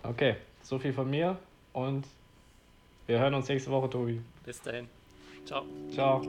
Okay, 0.02 0.36
so 0.62 0.78
viel 0.78 0.92
von 0.94 1.08
mir 1.10 1.36
und 1.74 2.06
wir 3.06 3.18
hören 3.18 3.34
uns 3.34 3.48
nächste 3.48 3.70
Woche, 3.70 3.90
Tobi. 3.90 4.22
Bis 4.44 4.60
dahin. 4.62 4.88
Ciao. 5.44 5.64
Ciao. 5.92 6.22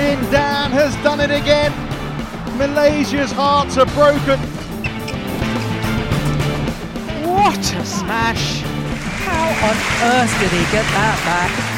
Lin 0.00 0.18
Dan 0.30 0.70
has 0.70 0.94
done 1.04 1.20
it 1.20 1.30
again. 1.30 1.72
Malaysia's 2.56 3.30
hearts 3.30 3.76
are 3.76 3.84
broken. 3.92 4.40
What 7.28 7.58
a 7.74 7.84
smash! 7.84 8.62
How 9.26 9.48
on 9.68 9.76
earth 10.14 10.40
did 10.40 10.52
he 10.52 10.64
get 10.72 10.86
that 10.96 11.20
back? 11.26 11.69